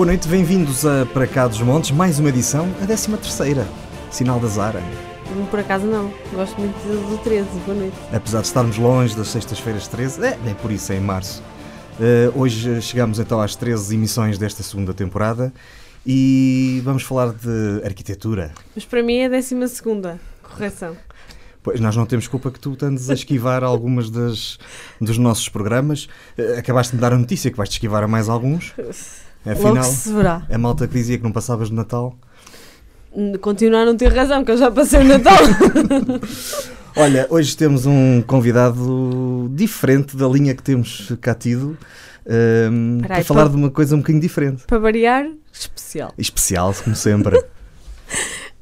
Boa 0.00 0.06
noite, 0.06 0.28
bem-vindos 0.28 0.86
a 0.86 1.04
Para 1.04 1.26
Cá 1.26 1.46
dos 1.46 1.60
Montes, 1.60 1.90
mais 1.90 2.18
uma 2.18 2.30
edição, 2.30 2.66
a 2.82 2.86
13 2.86 3.18
terceira, 3.18 3.68
Sinal 4.10 4.40
da 4.40 4.48
Zara. 4.48 4.82
Por 5.50 5.60
acaso 5.60 5.84
não, 5.84 6.10
gosto 6.32 6.58
muito 6.58 6.74
do 6.74 7.22
13, 7.22 7.46
boa 7.66 7.76
noite. 7.76 7.96
Apesar 8.10 8.40
de 8.40 8.46
estarmos 8.46 8.78
longe 8.78 9.14
das 9.14 9.28
sextas-feiras 9.28 9.86
13, 9.88 10.24
é, 10.24 10.38
nem 10.42 10.54
por 10.54 10.72
isso 10.72 10.90
é 10.90 10.96
em 10.96 11.00
março. 11.00 11.42
Uh, 11.98 12.40
hoje 12.40 12.80
chegamos 12.80 13.18
então 13.18 13.42
às 13.42 13.54
13 13.54 13.94
emissões 13.94 14.38
desta 14.38 14.62
segunda 14.62 14.94
temporada 14.94 15.52
e 16.06 16.80
vamos 16.82 17.02
falar 17.02 17.34
de 17.34 17.82
arquitetura. 17.84 18.52
Mas 18.74 18.86
para 18.86 19.02
mim 19.02 19.16
é 19.16 19.26
a 19.26 19.28
12 19.28 19.68
segunda, 19.68 20.18
correção. 20.42 20.96
Pois, 21.62 21.78
nós 21.78 21.94
não 21.94 22.06
temos 22.06 22.26
culpa 22.26 22.50
que 22.50 22.58
tu 22.58 22.74
andes 22.80 23.10
a 23.10 23.12
esquivar 23.12 23.62
algumas 23.62 24.08
das, 24.08 24.58
dos 24.98 25.18
nossos 25.18 25.50
programas. 25.50 26.08
Uh, 26.38 26.58
acabaste 26.58 26.92
de 26.92 26.96
me 26.96 27.02
dar 27.02 27.12
a 27.12 27.18
notícia 27.18 27.50
que 27.50 27.56
vais-te 27.58 27.74
esquivar 27.74 28.02
a 28.02 28.08
mais 28.08 28.30
alguns. 28.30 28.72
Afinal, 29.44 29.74
Logo 29.74 29.84
se 29.84 30.12
verá. 30.12 30.42
a 30.50 30.58
malta 30.58 30.86
que 30.86 30.94
dizia 30.94 31.16
que 31.16 31.24
não 31.24 31.32
passavas 31.32 31.68
de 31.68 31.74
Natal. 31.74 32.14
Continuar 33.40 33.82
a 33.82 33.86
não 33.86 33.96
ter 33.96 34.12
razão, 34.12 34.44
que 34.44 34.52
eu 34.52 34.56
já 34.56 34.70
passei 34.70 35.00
o 35.00 35.04
Natal. 35.04 35.38
Olha, 36.94 37.26
hoje 37.30 37.56
temos 37.56 37.86
um 37.86 38.22
convidado 38.22 39.50
diferente 39.54 40.16
da 40.16 40.28
linha 40.28 40.54
que 40.54 40.62
temos 40.62 41.12
cá 41.20 41.34
tido. 41.34 41.76
Um, 42.26 42.98
ehm, 42.98 43.00
para 43.00 43.24
falar 43.24 43.42
para, 43.42 43.50
de 43.50 43.56
uma 43.56 43.70
coisa 43.70 43.96
um 43.96 43.98
bocadinho 43.98 44.20
diferente. 44.20 44.64
Para 44.66 44.78
variar, 44.78 45.26
especial. 45.52 46.12
Especial, 46.18 46.74
como 46.84 46.94
sempre. 46.94 47.42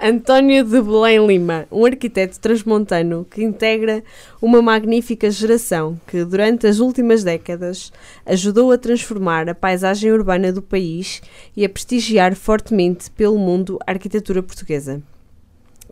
António 0.00 0.62
de 0.62 0.80
Belém 0.80 1.26
Lima, 1.26 1.66
um 1.72 1.84
arquiteto 1.84 2.38
transmontano 2.38 3.26
que 3.28 3.42
integra 3.42 4.04
uma 4.40 4.62
magnífica 4.62 5.28
geração 5.28 6.00
que, 6.06 6.24
durante 6.24 6.68
as 6.68 6.78
últimas 6.78 7.24
décadas, 7.24 7.92
ajudou 8.24 8.70
a 8.70 8.78
transformar 8.78 9.48
a 9.48 9.56
paisagem 9.56 10.12
urbana 10.12 10.52
do 10.52 10.62
país 10.62 11.20
e 11.56 11.64
a 11.64 11.68
prestigiar 11.68 12.36
fortemente 12.36 13.10
pelo 13.10 13.36
mundo 13.36 13.76
a 13.84 13.90
arquitetura 13.90 14.40
portuguesa. 14.40 15.02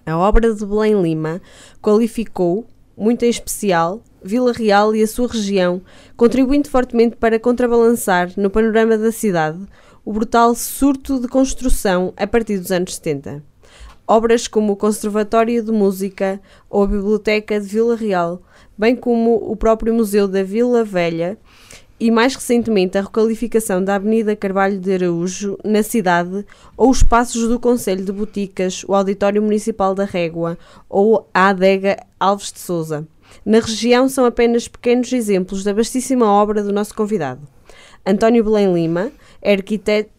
A 0.06 0.16
obra 0.16 0.54
de 0.54 0.64
Belém 0.64 1.02
Lima 1.02 1.42
qualificou, 1.82 2.64
muito 2.96 3.24
em 3.24 3.28
especial, 3.28 4.00
Vila 4.22 4.52
Real 4.52 4.94
e 4.94 5.02
a 5.02 5.06
sua 5.08 5.26
região, 5.26 5.82
contribuindo 6.16 6.70
fortemente 6.70 7.16
para 7.16 7.40
contrabalançar, 7.40 8.32
no 8.36 8.50
panorama 8.50 8.96
da 8.96 9.10
cidade, 9.10 9.58
o 10.04 10.12
brutal 10.12 10.54
surto 10.54 11.20
de 11.20 11.26
construção 11.26 12.14
a 12.16 12.24
partir 12.24 12.58
dos 12.58 12.70
anos 12.70 12.94
70. 12.94 13.55
Obras 14.08 14.46
como 14.46 14.72
o 14.72 14.76
Conservatório 14.76 15.62
de 15.62 15.72
Música 15.72 16.40
ou 16.70 16.84
a 16.84 16.86
Biblioteca 16.86 17.60
de 17.60 17.66
Vila 17.66 17.96
Real, 17.96 18.40
bem 18.78 18.94
como 18.94 19.34
o 19.34 19.56
próprio 19.56 19.92
Museu 19.92 20.28
da 20.28 20.44
Vila 20.44 20.84
Velha 20.84 21.36
e 21.98 22.10
mais 22.10 22.34
recentemente 22.34 22.96
a 22.96 23.02
requalificação 23.02 23.82
da 23.82 23.96
Avenida 23.96 24.36
Carvalho 24.36 24.78
de 24.78 24.94
Araújo 24.94 25.58
na 25.64 25.82
cidade 25.82 26.44
ou 26.76 26.90
os 26.90 26.98
espaços 26.98 27.48
do 27.48 27.58
Conselho 27.58 28.04
de 28.04 28.12
Boticas, 28.12 28.84
o 28.86 28.94
Auditório 28.94 29.42
Municipal 29.42 29.94
da 29.94 30.04
Régua 30.04 30.56
ou 30.88 31.28
a 31.34 31.48
Adega 31.48 31.96
Alves 32.20 32.52
de 32.52 32.60
Souza. 32.60 33.08
Na 33.44 33.58
região 33.58 34.08
são 34.08 34.24
apenas 34.24 34.68
pequenos 34.68 35.12
exemplos 35.12 35.64
da 35.64 35.72
vastíssima 35.72 36.30
obra 36.30 36.62
do 36.62 36.72
nosso 36.72 36.94
convidado. 36.94 37.40
António 38.06 38.44
Belém 38.44 38.72
Lima 38.72 39.10
é 39.42 39.54
arquiteto 39.54 40.10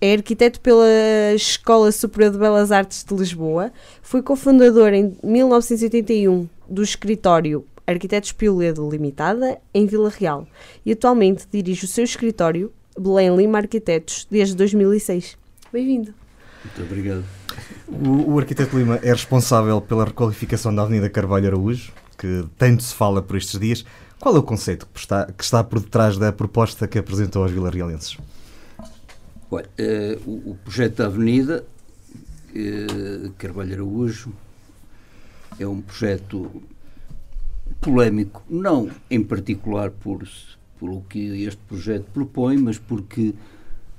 é 0.00 0.14
arquiteto 0.14 0.60
pela 0.60 0.86
Escola 1.34 1.90
Superior 1.90 2.32
de 2.32 2.38
Belas 2.38 2.70
Artes 2.70 3.04
de 3.04 3.14
Lisboa. 3.14 3.72
Foi 4.00 4.22
cofundador 4.22 4.92
em 4.92 5.16
1981 5.22 6.48
do 6.68 6.82
escritório 6.82 7.64
Arquitetos 7.86 8.32
Pioledo 8.32 8.88
Limitada, 8.88 9.58
em 9.74 9.86
Vila 9.86 10.10
Real. 10.10 10.46
E 10.84 10.92
atualmente 10.92 11.46
dirige 11.50 11.84
o 11.84 11.88
seu 11.88 12.04
escritório, 12.04 12.72
Belém 12.98 13.34
Lima 13.34 13.58
Arquitetos, 13.58 14.26
desde 14.30 14.54
2006. 14.54 15.36
Bem-vindo. 15.72 16.14
Muito 16.64 16.82
obrigado. 16.82 17.24
O, 17.88 18.34
o 18.34 18.38
arquiteto 18.38 18.78
Lima 18.78 19.00
é 19.02 19.10
responsável 19.10 19.80
pela 19.80 20.04
requalificação 20.04 20.72
da 20.74 20.82
Avenida 20.82 21.08
Carvalho 21.08 21.48
Araújo, 21.48 21.92
que 22.16 22.44
tanto 22.56 22.82
se 22.82 22.94
fala 22.94 23.20
por 23.22 23.36
estes 23.36 23.58
dias. 23.58 23.84
Qual 24.20 24.36
é 24.36 24.38
o 24.38 24.42
conceito 24.42 24.86
que 24.92 25.00
está, 25.00 25.26
que 25.26 25.42
está 25.42 25.64
por 25.64 25.80
detrás 25.80 26.18
da 26.18 26.32
proposta 26.32 26.86
que 26.86 26.98
apresentou 26.98 27.42
aos 27.42 27.52
vilarrealenses? 27.52 28.18
Olha, 29.50 29.66
uh, 29.78 30.30
o, 30.30 30.50
o, 30.50 30.54
projeto 30.56 30.96
da 30.96 31.06
Avenida 31.06 31.64
uh, 32.50 33.30
Carvalho 33.38 33.72
Araújo 33.72 34.30
é 35.58 35.66
um 35.66 35.80
projeto 35.80 36.62
polémico, 37.80 38.42
não 38.48 38.90
em 39.10 39.22
particular 39.22 39.90
por, 39.90 40.28
por 40.78 40.90
o 40.90 41.00
que 41.02 41.44
este 41.44 41.60
projeto 41.66 42.04
propõe, 42.12 42.58
mas 42.58 42.78
porque 42.78 43.34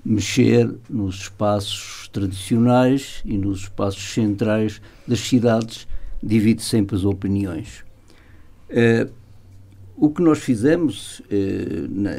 mexer 0.05 0.71
nos 0.87 1.21
espaços 1.21 2.07
tradicionais 2.09 3.21
e 3.25 3.35
nos 3.35 3.61
espaços 3.61 4.13
centrais 4.13 4.79
das 5.07 5.19
cidades 5.19 5.87
divide 6.21 6.61
sempre 6.61 6.95
as 6.95 7.03
opiniões. 7.03 7.83
Uh, 8.69 9.11
o 9.97 10.11
que 10.11 10.21
nós 10.21 10.39
fizemos 10.39 11.21
uh, 11.21 11.87
na, 11.89 12.11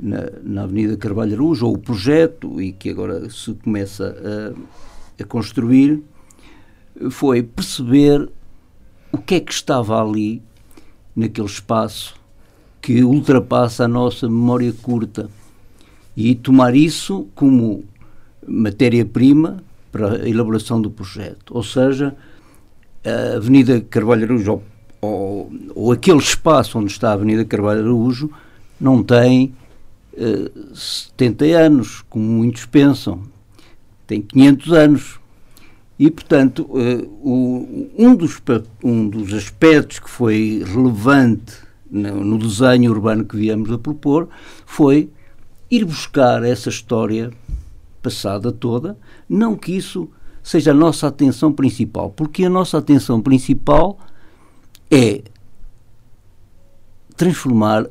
na, 0.00 0.30
na 0.42 0.62
Avenida 0.62 0.96
Carvalho 0.96 1.34
Araújo, 1.34 1.66
ou 1.66 1.74
o 1.74 1.78
projeto, 1.78 2.60
e 2.60 2.72
que 2.72 2.88
agora 2.88 3.28
se 3.28 3.52
começa 3.54 4.16
a, 5.18 5.22
a 5.22 5.26
construir, 5.26 6.02
foi 7.10 7.42
perceber 7.42 8.28
o 9.12 9.18
que 9.18 9.34
é 9.34 9.40
que 9.40 9.52
estava 9.52 10.02
ali, 10.02 10.42
naquele 11.14 11.46
espaço, 11.46 12.14
que 12.80 13.04
ultrapassa 13.04 13.84
a 13.84 13.88
nossa 13.88 14.26
memória 14.26 14.72
curta, 14.72 15.28
e 16.16 16.34
tomar 16.34 16.74
isso 16.74 17.28
como 17.34 17.84
matéria-prima 18.46 19.62
para 19.92 20.22
a 20.22 20.28
elaboração 20.28 20.80
do 20.80 20.90
projeto. 20.90 21.54
Ou 21.54 21.62
seja, 21.62 22.16
a 23.04 23.36
Avenida 23.36 23.80
Carvalho 23.80 24.24
Araújo, 24.24 24.62
ou, 25.00 25.52
ou, 25.74 25.92
aquele 25.92 26.18
espaço 26.18 26.78
onde 26.78 26.90
está 26.90 27.10
a 27.10 27.14
Avenida 27.14 27.44
Carvalho 27.44 27.80
Araújo, 27.80 28.30
não 28.80 29.02
tem 29.02 29.54
70 30.74 31.46
eh, 31.46 31.52
anos, 31.52 32.02
como 32.08 32.24
muitos 32.24 32.66
pensam, 32.66 33.22
tem 34.06 34.20
500 34.20 34.72
anos. 34.72 35.20
E, 35.98 36.10
portanto, 36.10 36.66
o, 37.22 37.90
um, 37.98 38.16
dos, 38.16 38.40
um 38.82 39.08
dos 39.08 39.34
aspectos 39.34 39.98
que 39.98 40.08
foi 40.08 40.64
relevante 40.66 41.54
no, 41.90 42.24
no 42.24 42.38
desenho 42.38 42.90
urbano 42.90 43.24
que 43.24 43.36
viemos 43.36 43.70
a 43.70 43.76
propor 43.76 44.28
foi 44.64 45.10
ir 45.70 45.84
buscar 45.84 46.42
essa 46.42 46.68
história 46.68 47.30
passada 48.02 48.50
toda, 48.50 48.96
não 49.28 49.54
que 49.54 49.76
isso 49.76 50.08
seja 50.42 50.70
a 50.70 50.74
nossa 50.74 51.06
atenção 51.06 51.52
principal, 51.52 52.10
porque 52.10 52.44
a 52.44 52.50
nossa 52.50 52.78
atenção 52.78 53.20
principal 53.20 53.98
é 54.90 55.22
transformar 57.16 57.86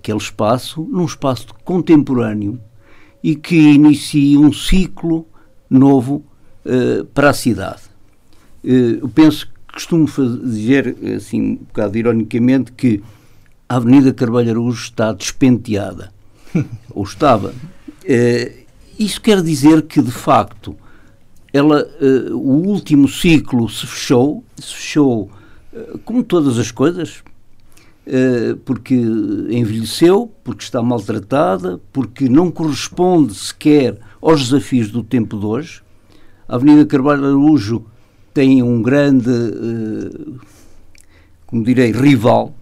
aquele 0.00 0.18
espaço 0.18 0.82
num 0.90 1.04
espaço 1.04 1.46
contemporâneo 1.64 2.58
e 3.22 3.36
que 3.36 3.56
inicie 3.56 4.36
um 4.36 4.52
ciclo 4.52 5.28
novo 5.68 6.24
uh, 6.64 7.04
para 7.06 7.30
a 7.30 7.34
cidade. 7.34 7.82
Uh, 8.64 8.98
eu 9.02 9.08
penso 9.08 9.46
que 9.46 9.74
costumo 9.74 10.06
dizer, 10.42 10.96
assim, 11.16 11.52
um 11.52 11.56
bocado 11.56 11.96
ironicamente, 11.96 12.72
que 12.72 13.02
a 13.68 13.76
Avenida 13.76 14.12
Carvalho 14.12 14.50
Araújo 14.50 14.82
está 14.82 15.12
despenteada. 15.12 16.12
ou 16.90 17.04
estava. 17.04 17.50
Uh, 17.50 18.60
isso 18.98 19.20
quer 19.20 19.42
dizer 19.42 19.82
que, 19.82 20.02
de 20.02 20.10
facto, 20.10 20.76
ela, 21.52 21.84
o 22.32 22.68
último 22.68 23.08
ciclo 23.08 23.68
se 23.68 23.86
fechou, 23.86 24.44
se 24.56 24.74
fechou 24.74 25.30
como 26.04 26.22
todas 26.22 26.58
as 26.58 26.70
coisas, 26.70 27.22
eh, 27.26 27.29
porque 28.64 28.94
envelheceu, 28.94 30.32
porque 30.42 30.64
está 30.64 30.82
maltratada, 30.82 31.80
porque 31.92 32.28
não 32.28 32.50
corresponde 32.50 33.34
sequer 33.34 33.98
aos 34.20 34.48
desafios 34.48 34.90
do 34.90 35.02
tempo 35.02 35.38
de 35.38 35.46
hoje. 35.46 35.82
A 36.48 36.56
Avenida 36.56 36.84
Carvalho 36.84 37.24
Araújo 37.24 37.84
tem 38.34 38.62
um 38.62 38.82
grande, 38.82 39.30
eh, 39.30 40.32
como 41.46 41.64
direi, 41.64 41.92
rival, 41.92 42.54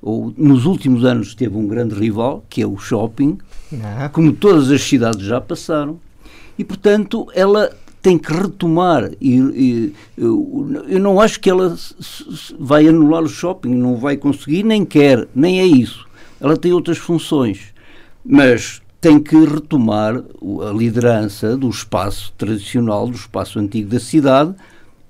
ou 0.00 0.32
nos 0.36 0.66
últimos 0.66 1.04
anos 1.04 1.34
teve 1.34 1.56
um 1.56 1.66
grande 1.66 1.94
rival, 1.94 2.44
que 2.48 2.62
é 2.62 2.66
o 2.66 2.76
shopping, 2.76 3.38
ah. 3.82 4.08
como 4.10 4.32
todas 4.32 4.70
as 4.70 4.82
cidades 4.82 5.24
já 5.24 5.40
passaram, 5.40 5.98
e 6.58 6.64
portanto 6.64 7.26
ela 7.34 7.70
tem 8.04 8.18
que 8.18 8.30
retomar 8.30 9.12
e, 9.18 9.34
e 9.38 9.94
eu, 10.14 10.84
eu, 10.86 11.00
não 11.00 11.18
acho 11.18 11.40
que 11.40 11.48
ela 11.48 11.74
vai 12.58 12.86
anular 12.86 13.22
o 13.22 13.28
shopping, 13.28 13.74
não 13.74 13.96
vai 13.96 14.18
conseguir, 14.18 14.62
nem 14.62 14.84
quer, 14.84 15.26
nem 15.34 15.58
é 15.58 15.64
isso. 15.64 16.06
Ela 16.38 16.54
tem 16.54 16.70
outras 16.70 16.98
funções, 16.98 17.72
mas 18.22 18.82
tem 19.00 19.18
que 19.18 19.34
retomar 19.34 20.16
a 20.16 20.70
liderança 20.70 21.56
do 21.56 21.70
espaço 21.70 22.30
tradicional, 22.36 23.08
do 23.08 23.16
espaço 23.16 23.58
antigo 23.58 23.88
da 23.88 23.98
cidade, 23.98 24.54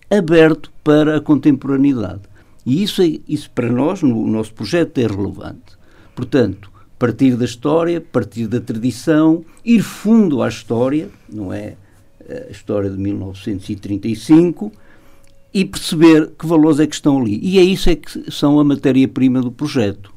aberto 0.08 0.70
para 0.84 1.16
a 1.16 1.20
contemporaneidade. 1.20 2.20
E 2.64 2.80
isso, 2.80 3.02
é, 3.02 3.18
isso 3.28 3.50
para 3.50 3.72
nós, 3.72 4.02
no 4.02 4.24
nosso 4.28 4.54
projeto, 4.54 4.98
é 4.98 5.06
relevante. 5.08 5.76
Portanto, 6.14 6.70
partir 6.96 7.34
da 7.34 7.44
história, 7.44 8.00
partir 8.00 8.46
da 8.46 8.60
tradição, 8.60 9.44
ir 9.64 9.82
fundo 9.82 10.44
à 10.44 10.48
história, 10.48 11.10
não 11.28 11.52
é 11.52 11.74
a 12.28 12.50
história 12.50 12.88
de 12.90 12.96
1935, 12.98 14.72
e 15.52 15.64
perceber 15.64 16.30
que 16.38 16.46
valores 16.46 16.80
é 16.80 16.86
que 16.86 16.94
estão 16.94 17.20
ali. 17.20 17.38
E 17.42 17.58
é 17.58 17.62
isso 17.62 17.88
é 17.88 17.94
que 17.94 18.30
são 18.30 18.58
a 18.58 18.64
matéria-prima 18.64 19.40
do 19.40 19.52
projeto. 19.52 20.12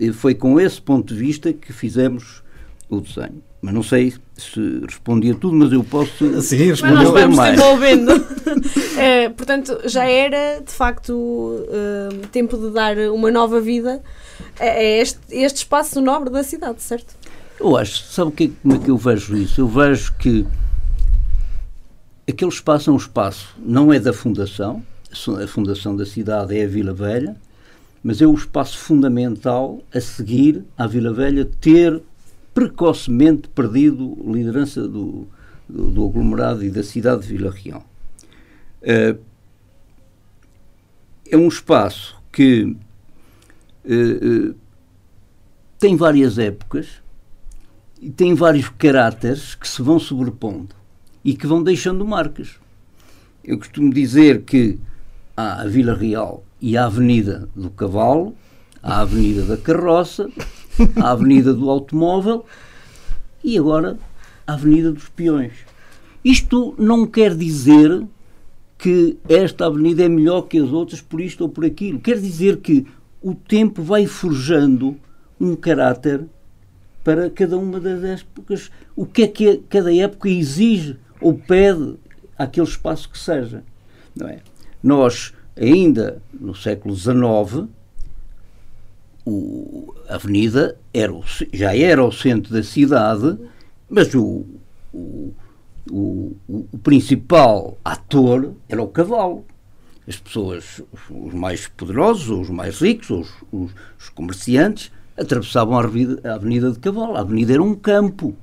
E 0.00 0.12
foi 0.12 0.34
com 0.34 0.58
esse 0.58 0.80
ponto 0.80 1.12
de 1.12 1.20
vista 1.20 1.52
que 1.52 1.72
fizemos 1.72 2.42
o 2.88 3.00
desenho. 3.00 3.42
Mas 3.60 3.74
não 3.74 3.82
sei 3.82 4.12
se 4.36 4.80
respondi 4.88 5.30
a 5.30 5.34
tudo, 5.34 5.54
mas 5.54 5.72
eu 5.72 5.84
posso 5.84 6.40
Sim, 6.42 6.70
Mas 6.70 6.80
nós 6.80 7.10
vamos 7.10 7.36
mais. 7.36 7.54
desenvolvendo. 7.56 8.10
Eh, 8.96 9.28
portanto, 9.36 9.78
já 9.84 10.04
era 10.04 10.60
de 10.66 10.72
facto 10.72 11.64
eh, 11.68 12.08
tempo 12.32 12.56
de 12.56 12.70
dar 12.70 12.96
uma 13.12 13.30
nova 13.30 13.60
vida 13.60 14.02
a 14.58 14.82
este, 14.82 15.18
este 15.30 15.58
espaço 15.58 16.00
nobre 16.00 16.30
da 16.30 16.42
cidade, 16.42 16.82
certo? 16.82 17.14
Eu 17.60 17.76
acho, 17.76 18.02
sabe 18.10 18.30
o 18.30 18.32
que, 18.32 18.44
é- 18.44 18.50
como 18.62 18.74
é 18.74 18.78
que 18.78 18.90
eu 18.90 18.96
vejo 18.96 19.36
isso? 19.36 19.60
Eu 19.60 19.68
vejo 19.68 20.12
que 20.18 20.44
aquele 22.32 22.50
espaço 22.50 22.90
é 22.90 22.92
um 22.92 22.96
espaço, 22.96 23.54
não 23.58 23.92
é 23.92 24.00
da 24.00 24.12
fundação, 24.12 24.82
a 25.42 25.46
fundação 25.46 25.94
da 25.94 26.06
cidade 26.06 26.56
é 26.56 26.64
a 26.64 26.68
Vila 26.68 26.92
Velha, 26.92 27.36
mas 28.02 28.20
é 28.20 28.26
o 28.26 28.34
espaço 28.34 28.78
fundamental 28.78 29.82
a 29.94 30.00
seguir 30.00 30.64
à 30.76 30.86
Vila 30.86 31.12
Velha 31.12 31.44
ter 31.60 32.02
precocemente 32.54 33.48
perdido 33.48 34.18
liderança 34.26 34.88
do, 34.88 35.26
do, 35.68 35.90
do 35.90 36.06
aglomerado 36.06 36.64
e 36.64 36.70
da 36.70 36.82
cidade 36.82 37.22
de 37.22 37.28
Vila 37.28 37.50
Real. 37.50 37.84
Eh, 38.82 39.16
é 41.30 41.36
um 41.36 41.48
espaço 41.48 42.16
que 42.32 42.76
eh, 43.84 43.92
eh, 43.94 44.54
tem 45.78 45.96
várias 45.96 46.38
épocas 46.38 46.88
e 48.00 48.10
tem 48.10 48.34
vários 48.34 48.68
caráteres 48.70 49.54
que 49.54 49.68
se 49.68 49.80
vão 49.80 49.98
sobrepondo 49.98 50.81
e 51.24 51.34
que 51.34 51.46
vão 51.46 51.62
deixando 51.62 52.04
marcas. 52.04 52.56
Eu 53.44 53.58
costumo 53.58 53.92
dizer 53.92 54.42
que 54.42 54.78
há 55.36 55.62
a 55.62 55.66
Vila 55.66 55.94
Real 55.94 56.44
e 56.60 56.76
a 56.76 56.86
Avenida 56.86 57.48
do 57.54 57.70
Cavalo, 57.70 58.34
a 58.82 59.00
Avenida 59.00 59.44
da 59.44 59.56
Carroça, 59.56 60.28
a 60.96 61.10
Avenida 61.10 61.52
do 61.52 61.68
Automóvel 61.68 62.44
e 63.42 63.58
agora 63.58 63.98
a 64.46 64.54
Avenida 64.54 64.92
dos 64.92 65.08
Peões. 65.08 65.52
Isto 66.24 66.74
não 66.78 67.06
quer 67.06 67.34
dizer 67.34 68.06
que 68.78 69.16
esta 69.28 69.66
avenida 69.66 70.04
é 70.04 70.08
melhor 70.08 70.42
que 70.42 70.58
as 70.58 70.70
outras 70.70 71.00
por 71.00 71.20
isto 71.20 71.42
ou 71.42 71.48
por 71.48 71.64
aquilo. 71.64 72.00
Quer 72.00 72.18
dizer 72.18 72.58
que 72.58 72.86
o 73.20 73.34
tempo 73.34 73.82
vai 73.82 74.06
forjando 74.06 74.96
um 75.40 75.54
caráter 75.54 76.24
para 77.04 77.30
cada 77.30 77.56
uma 77.56 77.80
das 77.80 78.02
épocas. 78.02 78.70
O 78.94 79.06
que 79.06 79.22
é 79.22 79.28
que 79.28 79.62
cada 79.68 79.94
época 79.94 80.28
exige 80.28 80.96
ou 81.22 81.34
pede 81.34 81.94
àquele 82.38 82.66
espaço 82.66 83.08
que 83.08 83.18
seja. 83.18 83.62
Não 84.14 84.28
é? 84.28 84.38
Nós, 84.82 85.32
ainda 85.56 86.20
no 86.32 86.54
século 86.54 86.94
XIX, 86.94 87.68
o- 89.24 89.94
a 90.08 90.16
avenida 90.16 90.76
era 90.92 91.12
já 91.52 91.76
era 91.76 92.04
o 92.04 92.12
centro 92.12 92.52
da 92.52 92.62
cidade, 92.62 93.38
mas 93.88 94.14
o, 94.14 94.44
o, 94.92 95.32
o, 95.90 96.36
o- 96.48 96.78
principal 96.82 97.78
ator 97.84 98.52
era 98.68 98.82
o 98.82 98.88
cavalo. 98.88 99.44
As 100.06 100.16
pessoas, 100.16 100.82
os- 101.08 101.32
mais 101.34 101.68
poderosos, 101.68 102.28
os 102.28 102.50
mais 102.50 102.80
ricos, 102.80 103.10
os, 103.10 103.30
os- 103.52 103.74
os 103.98 104.08
comerciantes, 104.08 104.90
atravessavam 105.16 105.78
a 105.78 105.84
avenida, 105.84 106.28
a 106.28 106.34
avenida 106.34 106.72
de 106.72 106.78
cavalo. 106.80 107.16
A 107.16 107.20
avenida 107.20 107.52
era 107.52 107.62
um 107.62 107.74
campo. 107.74 108.34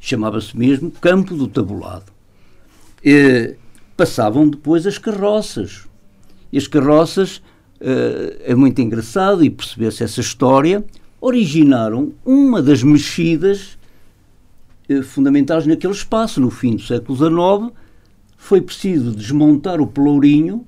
Chamava-se 0.00 0.56
mesmo 0.56 0.90
Campo 0.90 1.34
do 1.36 1.46
Tabulado. 1.46 2.10
Eh, 3.04 3.54
passavam 3.96 4.48
depois 4.48 4.86
as 4.86 4.96
carroças. 4.96 5.86
E 6.50 6.56
as 6.56 6.66
carroças, 6.66 7.42
eh, 7.80 8.38
é 8.46 8.54
muito 8.54 8.80
engraçado 8.80 9.44
e 9.44 9.50
perceber-se 9.50 10.02
essa 10.02 10.20
história, 10.20 10.82
originaram 11.20 12.12
uma 12.24 12.62
das 12.62 12.82
mexidas 12.82 13.78
eh, 14.88 15.02
fundamentais 15.02 15.66
naquele 15.66 15.92
espaço. 15.92 16.40
No 16.40 16.50
fim 16.50 16.76
do 16.76 16.82
século 16.82 17.16
XIX, 17.16 17.78
foi 18.38 18.62
preciso 18.62 19.12
desmontar 19.12 19.80
o 19.80 19.86
pelourinho 19.86 20.66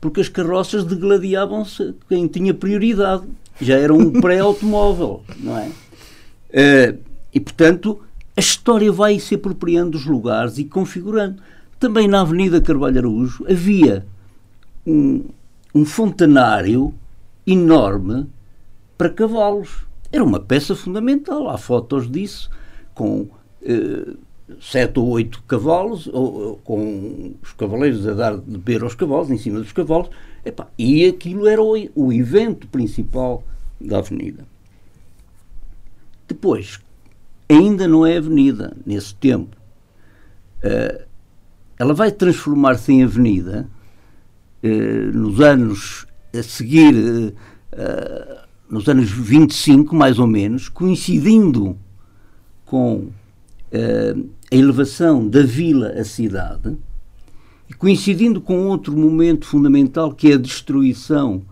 porque 0.00 0.20
as 0.20 0.28
carroças 0.28 0.84
degladiavam-se 0.84 1.94
quem 2.08 2.26
tinha 2.26 2.54
prioridade. 2.54 3.24
Já 3.60 3.76
era 3.76 3.92
um 3.92 4.10
pré-automóvel, 4.22 5.22
não 5.38 5.58
é? 5.58 5.70
Eh, 6.52 6.94
e, 7.34 7.38
portanto, 7.38 8.00
a 8.40 8.42
história 8.42 8.90
vai 8.90 9.20
se 9.20 9.34
apropriando 9.34 9.90
dos 9.90 10.06
lugares 10.06 10.56
e 10.56 10.64
configurando. 10.64 11.42
Também 11.78 12.08
na 12.08 12.22
Avenida 12.22 12.58
Carvalho 12.58 12.96
Araújo 12.96 13.44
havia 13.46 14.06
um, 14.86 15.26
um 15.74 15.84
fontanário 15.84 16.94
enorme 17.46 18.26
para 18.96 19.10
cavalos. 19.10 19.86
Era 20.10 20.24
uma 20.24 20.40
peça 20.40 20.74
fundamental. 20.74 21.50
Há 21.50 21.58
fotos 21.58 22.10
disso, 22.10 22.50
com 22.94 23.28
eh, 23.62 24.14
sete 24.58 24.98
ou 24.98 25.08
oito 25.08 25.42
cavalos, 25.42 26.06
ou, 26.06 26.56
com 26.64 27.34
os 27.42 27.52
cavaleiros 27.52 28.08
a 28.08 28.14
dar 28.14 28.38
de 28.38 28.52
beber 28.52 28.82
aos 28.82 28.94
cavalos, 28.94 29.30
em 29.30 29.36
cima 29.36 29.58
dos 29.58 29.72
cavalos. 29.72 30.08
Epá, 30.46 30.66
e 30.78 31.04
aquilo 31.04 31.46
era 31.46 31.62
o, 31.62 31.74
o 31.94 32.10
evento 32.10 32.66
principal 32.68 33.44
da 33.78 33.98
avenida. 33.98 34.46
Depois, 36.26 36.80
ainda 37.50 37.88
não 37.88 38.06
é 38.06 38.16
avenida 38.16 38.76
nesse 38.86 39.14
tempo. 39.14 39.56
Eh, 40.62 41.04
ela 41.78 41.92
vai 41.92 42.12
transformar-se 42.12 42.92
em 42.92 43.02
avenida 43.02 43.68
eh, 44.62 45.10
nos 45.12 45.40
anos 45.40 46.06
a 46.32 46.42
seguir, 46.42 47.34
eh, 47.72 48.38
nos 48.70 48.88
anos 48.88 49.10
25, 49.10 49.96
mais 49.96 50.18
ou 50.18 50.26
menos, 50.26 50.68
coincidindo 50.68 51.76
com 52.64 53.08
a 53.72 54.54
elevação 54.54 55.28
da 55.28 55.42
vila 55.42 55.90
à 55.90 56.04
cidade 56.04 56.76
e 57.68 57.72
coincidindo 57.72 58.40
com 58.40 58.66
outro 58.66 58.96
momento 58.96 59.46
fundamental 59.46 60.12
que 60.12 60.32
é 60.32 60.34
a 60.34 60.38
destruição 60.38 61.42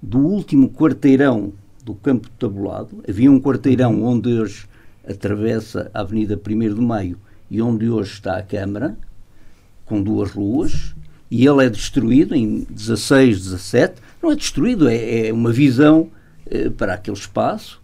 do 0.00 0.18
último 0.18 0.68
quarteirão 0.70 1.52
do 1.84 1.94
Campo 1.94 2.28
de 2.28 2.34
Tabulado. 2.34 3.02
Havia 3.08 3.30
um 3.30 3.40
quarteirão 3.40 4.04
onde 4.04 4.28
hoje 4.28 4.68
atravessa 5.08 5.90
a 5.94 6.00
Avenida 6.00 6.38
1 6.38 6.74
de 6.74 6.80
Maio 6.80 7.18
e 7.50 7.62
onde 7.62 7.88
hoje 7.88 8.12
está 8.12 8.36
a 8.36 8.42
Câmara, 8.42 8.96
com 9.84 10.02
duas 10.02 10.30
ruas, 10.30 10.94
e 11.30 11.46
ele 11.46 11.64
é 11.64 11.70
destruído 11.70 12.34
em 12.34 12.66
16, 12.70 13.44
17. 13.44 14.02
Não 14.22 14.32
é 14.32 14.36
destruído, 14.36 14.88
é, 14.88 15.28
é 15.28 15.32
uma 15.32 15.52
visão 15.52 16.10
eh, 16.46 16.70
para 16.70 16.94
aquele 16.94 17.16
espaço. 17.16 17.80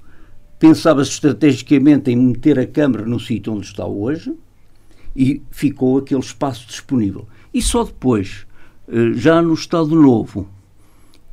Pensava-se 0.59 1.11
estrategicamente 1.11 2.11
em 2.11 2.17
meter 2.17 2.59
a 2.59 2.67
Câmara 2.67 3.05
no 3.05 3.19
sítio 3.19 3.53
onde 3.53 3.67
está 3.67 3.85
hoje 3.85 4.35
e 5.15 5.43
ficou 5.51 5.99
aquele 5.99 6.21
espaço 6.21 6.67
disponível. 6.67 7.27
E 7.53 7.61
só 7.61 7.85
depois, 7.85 8.47
eh, 8.89 9.13
já 9.15 9.43
no 9.43 9.55
Estado 9.55 9.95
Novo, 9.95 10.49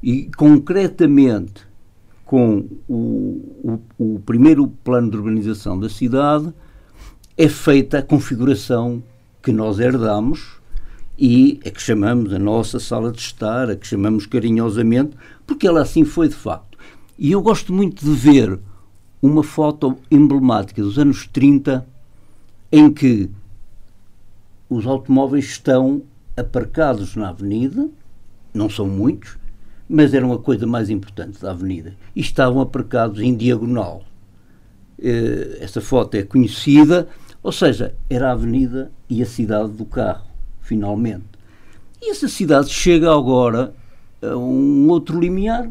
e 0.02 0.30
concretamente 0.36 1.69
com 2.30 2.64
o, 2.88 3.42
o, 3.64 3.80
o 3.98 4.20
primeiro 4.20 4.68
plano 4.84 5.10
de 5.10 5.18
urbanização 5.18 5.80
da 5.80 5.90
cidade, 5.90 6.54
é 7.36 7.50
feita 7.50 7.98
a 7.98 8.04
configuração 8.04 9.02
que 9.42 9.52
nós 9.52 9.80
herdamos 9.80 10.60
e 11.18 11.60
é 11.64 11.72
que 11.72 11.82
chamamos 11.82 12.32
a 12.32 12.38
nossa 12.38 12.80
sala 12.80 13.12
de 13.12 13.20
estar, 13.20 13.72
a 13.72 13.76
que 13.76 13.88
chamamos 13.88 14.28
carinhosamente, 14.28 15.18
porque 15.48 15.66
ela 15.66 15.82
assim 15.82 16.06
foi 16.06 16.28
de 16.28 16.36
facto. 16.36 16.78
E 17.18 17.32
eu 17.32 17.42
gosto 17.42 17.74
muito 17.74 18.06
de 18.06 18.12
ver 18.12 18.60
uma 19.20 19.42
foto 19.42 19.98
emblemática 20.12 20.84
dos 20.84 21.00
anos 21.00 21.26
30 21.26 21.84
em 22.72 22.94
que 22.94 23.28
os 24.70 24.86
automóveis 24.86 25.46
estão 25.46 26.04
aparcados 26.38 27.16
na 27.16 27.30
avenida, 27.30 27.90
não 28.54 28.70
são 28.70 28.88
muitos, 28.88 29.39
mas 29.90 30.14
eram 30.14 30.32
a 30.32 30.38
coisa 30.38 30.68
mais 30.68 30.90
importante 30.90 31.42
da 31.42 31.50
avenida, 31.50 31.96
e 32.16 32.22
estavam 32.22 32.62
aparcados 32.62 33.20
em 33.20 33.36
diagonal. 33.36 34.04
Eh, 35.02 35.58
essa 35.62 35.82
foto 35.82 36.16
é 36.16 36.24
conhecida, 36.24 37.08
ou 37.42 37.52
seja, 37.52 37.96
era 38.10 38.30
a 38.30 38.34
avenida 38.34 38.92
e 39.10 39.24
a 39.24 39.26
cidade 39.26 39.72
do 39.72 39.86
carro, 39.86 40.28
finalmente. 40.62 41.26
E 42.02 42.12
essa 42.12 42.28
cidade 42.28 42.70
chega 42.70 43.12
agora 43.12 43.74
a 44.22 44.36
um 44.38 44.88
outro 44.90 45.20
limiar. 45.20 45.70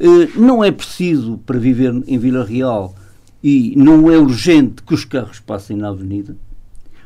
Eh, 0.00 0.28
não 0.34 0.64
é 0.64 0.72
preciso 0.72 1.38
para 1.38 1.58
viver 1.58 1.92
em 2.06 2.18
Vila 2.18 2.44
Real 2.44 2.94
e 3.42 3.74
não 3.76 4.10
é 4.10 4.18
urgente 4.18 4.82
que 4.82 4.94
os 4.94 5.04
carros 5.04 5.38
passem 5.38 5.76
na 5.76 5.88
avenida. 5.88 6.36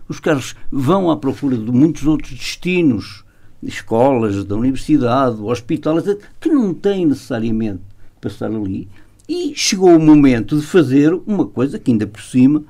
Os 0.09 0.21
carros 0.21 0.55
vão 0.71 1.11
à 1.11 1.17
procura 1.17 1.57
de 1.57 1.71
muitos 1.71 2.07
outros 2.07 2.31
destinos, 2.31 3.26
escolas, 3.63 4.45
da 4.45 4.57
universidade, 4.57 5.41
hospital, 5.41 5.99
etc., 5.99 6.19
que 6.41 6.49
não 6.49 6.73
têm 6.75 7.07
necessariamente 7.07 7.81
passar 8.21 8.51
ali. 8.51 8.89
E 9.29 9.53
chegou 9.55 9.91
o 9.97 10.01
momento 10.01 10.59
de 10.59 10.67
fazer 10.67 11.13
uma 11.27 11.47
coisa 11.47 11.79
que 11.79 11.91
ainda 11.91 12.07
por 12.07 12.23
cima 12.23 12.63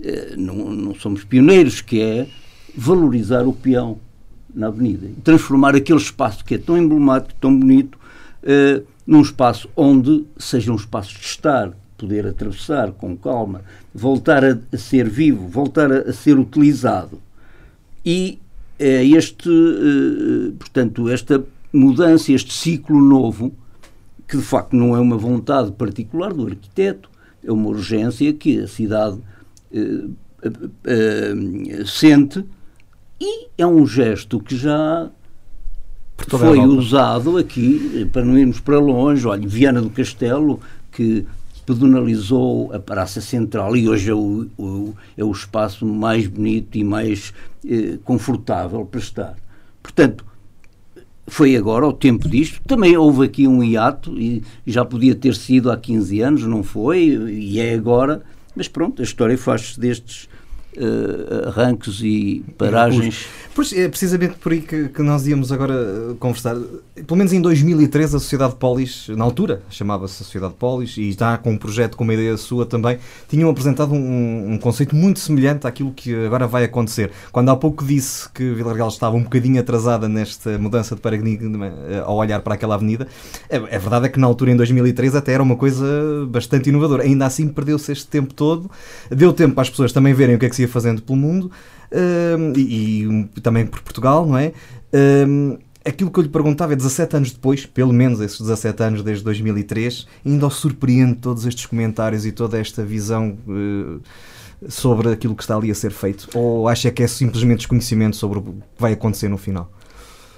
eh, 0.00 0.34
não, 0.36 0.70
não 0.70 0.94
somos 0.94 1.24
pioneiros, 1.24 1.80
que 1.80 2.00
é 2.00 2.28
valorizar 2.76 3.46
o 3.46 3.52
peão 3.52 3.98
na 4.54 4.68
avenida. 4.68 5.08
Transformar 5.22 5.74
aquele 5.74 5.98
espaço 5.98 6.44
que 6.44 6.54
é 6.54 6.58
tão 6.58 6.78
emblemático, 6.78 7.34
tão 7.40 7.58
bonito, 7.58 7.98
eh, 8.42 8.82
num 9.06 9.22
espaço 9.22 9.68
onde 9.76 10.24
seja 10.36 10.72
um 10.72 10.76
espaço 10.76 11.18
de 11.18 11.24
estar, 11.24 11.72
poder 11.96 12.26
atravessar 12.26 12.92
com 12.92 13.16
calma, 13.16 13.62
voltar 13.94 14.44
a, 14.44 14.76
ser 14.76 15.08
vivo, 15.08 15.48
voltar 15.48 15.90
a, 15.90 16.12
ser 16.12 16.38
utilizado. 16.38 17.20
E 18.04 18.38
é 18.78 19.04
este, 19.04 19.48
eh, 19.48 20.52
portanto, 20.58 21.08
esta 21.08 21.44
mudança, 21.72 22.32
este 22.32 22.52
ciclo 22.52 23.00
novo, 23.00 23.52
que 24.26 24.36
de 24.36 24.42
facto 24.42 24.74
não 24.74 24.96
é 24.96 25.00
uma 25.00 25.16
vontade 25.16 25.72
particular 25.72 26.32
do 26.32 26.46
arquiteto, 26.46 27.10
é 27.42 27.52
uma 27.52 27.68
urgência 27.68 28.32
que 28.32 28.60
a 28.60 28.66
cidade 28.66 29.18
eh, 29.72 30.04
eh, 30.84 31.34
sente 31.86 32.44
e 33.20 33.48
é 33.56 33.66
um 33.66 33.86
gesto 33.86 34.40
que 34.40 34.56
já 34.56 35.10
foi 36.28 36.58
usado 36.60 37.36
aqui, 37.36 38.08
para 38.12 38.24
não 38.24 38.38
irmos 38.38 38.60
para 38.60 38.78
longe, 38.78 39.26
olha, 39.26 39.46
Viana 39.46 39.80
do 39.80 39.90
Castelo, 39.90 40.60
que 40.90 41.26
pedonalizou 41.66 42.72
a 42.72 42.78
Praça 42.78 43.20
Central 43.20 43.76
e 43.76 43.88
hoje 43.88 44.10
é 44.10 44.14
o, 44.14 44.46
o 44.58 44.94
é 45.16 45.24
o 45.24 45.32
espaço 45.32 45.86
mais 45.86 46.26
bonito 46.26 46.76
e 46.76 46.84
mais 46.84 47.32
eh, 47.66 47.98
confortável 48.04 48.84
para 48.84 49.00
estar. 49.00 49.36
Portanto, 49.82 50.24
foi 51.26 51.56
agora 51.56 51.86
o 51.86 51.92
tempo 51.92 52.28
disto. 52.28 52.60
Também 52.66 52.96
houve 52.96 53.24
aqui 53.24 53.48
um 53.48 53.62
hiato 53.62 54.18
e 54.18 54.42
já 54.66 54.84
podia 54.84 55.14
ter 55.14 55.34
sido 55.34 55.70
há 55.70 55.76
15 55.76 56.20
anos, 56.20 56.42
não 56.44 56.62
foi, 56.62 57.06
e 57.08 57.58
é 57.60 57.74
agora. 57.74 58.22
Mas 58.54 58.68
pronto, 58.68 59.02
a 59.02 59.04
história 59.04 59.36
faz-se 59.36 59.78
destes 59.80 60.28
uh, 60.76 61.48
arranques 61.48 62.00
e 62.02 62.44
paragens. 62.56 63.26
Pois 63.54 63.72
é 63.72 63.88
precisamente 63.88 64.34
por 64.34 64.52
aí 64.52 64.60
que, 64.60 64.88
que, 64.88 65.02
nós 65.02 65.26
íamos 65.26 65.50
agora 65.50 65.74
eh, 65.74 66.14
conversar. 66.18 66.56
Pelo 67.06 67.18
menos 67.18 67.32
em 67.32 67.40
2013, 67.40 68.16
a 68.16 68.18
Sociedade 68.18 68.54
Polis, 68.54 69.08
na 69.08 69.24
altura, 69.24 69.62
chamava-se 69.68 70.14
Sociedade 70.14 70.54
Polis, 70.58 70.96
e 70.96 71.08
está 71.08 71.36
com 71.36 71.52
um 71.52 71.58
projeto 71.58 71.96
com 71.96 72.04
uma 72.04 72.14
ideia 72.14 72.36
sua 72.36 72.64
também, 72.64 72.98
tinham 73.28 73.50
apresentado 73.50 73.92
um, 73.92 74.52
um, 74.52 74.58
conceito 74.58 74.94
muito 74.94 75.18
semelhante 75.18 75.66
àquilo 75.66 75.92
que 75.92 76.14
agora 76.26 76.46
vai 76.46 76.64
acontecer. 76.64 77.10
Quando 77.32 77.50
há 77.50 77.56
pouco 77.56 77.84
disse 77.84 78.28
que 78.30 78.54
Vila 78.54 78.72
Real 78.72 78.88
estava 78.88 79.16
um 79.16 79.22
bocadinho 79.22 79.60
atrasada 79.60 80.08
nesta 80.08 80.58
mudança 80.58 80.94
de 80.94 81.00
paradigma 81.00 81.66
eh, 81.66 82.02
ao 82.04 82.16
olhar 82.16 82.40
para 82.40 82.54
aquela 82.54 82.74
avenida, 82.74 83.06
é, 83.50 83.56
é 83.56 83.78
verdade 83.78 84.06
é 84.06 84.08
que 84.08 84.18
na 84.18 84.26
altura, 84.26 84.52
em 84.52 84.56
2013, 84.56 85.18
até 85.18 85.32
era 85.32 85.42
uma 85.42 85.56
coisa 85.56 85.86
bastante 86.28 86.68
inovadora. 86.68 87.02
Ainda 87.02 87.26
assim, 87.26 87.48
perdeu-se 87.48 87.92
este 87.92 88.06
tempo 88.06 88.32
todo. 88.32 88.70
Deu 89.10 89.32
tempo 89.32 89.54
para 89.54 89.62
as 89.62 89.70
pessoas 89.70 89.92
também 89.92 90.14
verem 90.14 90.36
o 90.36 90.38
que 90.38 90.46
é 90.46 90.48
que 90.48 90.56
se 90.56 90.62
ia 90.62 90.68
fazendo 90.68 91.02
pelo 91.02 91.18
mundo 91.18 91.50
e, 92.56 93.30
e, 93.36 93.40
também 93.40 93.66
por 93.66 93.80
Portugal, 93.80 94.26
não 94.26 94.38
é? 94.38 94.52
Aquilo 95.84 96.10
que 96.10 96.18
eu 96.18 96.22
lhe 96.22 96.28
perguntava 96.28 96.72
é 96.72 96.76
17 96.76 97.16
anos 97.16 97.32
depois, 97.32 97.66
pelo 97.66 97.92
menos 97.92 98.20
esses 98.20 98.40
17 98.40 98.82
anos 98.82 99.02
desde 99.02 99.22
2003, 99.24 100.06
ainda 100.24 100.46
o 100.46 100.50
surpreende 100.50 101.16
todos 101.16 101.44
estes 101.44 101.66
comentários 101.66 102.24
e 102.24 102.32
toda 102.32 102.58
esta 102.58 102.82
visão 102.82 103.36
uh, 103.46 104.00
sobre 104.68 105.12
aquilo 105.12 105.34
que 105.34 105.42
está 105.42 105.56
ali 105.56 105.70
a 105.70 105.74
ser 105.74 105.92
feito? 105.92 106.28
Ou 106.34 106.68
acha 106.68 106.90
que 106.90 107.02
é 107.02 107.06
simplesmente 107.06 107.58
desconhecimento 107.58 108.16
sobre 108.16 108.38
o 108.38 108.42
que 108.42 108.52
vai 108.78 108.92
acontecer 108.94 109.28
no 109.28 109.36
final? 109.36 109.70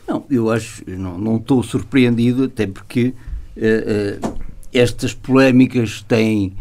Não, 0.07 0.25
eu 0.31 0.51
acho, 0.51 0.83
não, 0.87 1.17
não 1.19 1.37
estou 1.37 1.63
surpreendido, 1.63 2.45
até 2.45 2.67
porque 2.67 3.15
uh, 3.57 4.27
uh, 4.27 4.39
estas 4.73 5.15
polémicas 5.15 6.03
têm 6.03 6.55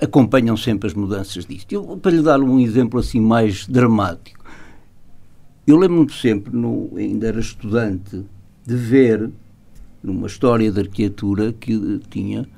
acompanham 0.00 0.56
sempre 0.56 0.86
as 0.86 0.94
mudanças 0.94 1.44
disto. 1.44 1.72
Eu, 1.72 1.82
para 1.96 2.12
lhe 2.12 2.22
dar 2.22 2.40
um 2.40 2.60
exemplo 2.60 3.00
assim 3.00 3.20
mais 3.20 3.66
dramático, 3.66 4.39
eu 5.70 5.76
lembro-me 5.76 6.12
sempre, 6.12 6.54
no, 6.56 6.90
ainda 6.96 7.28
era 7.28 7.40
estudante, 7.40 8.24
de 8.66 8.76
ver 8.76 9.30
numa 10.02 10.26
história 10.26 10.70
de 10.70 10.80
arquitetura 10.80 11.52
que 11.52 12.00
tinha 12.10 12.48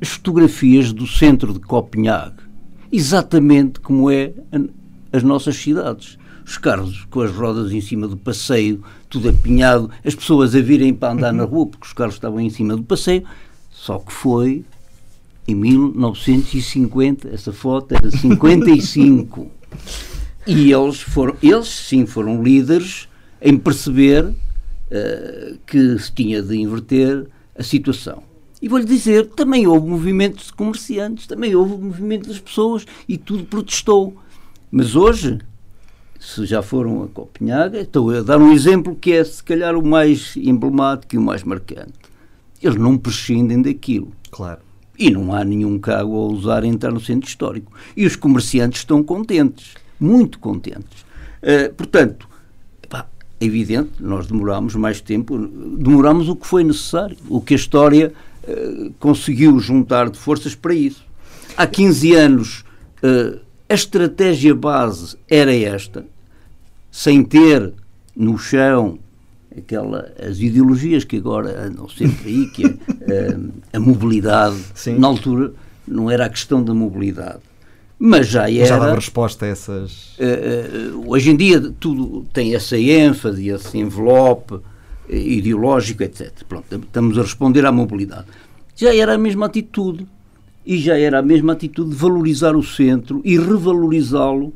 as 0.00 0.08
fotografias 0.08 0.92
do 0.92 1.06
centro 1.06 1.52
de 1.52 1.60
Copenhague, 1.60 2.42
exatamente 2.90 3.80
como 3.80 4.10
é 4.10 4.32
as 5.12 5.22
nossas 5.22 5.56
cidades. 5.56 6.18
Os 6.44 6.58
carros 6.58 7.06
com 7.10 7.20
as 7.20 7.30
rodas 7.30 7.70
em 7.72 7.80
cima 7.80 8.08
do 8.08 8.16
passeio, 8.16 8.82
tudo 9.08 9.28
apinhado, 9.28 9.90
as 10.04 10.14
pessoas 10.14 10.54
a 10.54 10.60
virem 10.60 10.92
para 10.92 11.12
andar 11.12 11.32
na 11.32 11.44
rua 11.44 11.66
porque 11.66 11.86
os 11.86 11.92
carros 11.92 12.14
estavam 12.14 12.40
em 12.40 12.50
cima 12.50 12.74
do 12.74 12.82
passeio, 12.82 13.24
só 13.70 13.98
que 13.98 14.12
foi 14.12 14.64
em 15.46 15.54
1950, 15.54 17.28
essa 17.28 17.52
foto 17.52 17.94
era 17.94 18.10
55. 18.10 19.50
E 20.46 20.72
eles 20.72 21.00
foram, 21.00 21.36
eles 21.42 21.68
sim 21.68 22.06
foram 22.06 22.42
líderes 22.42 23.08
em 23.40 23.56
perceber 23.56 24.24
uh, 24.24 25.58
que 25.66 25.98
se 25.98 26.12
tinha 26.12 26.42
de 26.42 26.56
inverter 26.56 27.26
a 27.56 27.62
situação. 27.62 28.22
E 28.62 28.68
vou-lhe 28.68 28.84
dizer, 28.84 29.26
também 29.28 29.66
houve 29.66 29.88
movimentos 29.88 30.46
de 30.46 30.52
comerciantes, 30.52 31.26
também 31.26 31.54
houve 31.54 31.82
movimento 31.82 32.28
das 32.28 32.38
pessoas 32.38 32.84
e 33.08 33.16
tudo 33.16 33.44
protestou. 33.44 34.14
Mas 34.70 34.94
hoje, 34.94 35.38
se 36.18 36.44
já 36.44 36.60
foram 36.60 37.02
a 37.02 37.08
Copenhague, 37.08 37.78
estou 37.78 38.10
a 38.10 38.20
dar 38.20 38.38
um 38.38 38.52
exemplo 38.52 38.94
que 38.94 39.12
é 39.12 39.24
se 39.24 39.42
calhar 39.42 39.74
o 39.74 39.86
mais 39.86 40.36
emblemático 40.36 41.14
e 41.14 41.18
o 41.18 41.22
mais 41.22 41.42
marcante. 41.42 41.94
Eles 42.62 42.76
não 42.76 42.98
prescindem 42.98 43.62
daquilo. 43.62 44.12
Claro. 44.30 44.60
E 44.98 45.10
não 45.10 45.34
há 45.34 45.42
nenhum 45.42 45.78
cargo 45.78 46.14
a 46.14 46.26
usar 46.26 46.62
entrar 46.62 46.92
no 46.92 47.00
centro 47.00 47.26
histórico. 47.26 47.72
E 47.96 48.04
os 48.04 48.16
comerciantes 48.16 48.80
estão 48.80 49.02
contentes, 49.02 49.74
muito 50.00 50.38
contentes. 50.38 51.04
Uh, 51.42 51.72
portanto, 51.74 52.28
pá, 52.88 53.06
é 53.40 53.44
evidente, 53.44 53.90
nós 54.00 54.26
demorámos 54.26 54.74
mais 54.74 55.00
tempo, 55.00 55.38
demorámos 55.38 56.28
o 56.28 56.36
que 56.36 56.46
foi 56.46 56.64
necessário, 56.64 57.16
o 57.28 57.40
que 57.40 57.54
a 57.54 57.56
história 57.56 58.12
uh, 58.44 58.92
conseguiu 58.98 59.58
juntar 59.60 60.10
de 60.10 60.18
forças 60.18 60.54
para 60.54 60.74
isso. 60.74 61.04
Há 61.56 61.66
15 61.66 62.14
anos, 62.14 62.64
uh, 63.02 63.38
a 63.68 63.74
estratégia 63.74 64.54
base 64.54 65.16
era 65.28 65.54
esta, 65.54 66.04
sem 66.90 67.22
ter 67.22 67.72
no 68.16 68.36
chão 68.36 68.98
aquela, 69.56 70.12
as 70.20 70.38
ideologias 70.38 71.04
que 71.04 71.16
agora 71.16 71.66
andam 71.66 71.88
sempre 71.88 72.28
aí, 72.28 72.46
que 72.48 72.64
é 72.64 73.36
a, 73.72 73.76
a 73.76 73.80
mobilidade. 73.80 74.56
Sim. 74.74 74.98
Na 74.98 75.08
altura 75.08 75.52
não 75.86 76.10
era 76.10 76.26
a 76.26 76.28
questão 76.28 76.62
da 76.62 76.74
mobilidade. 76.74 77.40
Mas 78.02 78.28
já 78.28 78.50
era. 78.50 78.64
Já 78.64 78.78
dava 78.78 78.94
resposta 78.94 79.44
a 79.44 79.48
essas. 79.48 80.16
Uh, 80.18 81.02
uh, 81.02 81.10
hoje 81.10 81.30
em 81.30 81.36
dia 81.36 81.60
tudo 81.78 82.24
tem 82.32 82.54
essa 82.54 82.78
ênfase, 82.78 83.46
esse 83.48 83.76
envelope 83.76 84.54
uh, 84.54 84.62
ideológico, 85.10 86.02
etc. 86.02 86.32
Pronto, 86.48 86.76
estamos 86.76 87.18
a 87.18 87.22
responder 87.22 87.66
à 87.66 87.70
mobilidade. 87.70 88.24
Já 88.74 88.94
era 88.96 89.14
a 89.14 89.18
mesma 89.18 89.44
atitude. 89.44 90.06
E 90.64 90.78
já 90.78 90.96
era 90.96 91.18
a 91.18 91.22
mesma 91.22 91.52
atitude 91.52 91.90
de 91.90 91.96
valorizar 91.96 92.56
o 92.56 92.62
centro 92.62 93.20
e 93.24 93.38
revalorizá-lo 93.38 94.52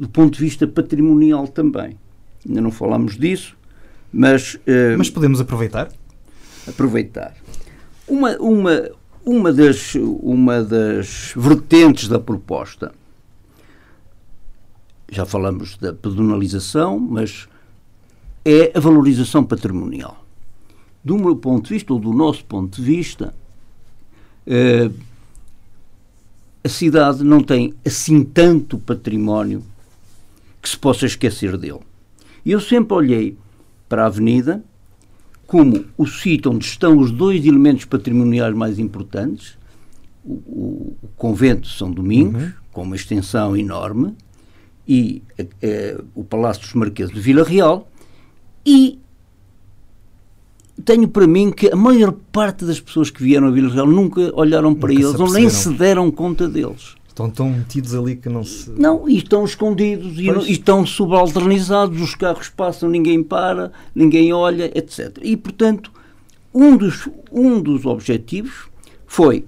do 0.00 0.08
ponto 0.08 0.38
de 0.38 0.40
vista 0.42 0.66
patrimonial 0.66 1.46
também. 1.46 1.98
Ainda 2.48 2.60
não 2.62 2.70
falámos 2.70 3.16
disso, 3.16 3.54
mas, 4.10 4.58
Mas 4.96 5.10
podemos 5.10 5.38
aproveitar? 5.38 5.90
Aproveitar. 6.66 7.34
Uma, 8.08 8.36
uma, 8.38 8.90
uma, 9.26 9.52
das, 9.52 9.96
uma 9.96 10.62
das 10.62 11.32
vertentes 11.36 12.08
da 12.08 12.20
proposta, 12.20 12.94
já 15.10 15.26
falamos 15.26 15.76
da 15.76 15.92
pedonalização, 15.92 17.00
mas 17.00 17.48
é 18.44 18.70
a 18.72 18.80
valorização 18.80 19.44
patrimonial. 19.44 20.24
Do 21.04 21.18
meu 21.18 21.34
ponto 21.34 21.64
de 21.64 21.74
vista, 21.74 21.92
ou 21.92 21.98
do 21.98 22.12
nosso 22.12 22.44
ponto 22.44 22.76
de 22.76 22.82
vista, 22.82 23.34
uh, 24.46 24.94
a 26.62 26.68
cidade 26.68 27.24
não 27.24 27.42
tem 27.42 27.74
assim 27.84 28.24
tanto 28.24 28.78
património 28.78 29.62
que 30.62 30.68
se 30.68 30.78
possa 30.78 31.06
esquecer 31.06 31.56
dele. 31.56 31.80
E 32.44 32.52
eu 32.52 32.60
sempre 32.60 32.94
olhei 32.94 33.36
para 33.88 34.04
a 34.04 34.06
Avenida 34.06 34.64
como 35.46 35.84
o 35.96 36.06
sítio 36.06 36.50
onde 36.50 36.64
estão 36.64 36.98
os 36.98 37.10
dois 37.10 37.44
elementos 37.44 37.84
patrimoniais 37.84 38.54
mais 38.54 38.78
importantes, 38.78 39.56
o, 40.24 40.32
o, 40.32 40.96
o 41.02 41.08
convento 41.16 41.62
de 41.62 41.74
São 41.74 41.90
Domingos, 41.90 42.42
uhum. 42.42 42.52
com 42.72 42.82
uma 42.82 42.96
extensão 42.96 43.56
enorme, 43.56 44.14
e 44.88 45.22
o 46.14 46.22
Palácio 46.22 46.62
dos 46.62 46.74
Marqueses 46.74 47.12
de 47.12 47.20
Vila 47.20 47.44
Real, 47.44 47.90
e 48.64 48.98
tenho 50.84 51.08
para 51.08 51.26
mim 51.26 51.50
que 51.50 51.70
a 51.70 51.76
maior 51.76 52.12
parte 52.30 52.64
das 52.64 52.78
pessoas 52.78 53.10
que 53.10 53.22
vieram 53.22 53.48
a 53.48 53.50
Vila 53.50 53.72
Real 53.72 53.86
nunca 53.86 54.30
olharam 54.34 54.74
para 54.74 54.92
nunca 54.92 55.06
eles 55.06 55.20
ou 55.20 55.32
nem 55.32 55.48
se 55.48 55.70
deram 55.70 56.10
conta 56.10 56.48
deles. 56.48 56.94
Estão 57.16 57.30
tão 57.30 57.48
metidos 57.48 57.94
ali 57.94 58.14
que 58.14 58.28
não 58.28 58.44
se. 58.44 58.68
Não, 58.72 59.08
e 59.08 59.16
estão 59.16 59.42
escondidos 59.42 60.18
e, 60.18 60.30
não, 60.30 60.42
e, 60.42 60.52
estão 60.52 60.84
subalternizados, 60.84 61.98
os 61.98 62.14
carros 62.14 62.50
passam, 62.50 62.90
ninguém 62.90 63.22
para, 63.22 63.72
ninguém 63.94 64.34
olha, 64.34 64.70
etc. 64.78 65.16
E, 65.22 65.34
portanto, 65.34 65.90
um 66.52 66.76
dos, 66.76 67.08
um 67.32 67.58
dos 67.58 67.86
objetivos 67.86 68.68
foi 69.06 69.46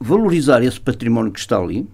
valorizar 0.00 0.62
esse 0.62 0.80
património 0.80 1.30
que 1.30 1.40
está 1.40 1.58
ali, 1.58 1.86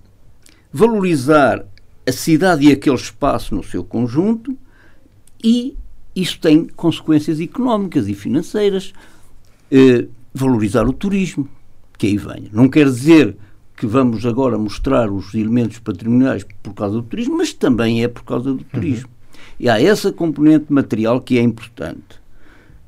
valorizar 0.73 1.67
a 2.09 2.13
cidade 2.13 2.69
e 2.69 2.71
aquele 2.71 2.95
espaço 2.95 3.53
no 3.53 3.65
seu 3.65 3.83
conjunto 3.83 4.57
e 5.43 5.77
isso 6.15 6.39
tem 6.39 6.67
consequências 6.69 7.41
económicas 7.41 8.07
e 8.07 8.15
financeiras. 8.15 8.93
Eh, 9.73 10.07
valorizar 10.33 10.87
o 10.87 10.93
turismo, 10.93 11.49
que 11.99 12.07
aí 12.07 12.17
venha. 12.17 12.49
Não 12.53 12.69
quer 12.69 12.85
dizer 12.85 13.37
que 13.77 13.87
vamos 13.87 14.25
agora 14.25 14.57
mostrar 14.57 15.11
os 15.11 15.35
elementos 15.35 15.79
patrimoniais 15.79 16.45
por 16.63 16.73
causa 16.73 16.97
do 16.97 17.03
turismo, 17.03 17.37
mas 17.37 17.53
também 17.53 18.03
é 18.03 18.09
por 18.09 18.25
causa 18.25 18.53
do 18.53 18.65
turismo. 18.65 19.09
Uhum. 19.09 19.37
E 19.61 19.69
há 19.69 19.81
essa 19.81 20.13
componente 20.13 20.73
material 20.73 21.21
que 21.21 21.39
é 21.39 21.43
importante. 21.43 22.21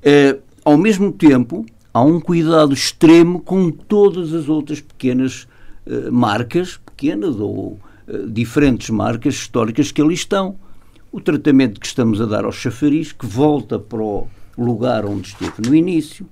Eh, 0.02 0.38
ao 0.64 0.78
mesmo 0.78 1.12
tempo, 1.12 1.66
há 1.92 2.02
um 2.02 2.20
cuidado 2.20 2.72
extremo 2.72 3.40
com 3.40 3.70
todas 3.70 4.32
as 4.32 4.48
outras 4.48 4.80
pequenas 4.80 5.46
eh, 5.86 6.10
marcas, 6.10 6.78
pequenas 6.78 7.36
ou 7.36 7.78
eh, 8.06 8.24
diferentes 8.26 8.88
marcas 8.90 9.34
históricas 9.34 9.92
que 9.92 10.00
ali 10.00 10.14
estão 10.14 10.56
o 11.10 11.20
tratamento 11.20 11.80
que 11.80 11.86
estamos 11.86 12.20
a 12.20 12.26
dar 12.26 12.44
ao 12.44 12.52
chafariz, 12.52 13.12
que 13.12 13.26
volta 13.26 13.78
para 13.78 14.02
o 14.02 14.28
lugar 14.56 15.06
onde 15.06 15.28
esteve 15.28 15.66
no 15.66 15.74
início. 15.74 16.26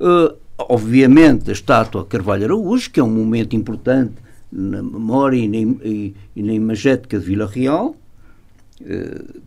Uh, 0.00 0.36
obviamente, 0.58 1.50
a 1.50 1.52
estátua 1.52 2.04
Carvalho 2.04 2.44
Araújo, 2.44 2.90
que 2.90 3.00
é 3.00 3.02
um 3.02 3.10
momento 3.10 3.54
importante 3.56 4.14
na 4.50 4.82
memória 4.82 5.36
e 5.36 5.48
na, 5.48 5.56
e, 5.84 6.14
e 6.36 6.42
na 6.42 6.52
imagética 6.52 7.18
de 7.18 7.24
Vila 7.24 7.46
Real, 7.46 7.96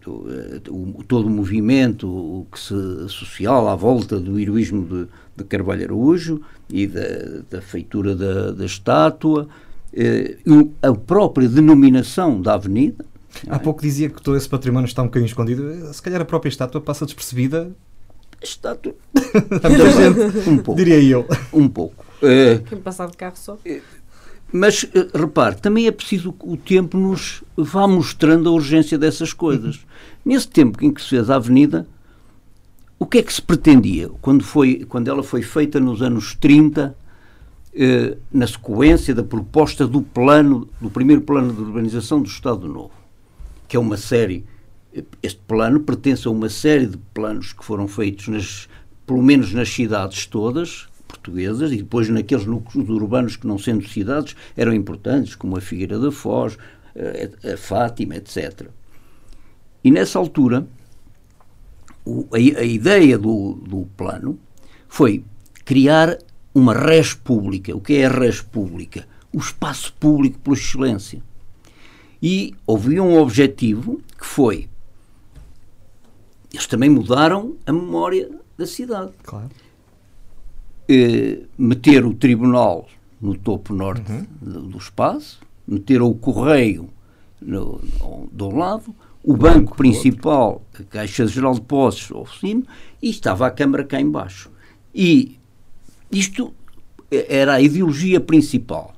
do, 0.04 0.12
uh, 0.12 1.04
todo 1.08 1.28
o 1.28 1.30
movimento 1.30 2.46
que 2.52 2.60
se, 2.60 3.10
social 3.10 3.68
à 3.68 3.76
volta 3.76 4.20
do 4.20 4.40
heroísmo 4.40 4.86
de, 4.86 5.08
de 5.36 5.44
Carvalho 5.44 5.84
Araújo 5.86 6.42
e 6.70 6.88
da, 6.88 7.42
da 7.50 7.62
feitura 7.62 8.16
da, 8.16 8.52
da 8.52 8.66
estátua, 8.66 9.48
a 10.82 10.94
própria 10.94 11.48
denominação 11.48 12.42
da 12.42 12.54
avenida, 12.56 13.06
Há 13.48 13.60
pouco 13.60 13.82
dizia 13.82 14.10
que 14.10 14.22
todo 14.22 14.36
esse 14.36 14.50
património 14.50 14.88
está 14.88 15.02
um 15.04 15.06
bocadinho 15.06 15.28
escondido. 15.28 15.94
Se 15.94 16.02
calhar 16.02 16.22
a 16.22 16.26
própria 16.26 16.50
estátua 16.50 16.82
passa 16.82 17.06
despercebida. 17.06 17.70
Muita 19.14 19.92
gente, 19.92 20.50
um 20.50 20.58
pouco. 20.58 20.78
diria 20.78 21.02
eu. 21.02 21.26
Um 21.52 21.68
pouco. 21.68 22.06
Uh, 22.22 22.64
Quem 22.64 22.80
passar 22.80 23.08
de 23.08 23.18
carro 23.18 23.36
só. 23.36 23.58
Eh, 23.66 23.82
mas, 24.52 24.84
uh, 24.84 25.18
repare, 25.18 25.56
também 25.56 25.88
é 25.88 25.92
preciso 25.92 26.32
que 26.32 26.48
o 26.48 26.56
tempo 26.56 26.98
nos 26.98 27.44
vá 27.56 27.88
mostrando 27.88 28.50
a 28.50 28.52
urgência 28.52 28.98
dessas 28.98 29.34
coisas. 29.34 29.76
Uhum. 29.76 29.82
Nesse 30.26 30.48
tempo 30.48 30.84
em 30.84 30.94
que 30.94 31.02
se 31.02 31.10
fez 31.10 31.30
a 31.30 31.36
avenida, 31.36 31.88
o 33.00 33.06
que 33.06 33.20
é 33.20 33.24
que 33.24 33.34
se 33.34 33.42
pretendia? 33.42 34.10
Quando, 34.22 34.44
foi, 34.44 34.86
quando 34.88 35.08
ela 35.08 35.24
foi 35.24 35.42
feita 35.42 35.80
nos 35.80 36.02
anos 36.02 36.36
30, 36.36 36.96
uh, 37.74 38.18
na 38.32 38.48
sequência 38.48 39.14
da 39.14 39.24
proposta 39.24 39.88
do 39.88 40.02
plano, 40.02 40.70
do 40.80 40.90
primeiro 40.90 41.22
plano 41.22 41.54
de 41.54 41.62
urbanização 41.62 42.22
do 42.22 42.28
Estado 42.28 42.68
Novo 42.68 43.08
que 43.68 43.76
é 43.76 43.80
uma 43.80 43.98
série. 43.98 44.46
Este 45.22 45.40
plano 45.48 45.82
pertence 45.82 46.28
a 46.28 46.32
uma 46.32 46.50
série 46.50 46.88
de 46.88 46.98
planos 47.14 47.54
que 47.54 47.64
foram 47.64 47.88
feitos, 47.88 48.28
nas, 48.28 48.70
pelo 49.06 49.22
menos 49.22 49.54
nas 49.54 49.70
cidades 49.70 50.26
todas 50.26 50.88
portuguesas 51.08 51.72
e 51.72 51.78
depois 51.78 52.10
naqueles 52.10 52.46
núcleos 52.46 52.90
urbanos 52.90 53.36
que, 53.36 53.48
não 53.48 53.58
sendo 53.58 53.88
cidades, 53.88 54.36
eram 54.56 54.74
importantes, 54.74 55.36
como 55.36 55.58
a 55.58 55.62
Figueira 55.62 55.98
da 55.98 56.12
Foz, 56.12 56.58
a, 56.96 57.54
a 57.54 57.58
Fátima, 57.58 58.16
etc. 58.16 58.68
E 59.84 59.92
nessa 59.92 60.20
altura, 60.20 60.68
o, 62.06 62.28
a, 62.32 62.38
a, 62.38 62.64
ideia 62.64 63.18
do, 63.18 63.54
do 63.54 63.88
plano 63.96 64.40
foi 64.88 65.24
criar 65.64 66.18
uma 66.54 66.74
res 66.74 67.14
pública. 67.14 67.76
O 67.76 67.82
que 67.82 67.96
é 67.96 68.06
a 68.06 68.10
res 68.10 68.42
pública? 68.42 69.08
O 69.32 69.38
espaço 69.38 69.94
público 69.94 70.40
por 70.40 70.58
excelência. 70.58 71.22
E 72.22 72.56
houve 72.66 73.00
um 73.00 73.18
objetivo 73.18 74.02
que 74.18 74.26
foi. 74.26 74.68
Eles 76.58 76.66
também 76.66 76.90
mudaram 76.90 77.56
a 77.68 77.72
memória 77.72 78.32
da 78.58 78.66
cidade. 78.66 79.12
Claro. 79.22 79.52
Eh, 80.90 81.44
meter 81.56 82.04
o 82.04 82.16
tribunal 82.16 82.88
no 83.22 83.38
topo 83.38 83.76
norte 83.76 84.12
uhum. 84.12 84.26
do, 84.42 84.62
do, 84.62 84.78
espaço, 84.80 85.40
meter 85.68 86.02
o 86.02 86.12
correio 86.16 86.90
no, 87.40 87.80
no, 88.00 88.28
do 88.32 88.50
lado, 88.50 88.96
o, 89.24 89.34
o 89.34 89.38
banco, 89.38 89.60
banco 89.60 89.78
principal, 89.78 90.64
a 90.74 90.82
Caixa 90.82 91.28
Geral 91.28 91.54
de 91.54 91.60
Depósitos 91.60 92.12
ao 92.12 92.26
cima, 92.26 92.64
e 93.04 93.12
estava 93.12 93.46
a 93.46 93.52
Câmara 93.52 93.84
cá 93.84 94.02
embaixo. 94.02 94.50
E 94.96 95.38
isto 96.12 96.56
era 97.12 97.54
a 97.54 97.62
ideologia 97.62 98.20
principal. 98.20 98.96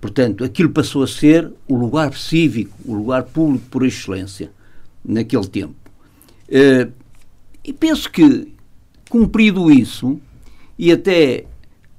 Portanto, 0.00 0.42
aquilo 0.42 0.70
passou 0.70 1.02
a 1.02 1.06
ser 1.06 1.52
o 1.68 1.74
lugar 1.74 2.14
cívico, 2.14 2.74
o 2.82 2.94
lugar 2.94 3.24
público 3.24 3.66
por 3.70 3.84
excelência, 3.84 4.50
naquele 5.04 5.46
tempo. 5.46 5.83
Uh, 6.48 6.92
e 7.62 7.72
penso 7.72 8.10
que, 8.10 8.52
cumprido 9.08 9.70
isso, 9.70 10.20
e 10.78 10.92
até 10.92 11.46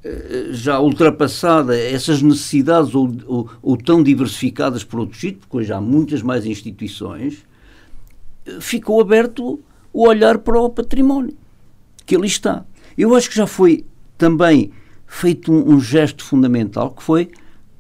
uh, 0.04 0.54
já 0.54 0.80
ultrapassada 0.80 1.78
essas 1.78 2.22
necessidades 2.22 2.94
ou, 2.94 3.12
ou, 3.26 3.50
ou, 3.62 3.78
tão 3.78 4.04
diversificadas 4.04 4.84
por 4.84 5.00
outros 5.00 5.20
sítios, 5.20 5.42
porque 5.42 5.58
hoje 5.58 5.74
há 5.74 5.82
muitas 5.82 6.22
mais 6.22 6.46
instituições, 6.46 7.46
uh, 8.48 8.62
ficou 8.62 9.02
aberto 9.02 9.60
o 9.92 10.08
olhar 10.08 10.38
para 10.40 10.60
o 10.60 10.70
património, 10.70 11.36
que 12.06 12.16
ali 12.16 12.28
está. 12.28 12.66
Eu 12.98 13.16
acho 13.16 13.30
que 13.30 13.36
já 13.36 13.48
foi 13.48 13.86
também 14.18 14.72
feito 15.08 15.52
um, 15.52 15.76
um 15.76 15.80
gesto 15.80 16.24
fundamental, 16.24 16.92
que 16.92 17.02
foi 17.02 17.32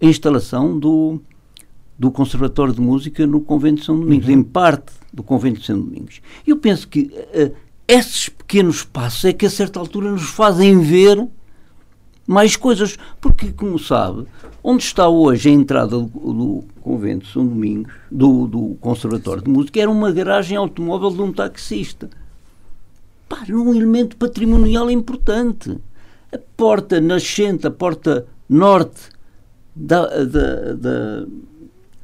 a 0.01 0.05
instalação 0.05 0.77
do, 0.77 1.21
do 1.97 2.11
Conservatório 2.11 2.73
de 2.73 2.81
Música 2.81 3.25
no 3.27 3.41
Convento 3.41 3.81
de 3.81 3.85
São 3.85 3.99
Domingos, 3.99 4.27
uhum. 4.27 4.33
em 4.33 4.43
parte 4.43 4.91
do 5.15 5.23
Convento 5.23 5.61
de 5.61 5.65
São 5.65 5.79
Domingos. 5.79 6.21
Eu 6.45 6.57
penso 6.57 6.87
que 6.87 7.03
uh, 7.03 7.55
esses 7.87 8.29
pequenos 8.29 8.83
passos 8.83 9.23
é 9.25 9.33
que 9.33 9.45
a 9.45 9.49
certa 9.49 9.79
altura 9.79 10.11
nos 10.11 10.29
fazem 10.29 10.79
ver 10.79 11.25
mais 12.27 12.55
coisas, 12.55 12.97
porque, 13.21 13.51
como 13.51 13.79
sabe, 13.79 14.25
onde 14.63 14.83
está 14.83 15.07
hoje 15.07 15.49
a 15.49 15.53
entrada 15.53 15.97
do, 15.97 16.07
do 16.07 16.63
Convento 16.81 17.25
de 17.25 17.31
São 17.31 17.47
Domingos, 17.47 17.93
do, 18.11 18.47
do 18.47 18.77
Conservatório 18.81 19.43
de 19.43 19.49
Música, 19.49 19.79
era 19.79 19.89
uma 19.89 20.11
garagem 20.11 20.57
automóvel 20.57 21.11
de 21.11 21.21
um 21.21 21.31
taxista. 21.31 22.09
Pá, 23.29 23.43
um 23.49 23.73
elemento 23.73 24.17
patrimonial 24.17 24.89
importante. 24.89 25.77
A 26.31 26.39
porta 26.57 26.99
nascente, 26.99 27.65
a 27.67 27.71
porta 27.71 28.25
norte 28.49 29.09
da, 29.75 30.05
da, 30.23 30.73
da, 30.73 31.25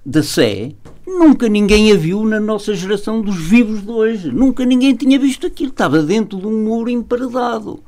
da 0.05 0.23
Sé, 0.23 0.73
nunca 1.05 1.47
ninguém 1.47 1.91
a 1.91 1.95
viu 1.95 2.23
na 2.25 2.39
nossa 2.39 2.73
geração 2.73 3.21
dos 3.21 3.37
vivos 3.37 3.81
de 3.83 3.91
hoje. 3.91 4.31
Nunca 4.31 4.65
ninguém 4.65 4.95
tinha 4.95 5.19
visto 5.19 5.47
aquilo. 5.47 5.71
Estava 5.71 6.01
dentro 6.01 6.39
de 6.39 6.47
um 6.47 6.63
muro 6.63 6.89
emparedado. 6.89 7.83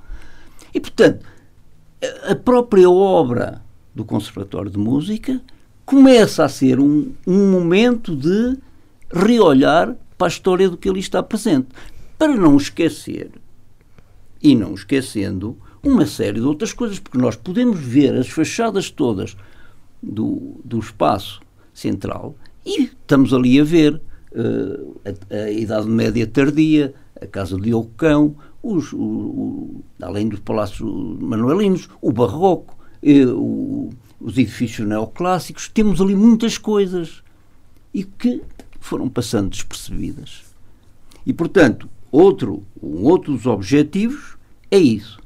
E, 0.73 0.79
portanto, 0.79 1.25
a 2.27 2.35
própria 2.35 2.89
obra 2.89 3.61
do 3.93 4.03
Conservatório 4.03 4.71
de 4.71 4.77
Música 4.77 5.41
começa 5.85 6.43
a 6.43 6.49
ser 6.49 6.79
um, 6.79 7.11
um 7.25 7.51
momento 7.51 8.15
de 8.15 8.57
reolhar 9.11 9.95
para 10.17 10.27
a 10.27 10.29
história 10.29 10.69
do 10.69 10.77
que 10.77 10.89
ali 10.89 10.99
está 10.99 11.21
presente. 11.21 11.67
Para 12.17 12.35
não 12.35 12.57
esquecer, 12.57 13.31
e 14.41 14.55
não 14.55 14.73
esquecendo, 14.73 15.57
uma 15.81 16.05
série 16.05 16.39
de 16.39 16.45
outras 16.45 16.73
coisas, 16.73 16.99
porque 16.99 17.17
nós 17.17 17.35
podemos 17.35 17.79
ver 17.79 18.13
as 18.15 18.27
fachadas 18.27 18.89
todas 18.89 19.35
do, 20.01 20.59
do 20.63 20.79
espaço 20.79 21.41
central 21.73 22.35
e 22.65 22.83
estamos 22.83 23.33
ali 23.33 23.59
a 23.59 23.63
ver 23.63 24.01
uh, 24.31 25.01
a, 25.05 25.35
a, 25.35 25.51
Idade 25.51 25.87
Média 25.87 26.27
tardia, 26.27 26.93
a 27.21 27.25
Casa 27.27 27.59
de 27.59 27.73
Ocão, 27.73 28.35
os, 28.61 28.93
o, 28.93 28.97
o, 28.97 29.83
além 30.01 30.29
dos 30.29 30.39
palácios 30.39 30.89
manuelinos, 31.19 31.89
o 32.01 32.11
Barroco, 32.11 32.77
uh, 33.03 33.31
o, 33.35 33.89
os 34.19 34.37
edifícios 34.37 34.87
neoclássicos, 34.87 35.67
temos 35.67 35.99
ali 35.99 36.15
muitas 36.15 36.57
coisas 36.57 37.21
e 37.93 38.03
que 38.03 38.41
foram 38.79 39.09
passando 39.09 39.49
despercebidas. 39.49 40.43
E, 41.25 41.33
portanto, 41.33 41.89
outro, 42.11 42.63
um 42.81 43.03
outro 43.03 43.33
dos 43.33 43.45
objetivos 43.45 44.37
é 44.69 44.77
isso. 44.77 45.19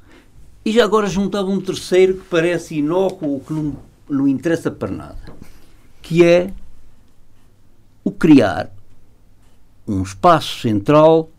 E 0.65 0.71
já 0.71 0.83
agora 0.83 1.07
juntava 1.07 1.49
um 1.49 1.61
terceiro 1.61 2.15
que 2.15 2.25
parece 2.29 2.75
inócuo, 2.75 3.39
que 3.39 3.53
não 3.53 3.75
não 4.09 4.27
interessa 4.27 4.71
para 4.71 4.89
nada, 4.89 5.35
que 6.01 6.23
é 6.23 6.51
o 8.07 8.11
criar 8.11 8.71
um 9.85 10.01
espaço 10.01 10.61
central 10.61 11.29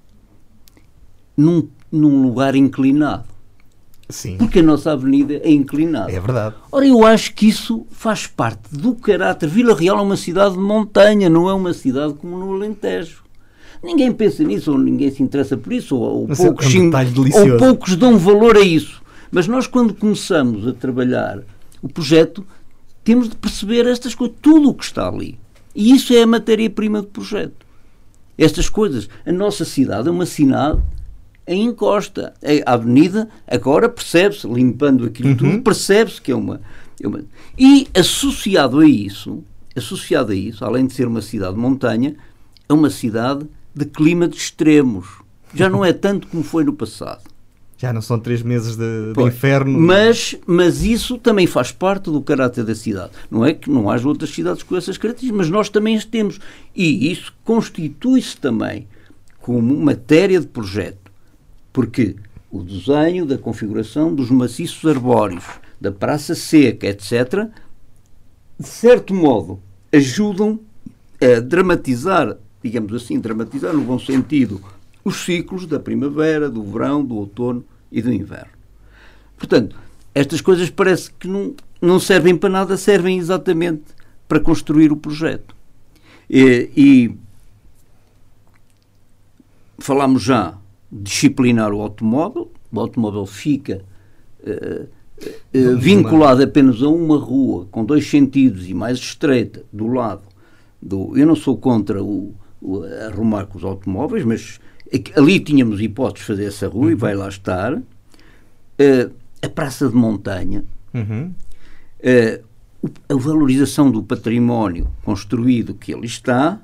num, 1.36 1.66
num 1.90 2.22
lugar 2.22 2.54
inclinado. 2.54 3.24
Sim. 4.10 4.36
Porque 4.38 4.60
a 4.60 4.62
nossa 4.62 4.92
avenida 4.92 5.34
é 5.34 5.50
inclinada. 5.50 6.10
É 6.10 6.20
verdade. 6.20 6.54
Ora, 6.72 6.86
eu 6.86 7.04
acho 7.04 7.34
que 7.34 7.46
isso 7.46 7.86
faz 7.90 8.26
parte 8.26 8.74
do 8.74 8.94
caráter. 8.94 9.48
Vila 9.48 9.74
Real 9.74 9.98
é 9.98 10.02
uma 10.02 10.16
cidade 10.16 10.54
de 10.54 10.60
montanha, 10.60 11.28
não 11.28 11.48
é 11.48 11.52
uma 11.52 11.74
cidade 11.74 12.14
como 12.14 12.38
no 12.38 12.54
Alentejo. 12.54 13.22
Ninguém 13.82 14.12
pensa 14.12 14.42
nisso, 14.42 14.72
ou 14.72 14.78
ninguém 14.78 15.10
se 15.10 15.22
interessa 15.22 15.56
por 15.56 15.72
isso, 15.72 15.96
ou, 15.96 16.20
ou 16.20 16.26
poucos, 16.26 16.74
é 16.74 16.78
um 16.78 17.52
ou 17.52 17.58
poucos 17.58 17.96
dão 17.96 18.18
valor 18.18 18.56
a 18.56 18.60
isso. 18.60 19.00
Mas 19.30 19.46
nós, 19.46 19.66
quando 19.66 19.94
começamos 19.94 20.66
a 20.66 20.72
trabalhar 20.72 21.40
o 21.82 21.88
projeto, 21.88 22.44
temos 23.04 23.28
de 23.28 23.36
perceber 23.36 23.86
estas 23.86 24.14
coisas, 24.14 24.36
tudo 24.42 24.70
o 24.70 24.74
que 24.74 24.84
está 24.84 25.06
ali. 25.06 25.38
E 25.78 25.94
isso 25.94 26.12
é 26.12 26.22
a 26.22 26.26
matéria-prima 26.26 27.02
do 27.02 27.06
projeto. 27.06 27.64
Estas 28.36 28.68
coisas. 28.68 29.08
A 29.24 29.30
nossa 29.30 29.64
cidade 29.64 30.08
é 30.08 30.10
uma 30.10 30.26
cidade 30.26 30.82
em 31.46 31.66
encosta. 31.66 32.34
A 32.66 32.72
avenida, 32.72 33.28
agora 33.46 33.88
percebe-se, 33.88 34.44
limpando 34.48 35.04
aquilo 35.04 35.28
uhum. 35.28 35.36
tudo, 35.36 35.62
percebe-se 35.62 36.20
que 36.20 36.32
é 36.32 36.34
uma, 36.34 36.60
é 37.00 37.06
uma. 37.06 37.24
E 37.56 37.86
associado 37.94 38.80
a 38.80 38.88
isso, 38.88 39.44
associado 39.76 40.32
a 40.32 40.34
isso, 40.34 40.64
além 40.64 40.84
de 40.84 40.94
ser 40.94 41.06
uma 41.06 41.22
cidade 41.22 41.54
de 41.54 41.60
montanha, 41.60 42.16
é 42.68 42.72
uma 42.72 42.90
cidade 42.90 43.46
de 43.72 43.84
clima 43.84 44.26
de 44.26 44.36
extremos. 44.36 45.06
Já 45.54 45.68
não 45.68 45.84
é 45.84 45.92
tanto 45.92 46.26
como 46.26 46.42
foi 46.42 46.64
no 46.64 46.72
passado. 46.72 47.22
Já 47.78 47.92
não 47.92 48.02
são 48.02 48.18
três 48.18 48.42
meses 48.42 48.74
de, 48.74 49.12
de 49.14 49.22
inferno. 49.22 49.78
Mas, 49.78 50.34
mas 50.44 50.82
isso 50.82 51.16
também 51.16 51.46
faz 51.46 51.70
parte 51.70 52.10
do 52.10 52.20
caráter 52.20 52.64
da 52.64 52.74
cidade. 52.74 53.12
Não 53.30 53.46
é 53.46 53.54
que 53.54 53.70
não 53.70 53.88
haja 53.88 54.08
outras 54.08 54.30
cidades 54.30 54.64
com 54.64 54.76
essas 54.76 54.98
características, 54.98 55.46
mas 55.46 55.48
nós 55.48 55.68
também 55.68 55.96
as 55.96 56.04
temos. 56.04 56.40
E 56.74 57.12
isso 57.12 57.32
constitui-se 57.44 58.36
também 58.36 58.88
como 59.40 59.76
matéria 59.76 60.40
de 60.40 60.46
projeto. 60.48 61.12
Porque 61.72 62.16
o 62.50 62.64
desenho 62.64 63.24
da 63.24 63.38
configuração 63.38 64.12
dos 64.12 64.28
maciços 64.28 64.84
arbóreos, 64.84 65.44
da 65.80 65.92
praça 65.92 66.34
seca, 66.34 66.88
etc., 66.88 67.46
de 68.58 68.66
certo 68.66 69.14
modo, 69.14 69.60
ajudam 69.92 70.58
a 71.22 71.38
dramatizar, 71.38 72.36
digamos 72.60 72.92
assim, 72.92 73.20
dramatizar 73.20 73.72
no 73.72 73.82
bom 73.82 74.00
sentido, 74.00 74.60
os 75.08 75.24
ciclos 75.24 75.66
da 75.66 75.80
primavera, 75.80 76.48
do 76.48 76.62
verão, 76.62 77.04
do 77.04 77.16
outono 77.16 77.64
e 77.90 78.00
do 78.00 78.12
inverno. 78.12 78.52
Portanto, 79.36 79.76
estas 80.14 80.40
coisas 80.40 80.70
parece 80.70 81.10
que 81.12 81.28
não, 81.28 81.54
não 81.80 81.98
servem 82.00 82.36
para 82.36 82.48
nada, 82.48 82.76
servem 82.76 83.18
exatamente 83.18 83.84
para 84.26 84.40
construir 84.40 84.92
o 84.92 84.96
projeto. 84.96 85.56
E, 86.28 86.70
e 86.76 87.16
falámos 89.78 90.22
já 90.22 90.58
de 90.90 91.02
disciplinar 91.02 91.72
o 91.72 91.80
automóvel, 91.80 92.50
o 92.70 92.80
automóvel 92.80 93.24
fica 93.24 93.82
uh, 94.40 94.84
uh, 94.84 95.78
vinculado 95.78 96.42
apenas 96.42 96.82
a 96.82 96.88
uma 96.88 97.16
rua 97.16 97.66
com 97.70 97.84
dois 97.84 98.08
sentidos 98.08 98.68
e 98.68 98.74
mais 98.74 98.98
estreita 98.98 99.64
do 99.72 99.86
lado 99.86 100.22
do. 100.82 101.16
Eu 101.16 101.26
não 101.26 101.36
sou 101.36 101.56
contra 101.56 102.02
o, 102.02 102.34
o 102.60 102.82
arrumar 103.06 103.46
com 103.46 103.56
os 103.56 103.64
automóveis, 103.64 104.24
mas 104.24 104.60
Ali 105.16 105.40
tínhamos 105.40 105.80
hipóteses 105.80 106.20
de 106.20 106.26
fazer 106.26 106.44
essa 106.46 106.68
rua 106.68 106.86
uhum. 106.86 106.90
e 106.90 106.94
vai 106.94 107.14
lá 107.14 107.28
estar. 107.28 107.74
Uh, 107.74 109.12
a 109.42 109.48
Praça 109.48 109.88
de 109.88 109.94
Montanha, 109.94 110.64
uhum. 110.94 111.32
uh, 112.00 112.44
a 113.08 113.14
valorização 113.14 113.90
do 113.90 114.02
património 114.02 114.88
construído 115.04 115.74
que 115.74 115.92
ali 115.92 116.06
está 116.06 116.60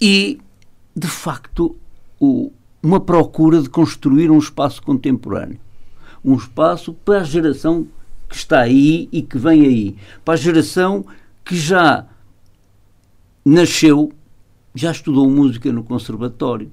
e, 0.00 0.38
de 0.94 1.06
facto, 1.06 1.76
o, 2.20 2.52
uma 2.82 3.00
procura 3.00 3.62
de 3.62 3.68
construir 3.68 4.30
um 4.30 4.38
espaço 4.38 4.82
contemporâneo. 4.82 5.58
Um 6.24 6.34
espaço 6.34 6.92
para 6.92 7.20
a 7.20 7.24
geração 7.24 7.86
que 8.28 8.34
está 8.34 8.60
aí 8.60 9.08
e 9.12 9.22
que 9.22 9.38
vem 9.38 9.62
aí. 9.62 9.96
Para 10.24 10.34
a 10.34 10.38
geração 10.38 11.06
que 11.44 11.56
já 11.56 12.06
nasceu, 13.44 14.12
já 14.74 14.90
estudou 14.90 15.30
música 15.30 15.72
no 15.72 15.84
conservatório, 15.84 16.70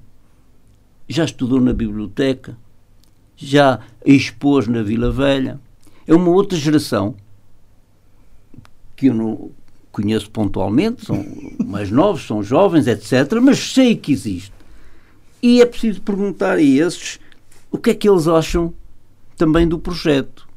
já 1.08 1.24
estudou 1.24 1.60
na 1.60 1.72
biblioteca, 1.72 2.56
já 3.36 3.80
expôs 4.04 4.66
na 4.66 4.82
Vila 4.82 5.10
Velha. 5.10 5.60
É 6.06 6.14
uma 6.14 6.30
outra 6.30 6.56
geração 6.58 7.14
que 8.96 9.06
eu 9.06 9.14
não 9.14 9.50
conheço 9.90 10.30
pontualmente, 10.30 11.04
são 11.04 11.24
mais 11.64 11.90
novos, 11.90 12.26
são 12.26 12.42
jovens, 12.42 12.86
etc., 12.86 13.40
mas 13.40 13.58
sei 13.58 13.96
que 13.96 14.12
existe. 14.12 14.52
E 15.42 15.60
é 15.60 15.66
preciso 15.66 16.00
perguntar 16.00 16.56
a 16.56 16.62
esses 16.62 17.20
o 17.70 17.78
que 17.78 17.90
é 17.90 17.94
que 17.94 18.08
eles 18.08 18.26
acham 18.26 18.72
também 19.36 19.68
do 19.68 19.78
projeto. 19.78 20.48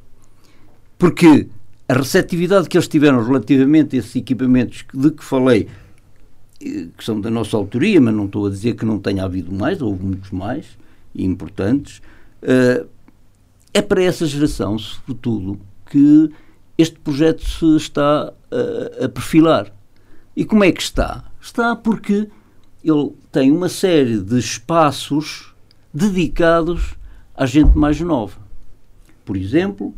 Porque 0.98 1.48
a 1.88 1.94
receptividade 1.94 2.68
que 2.68 2.78
eles 2.78 2.88
tiveram 2.88 3.24
relativamente 3.24 3.96
a 3.96 4.00
esses 4.00 4.16
equipamentos 4.16 4.86
de 4.94 5.12
que 5.12 5.24
falei 5.24 5.68
que 6.60 7.04
são 7.04 7.22
da 7.22 7.30
nossa 7.30 7.56
autoria, 7.56 8.02
mas 8.02 8.14
não 8.14 8.26
estou 8.26 8.48
a 8.48 8.50
dizer 8.50 8.76
que 8.76 8.86
não 8.86 9.00
tenha 9.00 9.24
havido 9.24 9.54
mais, 9.54 9.82
houve 9.82 10.04
muitos 10.04 10.32
mais, 10.32 10.78
importantes, 11.16 12.02
uh, 12.44 12.88
é 13.74 13.82
para 13.82 14.04
essa 14.04 14.26
geração, 14.26 14.78
sobretudo, 14.78 15.60
que 15.90 16.32
este 16.78 17.00
projeto 17.00 17.48
se 17.48 17.76
está 17.76 18.34
uh, 18.52 19.06
a 19.06 19.10
perfilar. 19.10 19.72
E 20.36 20.46
como 20.46 20.64
é 20.64 20.72
que 20.72 20.82
está? 20.82 21.26
Está 21.42 21.76
porque 21.76 22.28
ele 22.84 23.14
tem 23.32 23.52
uma 23.52 23.70
série 23.70 24.20
de 24.20 24.38
espaços 24.38 25.54
dedicados 25.94 26.96
à 27.36 27.46
gente 27.46 27.78
mais 27.78 28.00
nova. 28.02 28.40
Por 29.26 29.38
exemplo, 29.38 29.94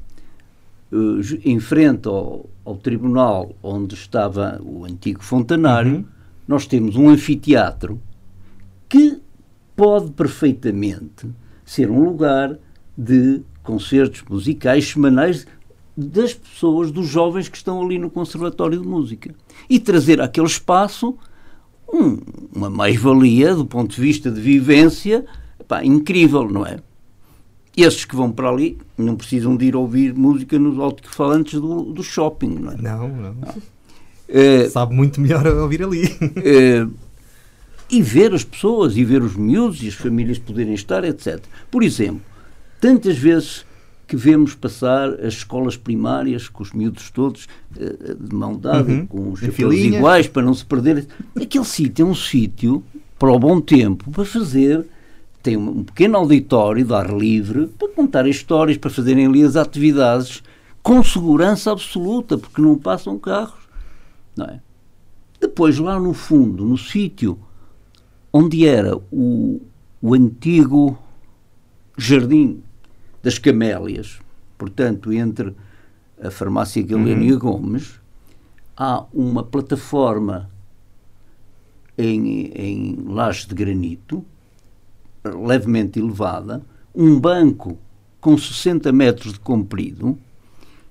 uh, 0.92 1.20
em 1.44 1.60
frente 1.60 2.08
ao, 2.08 2.50
ao, 2.66 2.76
tribunal 2.76 3.56
onde 3.64 3.96
estava 3.96 4.60
o 4.62 4.86
antigo 4.86 5.24
fontanário, 5.24 5.98
uhum 5.98 6.19
nós 6.50 6.66
temos 6.66 6.96
um 6.96 7.10
anfiteatro 7.10 8.02
que 8.90 9.22
pode 9.76 10.10
perfeitamente 10.14 11.30
ser 11.64 11.92
um 11.92 12.04
lugar 12.04 12.58
de 12.98 13.44
concertos 13.62 14.24
musicais 14.28 14.88
semanais 14.88 15.46
das 15.96 16.34
pessoas, 16.34 16.90
dos 16.90 17.06
jovens 17.06 17.48
que 17.48 17.56
estão 17.56 17.80
ali 17.84 18.00
no 18.00 18.10
Conservatório 18.10 18.82
de 18.82 18.88
Música. 18.88 19.32
E 19.70 19.80
trazer 19.80 20.20
àquele 20.20 20.48
espaço 20.48 21.16
um, 21.88 22.18
uma 22.52 22.68
mais-valia 22.68 23.54
do 23.54 23.66
ponto 23.68 23.94
de 23.94 24.02
vista 24.02 24.32
de 24.32 24.42
vivência 24.42 25.26
pá, 25.68 25.86
incrível, 25.86 26.50
não 26.50 26.66
é? 26.66 26.80
Esses 27.78 28.06
que 28.06 28.16
vão 28.16 28.32
para 28.32 28.50
ali 28.50 28.80
não 28.98 29.16
precisam 29.16 29.56
de 29.56 29.66
ir 29.66 29.76
ouvir 29.76 30.16
música 30.16 30.58
nos 30.58 30.80
alto-falantes 30.80 31.62
do, 31.62 31.84
do 31.94 32.02
shopping, 32.02 32.56
não 32.56 32.72
é? 32.72 32.78
Não, 32.78 33.08
não. 33.08 33.34
não. 33.36 33.79
Uh, 34.30 34.70
Sabe 34.70 34.94
muito 34.94 35.20
melhor 35.20 35.46
ouvir 35.58 35.84
ali. 35.84 36.06
Uh, 36.06 36.94
e 37.90 38.02
ver 38.02 38.34
as 38.34 38.44
pessoas, 38.44 38.96
e 38.96 39.04
ver 39.04 39.24
os 39.24 39.36
miúdos 39.36 39.82
e 39.82 39.88
as 39.88 39.96
famílias 39.96 40.38
poderem 40.38 40.76
estar, 40.76 41.04
etc. 41.04 41.40
Por 41.72 41.82
exemplo, 41.82 42.22
tantas 42.80 43.18
vezes 43.18 43.66
que 44.08 44.16
vemos 44.16 44.56
passar 44.56 45.10
as 45.24 45.34
escolas 45.36 45.78
primárias 45.78 46.48
com 46.48 46.64
os 46.64 46.72
miúdos 46.72 47.10
todos 47.10 47.48
uh, 47.76 48.16
de 48.16 48.36
mão 48.36 48.56
dada, 48.56 48.92
uhum. 48.92 49.08
com 49.08 49.32
os 49.32 49.40
chapéus 49.40 49.76
iguais 49.76 50.28
para 50.28 50.44
não 50.44 50.54
se 50.54 50.66
perderem. 50.66 51.08
Aquele 51.36 51.66
sítio 51.66 52.06
é 52.06 52.10
um 52.10 52.16
sítio 52.16 52.84
para 53.18 53.32
o 53.32 53.40
bom 53.40 53.60
tempo 53.60 54.10
para 54.12 54.26
fazer. 54.26 54.86
Tem 55.42 55.56
um 55.56 55.84
pequeno 55.84 56.18
auditório 56.18 56.84
de 56.84 56.94
ar 56.94 57.10
livre 57.16 57.68
para 57.68 57.88
contar 57.90 58.28
histórias, 58.28 58.78
para 58.78 58.90
fazerem 58.90 59.26
ali 59.26 59.42
as 59.42 59.56
atividades 59.56 60.44
com 60.84 61.04
segurança 61.04 61.72
absoluta, 61.72 62.38
porque 62.38 62.62
não 62.62 62.78
passam 62.78 63.18
carros 63.18 63.59
não 64.40 64.46
é? 64.46 64.62
Depois, 65.40 65.78
lá 65.78 66.00
no 66.00 66.14
fundo, 66.14 66.66
no 66.66 66.78
sítio 66.78 67.38
onde 68.32 68.66
era 68.66 68.98
o, 69.12 69.62
o 70.02 70.14
antigo 70.14 70.98
Jardim 71.98 72.62
das 73.22 73.38
Camélias, 73.38 74.20
portanto, 74.58 75.12
entre 75.12 75.56
a 76.22 76.32
farmácia 76.32 76.82
Galenia 76.82 77.34
uhum. 77.34 77.40
Gomes, 77.40 78.00
há 78.76 79.06
uma 79.14 79.44
plataforma 79.44 80.50
em, 81.98 82.52
em 82.56 82.96
laje 83.08 83.48
de 83.48 83.56
granito, 83.56 84.24
levemente 85.24 86.00
elevada, 86.00 86.62
um 86.96 87.20
banco 87.20 87.78
com 88.22 88.38
60 88.38 88.92
metros 88.92 89.34
de 89.34 89.40
comprido 89.40 90.18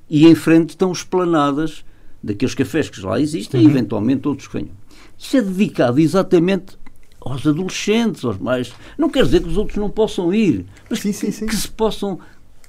e 0.08 0.26
em 0.26 0.34
frente 0.34 0.70
estão 0.70 0.92
esplanadas 0.92 1.84
daqueles 2.22 2.54
cafés 2.54 2.88
que 2.90 3.00
lá 3.00 3.20
existem 3.20 3.60
uhum. 3.60 3.68
e 3.68 3.70
eventualmente 3.70 4.28
outros 4.28 4.48
que 4.48 4.54
venham. 4.54 4.72
Isso 5.16 5.36
é 5.36 5.42
dedicado 5.42 6.00
exatamente 6.00 6.76
aos 7.20 7.46
adolescentes, 7.46 8.24
aos 8.24 8.38
mais. 8.38 8.72
Não 8.96 9.10
quer 9.10 9.24
dizer 9.24 9.42
que 9.42 9.48
os 9.48 9.56
outros 9.56 9.76
não 9.76 9.90
possam 9.90 10.32
ir, 10.32 10.66
mas 10.88 11.00
sim, 11.00 11.12
sim, 11.12 11.30
sim. 11.30 11.46
que 11.46 11.56
se 11.56 11.68
possam 11.68 12.18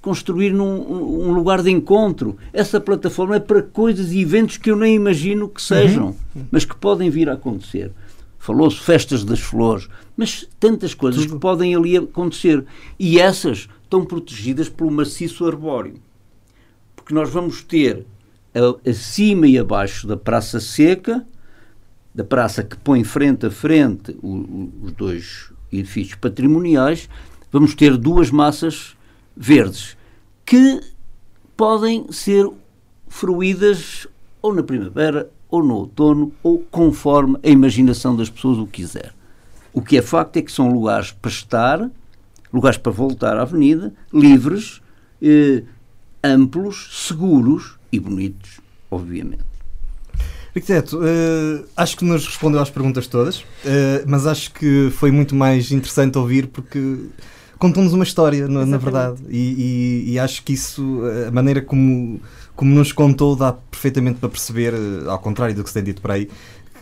construir 0.01 0.51
num 0.51 1.27
um 1.27 1.31
lugar 1.33 1.61
de 1.61 1.69
encontro. 1.69 2.37
Essa 2.53 2.79
plataforma 2.79 3.35
é 3.35 3.39
para 3.39 3.61
coisas 3.61 4.11
e 4.11 4.21
eventos 4.21 4.57
que 4.57 4.71
eu 4.71 4.75
nem 4.75 4.95
imagino 4.95 5.49
que 5.49 5.61
sejam, 5.61 6.15
uhum. 6.35 6.45
mas 6.51 6.65
que 6.65 6.75
podem 6.75 7.09
vir 7.09 7.29
a 7.29 7.33
acontecer. 7.33 7.91
Falou-se 8.37 8.77
festas 8.77 9.25
das 9.25 9.41
flores, 9.41 9.89
mas 10.15 10.47
tantas 10.59 10.93
coisas 10.93 11.23
Tudo. 11.23 11.33
que 11.33 11.39
podem 11.39 11.75
ali 11.75 11.97
acontecer. 11.97 12.65
E 12.97 13.19
essas 13.19 13.67
estão 13.83 14.05
protegidas 14.05 14.69
pelo 14.69 14.89
maciço 14.89 15.45
arbóreo. 15.45 15.95
Porque 16.95 17.13
nós 17.13 17.29
vamos 17.29 17.61
ter 17.63 18.05
acima 18.87 19.47
e 19.47 19.57
abaixo 19.57 20.07
da 20.07 20.17
Praça 20.17 20.59
Seca, 20.59 21.25
da 22.13 22.23
praça 22.23 22.63
que 22.63 22.75
põe 22.77 23.03
frente 23.03 23.45
a 23.45 23.51
frente 23.51 24.17
os 24.21 24.91
dois 24.93 25.51
edifícios 25.71 26.15
patrimoniais, 26.15 27.07
vamos 27.51 27.75
ter 27.75 27.95
duas 27.95 28.31
massas 28.31 28.97
verdes 29.37 29.95
que 30.45 30.81
podem 31.55 32.11
ser 32.11 32.49
fruídas 33.07 34.07
ou 34.41 34.53
na 34.53 34.63
primavera, 34.63 35.29
ou 35.49 35.63
no 35.63 35.75
outono, 35.75 36.31
ou 36.43 36.59
conforme 36.71 37.37
a 37.43 37.49
imaginação 37.49 38.15
das 38.15 38.29
pessoas 38.29 38.57
o 38.57 38.67
quiser. 38.67 39.13
O 39.73 39.81
que 39.81 39.97
é 39.97 40.01
facto 40.01 40.37
é 40.37 40.41
que 40.41 40.51
são 40.51 40.71
lugares 40.71 41.11
para 41.11 41.29
estar, 41.29 41.89
lugares 42.51 42.77
para 42.77 42.91
voltar 42.91 43.37
à 43.37 43.41
avenida, 43.41 43.93
livres, 44.13 44.81
eh, 45.21 45.63
amplos, 46.23 47.07
seguros 47.07 47.78
e 47.91 47.99
bonitos, 47.99 48.59
obviamente. 48.89 49.49
Arquiteto, 50.55 50.97
uh, 50.97 51.65
acho 51.77 51.97
que 51.97 52.03
nos 52.03 52.25
respondeu 52.25 52.59
às 52.59 52.69
perguntas 52.69 53.07
todas, 53.07 53.39
uh, 53.39 53.45
mas 54.07 54.25
acho 54.25 54.51
que 54.51 54.89
foi 54.91 55.11
muito 55.11 55.35
mais 55.35 55.71
interessante 55.71 56.17
ouvir 56.17 56.47
porque 56.47 56.97
contou-nos 57.57 57.93
uma 57.93 58.03
história, 58.03 58.47
na, 58.47 58.65
na 58.65 58.77
verdade, 58.77 59.21
e, 59.29 60.05
e, 60.07 60.13
e, 60.13 60.19
acho 60.19 60.43
que 60.43 60.53
isso, 60.53 61.01
a 61.27 61.31
maneira 61.31 61.61
como, 61.61 62.19
como 62.55 62.73
nos 62.73 62.91
contou, 62.91 63.35
dá 63.35 63.51
perfeitamente 63.51 64.19
para 64.19 64.29
perceber, 64.29 64.73
uh, 64.73 65.09
ao 65.09 65.19
contrário 65.19 65.53
do 65.53 65.63
que 65.63 65.69
se 65.69 65.75
tem 65.75 65.83
dito 65.83 66.01
por 66.01 66.11
aí, 66.11 66.29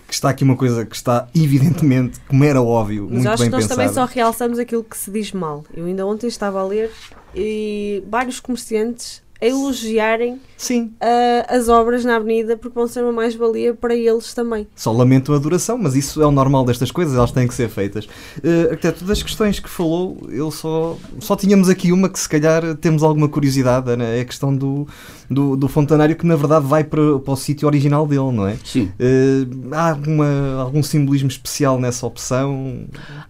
que 0.07 0.13
está 0.13 0.29
aqui 0.29 0.43
uma 0.43 0.55
coisa 0.55 0.85
que 0.85 0.95
está 0.95 1.27
evidentemente, 1.35 2.19
como 2.27 2.43
era 2.43 2.61
óbvio, 2.61 3.03
Mas 3.03 3.11
muito 3.11 3.29
acho 3.29 3.43
bem 3.43 3.49
que 3.49 3.55
nós 3.57 3.63
pensada. 3.63 3.81
também 3.81 3.93
só 3.93 4.05
realçamos 4.05 4.57
aquilo 4.57 4.83
que 4.83 4.97
se 4.97 5.11
diz 5.11 5.33
mal. 5.33 5.65
Eu 5.73 5.85
ainda 5.85 6.05
ontem 6.05 6.27
estava 6.27 6.61
a 6.61 6.65
ler 6.65 6.89
e 7.35 8.01
vários 8.09 8.39
comerciantes 8.39 9.21
a 9.41 9.45
elogiarem 9.45 10.39
Sim, 10.57 10.91
ah, 10.99 11.45
as 11.55 11.69
obras 11.69 12.03
na 12.03 12.15
avenida 12.15 12.57
porque 12.57 12.73
vão 12.73 12.87
ser 12.87 13.03
uma 13.03 13.11
mais-valia 13.11 13.75
para 13.75 13.95
eles 13.95 14.33
também. 14.33 14.67
só 14.75 14.91
lamento 14.91 15.31
a 15.33 15.37
duração, 15.37 15.77
mas 15.77 15.95
isso 15.95 16.21
é 16.21 16.25
o 16.25 16.31
normal 16.31 16.65
destas 16.65 16.89
coisas, 16.89 17.15
elas 17.15 17.31
têm 17.31 17.47
que 17.47 17.53
ser 17.53 17.69
feitas. 17.69 18.05
Uh, 18.05 18.71
arquiteto, 18.71 19.05
das 19.05 19.21
questões 19.21 19.59
que 19.59 19.69
falou, 19.69 20.17
eu 20.29 20.49
só, 20.49 20.97
só 21.19 21.35
tínhamos 21.35 21.69
aqui 21.69 21.91
uma 21.91 22.09
que 22.09 22.19
se 22.19 22.27
calhar 22.27 22.75
temos 22.77 23.03
alguma 23.03 23.29
curiosidade, 23.29 23.95
né? 23.95 24.17
é 24.17 24.21
a 24.21 24.25
questão 24.25 24.55
do, 24.55 24.87
do, 25.29 25.55
do 25.55 25.67
fontanário 25.67 26.15
que 26.15 26.25
na 26.25 26.35
verdade 26.35 26.65
vai 26.65 26.83
para, 26.83 27.19
para 27.19 27.33
o 27.33 27.37
sítio 27.37 27.67
original 27.67 28.07
dele, 28.07 28.31
não 28.31 28.47
é? 28.47 28.57
Sim. 28.65 28.91
Uh, 28.99 29.73
há 29.73 29.91
alguma, 29.91 30.55
algum 30.59 30.81
simbolismo 30.81 31.29
especial 31.29 31.79
nessa 31.79 32.05
opção? 32.07 32.85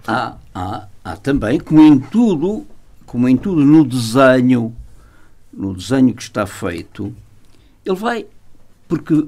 Há, 0.08 0.36
há, 0.56 0.88
há 1.04 1.15
também, 1.17 1.60
como 1.60 1.82
em 1.82 2.00
tudo, 2.00 2.65
como 3.06 3.28
em 3.28 3.36
tudo 3.36 3.65
no 3.65 3.84
desenho, 3.84 4.74
no 5.58 5.74
desenho 5.74 6.13
que 6.13 6.22
está 6.22 6.46
feito, 6.46 7.13
ele 7.84 7.96
vai, 7.96 8.26
porque 8.88 9.28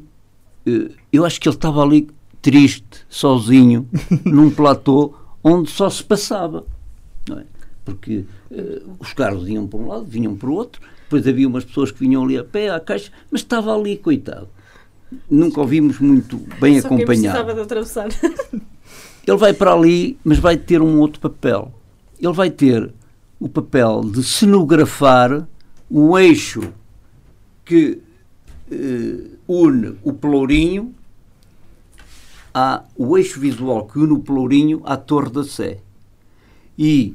eh, 0.65 0.91
eu 1.11 1.25
acho 1.25 1.41
que 1.41 1.49
ele 1.49 1.55
estava 1.55 1.81
ali 1.81 2.07
triste, 2.41 3.05
sozinho, 3.09 3.87
num 4.23 4.51
platô 4.51 5.13
onde 5.43 5.71
só 5.71 5.89
se 5.89 6.03
passava, 6.03 6.65
é? 7.31 7.43
Porque 7.83 8.25
eh, 8.51 8.81
os 8.99 9.13
carros 9.13 9.43
vinham 9.43 9.67
para 9.67 9.79
um 9.79 9.87
lado, 9.87 10.05
vinham 10.05 10.35
para 10.35 10.49
o 10.49 10.53
outro, 10.53 10.81
depois 11.03 11.27
havia 11.27 11.47
umas 11.47 11.65
pessoas 11.65 11.91
que 11.91 11.99
vinham 11.99 12.23
ali 12.23 12.37
a 12.37 12.43
pé, 12.43 12.69
à 12.69 12.79
caixa, 12.79 13.11
mas 13.31 13.41
estava 13.41 13.75
ali, 13.75 13.97
coitado. 13.97 14.47
Nunca 15.27 15.59
o 15.59 15.65
vimos 15.65 15.99
muito 15.99 16.37
bem 16.61 16.79
Só 16.79 16.87
acompanhado. 16.87 17.53
de 17.55 17.61
atravessar. 17.61 18.09
Ele 19.25 19.37
vai 19.37 19.53
para 19.53 19.73
ali, 19.73 20.19
mas 20.23 20.37
vai 20.37 20.55
ter 20.55 20.81
um 20.81 20.99
outro 20.99 21.19
papel. 21.19 21.73
Ele 22.19 22.33
vai 22.33 22.51
ter 22.51 22.91
o 23.39 23.49
papel 23.49 24.01
de 24.01 24.23
cenografar 24.23 25.47
o 25.89 26.17
eixo 26.17 26.73
que 27.65 27.99
eh, 28.71 29.27
une 29.47 29.95
o 30.03 30.13
Pelourinho 30.13 30.93
a 32.53 32.83
o 32.95 33.17
eixo 33.17 33.39
visual 33.39 33.85
que 33.87 33.99
une 33.99 34.13
o 34.13 34.19
Pelourinho 34.19 34.81
à 34.85 34.97
Torre 34.97 35.29
da 35.29 35.43
Sé. 35.43 35.79
E 36.77 37.13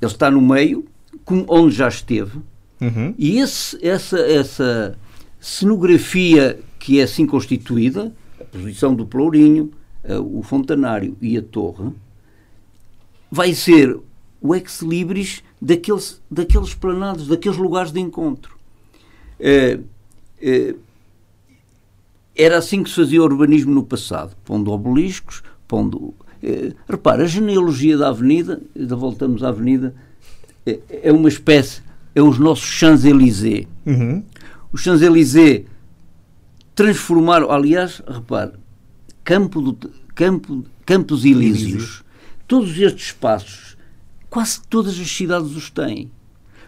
ele 0.00 0.10
está 0.12 0.30
no 0.30 0.40
meio, 0.40 0.84
como- 1.24 1.44
onde 1.48 1.74
já 1.74 1.88
esteve, 1.88 2.38
Uhum. 2.80 3.14
e 3.18 3.38
esse- 3.38 3.78
essa, 3.84 4.18
essa 4.18 4.98
cenografia 5.40 6.58
que 6.78 7.00
é 7.00 7.02
assim 7.04 7.26
constituída, 7.26 8.12
a 8.40 8.44
posição 8.44 8.94
do 8.94 9.06
Pelourinho, 9.06 9.70
eh, 10.04 10.18
o 10.18 10.42
Fontanário 10.42 11.16
e 11.20 11.36
a 11.36 11.42
Torre, 11.42 11.90
vai 13.30 13.54
ser 13.54 13.98
o 14.40 14.54
ex-libris 14.54 15.42
daqueles, 15.60 16.20
daqueles 16.30 16.74
planados, 16.74 17.28
daqueles 17.28 17.58
lugares 17.58 17.92
de 17.92 18.00
encontro. 18.00 18.56
Eh, 19.38 19.80
eh, 20.40 20.74
era 22.34 22.58
assim 22.58 22.82
que 22.82 22.90
se 22.90 22.96
fazia 22.96 23.20
o 23.20 23.24
urbanismo 23.24 23.72
no 23.72 23.82
passado, 23.82 24.36
pondo 24.44 24.70
obeliscos, 24.70 25.42
pondo... 25.66 26.14
Eh, 26.42 26.72
repara, 26.88 27.24
a 27.24 27.26
genealogia 27.26 27.96
da 27.96 28.08
avenida, 28.08 28.60
ainda 28.74 28.94
voltamos 28.94 29.42
à 29.42 29.48
avenida, 29.48 29.94
é, 30.66 30.78
é 31.04 31.12
uma 31.12 31.28
espécie, 31.28 31.82
é 32.14 32.22
os 32.22 32.38
nossos 32.38 32.66
Champs-Élysées. 32.66 33.66
Uhum. 33.86 34.22
Os 34.72 34.82
Champs-Élysées 34.82 35.64
transformaram, 36.74 37.50
aliás, 37.50 38.02
repare, 38.06 38.52
campo 39.24 39.60
do, 39.62 39.90
campo, 40.14 40.64
Campos 40.86 41.24
Elíseos. 41.24 42.04
todos 42.46 42.78
estes 42.78 43.06
espaços, 43.06 43.65
quase 44.36 44.60
todas 44.68 45.00
as 45.00 45.10
cidades 45.10 45.56
os 45.56 45.70
têm. 45.70 46.10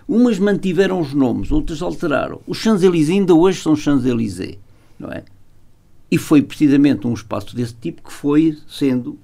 Umas 0.08 0.38
mantiveram 0.38 0.98
os 1.02 1.12
nomes, 1.12 1.52
outras 1.52 1.82
alteraram. 1.82 2.40
Os 2.46 2.56
Champs-Élysées 2.56 3.10
ainda 3.18 3.34
hoje 3.34 3.60
são 3.60 3.76
Champs-Élysées, 3.76 4.56
não 4.98 5.10
é? 5.12 5.22
E 6.10 6.16
foi 6.16 6.40
precisamente 6.40 7.06
um 7.06 7.12
espaço 7.12 7.54
desse 7.54 7.74
tipo 7.74 8.00
que 8.02 8.10
foi 8.10 8.56
sendo 8.66 9.18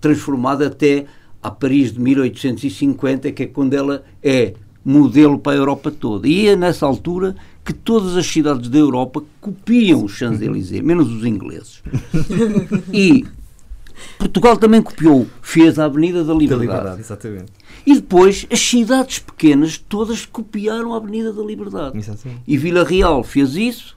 transformado 0.00 0.64
até 0.64 1.04
a 1.42 1.50
Paris 1.50 1.92
de 1.92 2.00
1850, 2.00 3.30
que 3.32 3.42
é 3.42 3.46
quando 3.46 3.74
ela 3.74 4.02
é 4.22 4.54
modelo 4.82 5.38
para 5.38 5.52
a 5.52 5.56
Europa 5.56 5.90
toda. 5.90 6.26
E 6.26 6.48
é 6.48 6.56
nessa 6.56 6.86
altura 6.86 7.36
que 7.62 7.74
todas 7.74 8.16
as 8.16 8.26
cidades 8.26 8.70
da 8.70 8.78
Europa 8.78 9.22
copiam 9.38 10.02
os 10.02 10.12
Champs-Élysées, 10.12 10.80
menos 10.82 11.12
os 11.12 11.26
ingleses. 11.26 11.82
E 12.90 13.26
Portugal 14.18 14.56
também 14.56 14.82
copiou, 14.82 15.26
fez 15.42 15.78
a 15.78 15.84
Avenida 15.86 16.22
da 16.24 16.32
Da 16.32 16.38
Liberdade. 16.38 16.66
liberdade, 16.66 17.00
exatamente. 17.00 17.52
E 17.86 17.94
depois 17.94 18.46
as 18.50 18.58
cidades 18.58 19.20
pequenas 19.20 19.78
todas 19.78 20.26
copiaram 20.26 20.92
a 20.92 20.96
Avenida 20.96 21.32
da 21.32 21.42
Liberdade. 21.42 21.96
exatamente. 21.96 22.42
E 22.46 22.58
Vila 22.58 22.82
Real 22.82 23.22
fez 23.22 23.54
isso, 23.54 23.96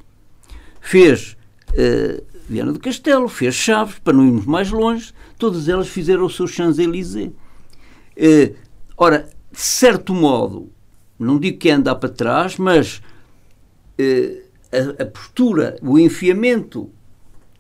fez 0.80 1.36
eh, 1.74 2.22
Viana 2.48 2.72
do 2.72 2.80
Castelo, 2.80 3.28
fez 3.28 3.56
Chaves, 3.56 3.98
para 4.00 4.14
não 4.14 4.26
irmos 4.26 4.46
mais 4.46 4.70
longe, 4.70 5.12
todas 5.38 5.68
elas 5.68 5.88
fizeram 5.88 6.26
o 6.26 6.30
seu 6.30 6.48
Champs-Élysées. 6.48 7.32
Eh, 8.16 8.54
ora, 8.96 9.28
de 9.52 9.60
certo 9.60 10.14
modo, 10.14 10.70
não 11.18 11.40
digo 11.40 11.58
que 11.58 11.70
é 11.70 11.74
andar 11.74 11.96
para 11.96 12.10
trás, 12.10 12.58
mas 12.58 13.02
eh, 13.98 14.44
a, 14.72 15.04
a 15.04 15.06
postura, 15.08 15.78
o 15.82 15.98
enfiamento 15.98 16.92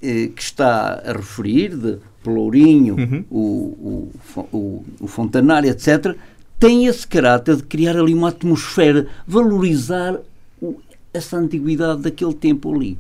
eh, 0.02 0.28
que 0.36 0.42
está 0.42 1.02
a 1.06 1.12
referir, 1.14 1.76
de 1.76 1.98
Pelourinho, 2.24 2.96
Uhum. 2.96 3.26
o, 3.30 4.12
o, 4.52 4.86
o 5.00 5.08
Fontanário, 5.08 5.70
etc., 5.70 6.16
tem 6.60 6.86
esse 6.88 7.08
caráter 7.08 7.56
de 7.56 7.64
criar 7.64 7.98
ali 7.98 8.14
uma 8.14 8.30
atmosfera, 8.30 9.08
valorizar 9.26 10.20
o- 10.62 10.80
essa 11.14 11.38
antiguidade 11.38 12.02
daquele 12.02 12.34
tempo 12.34 12.74
ali. 12.76 12.98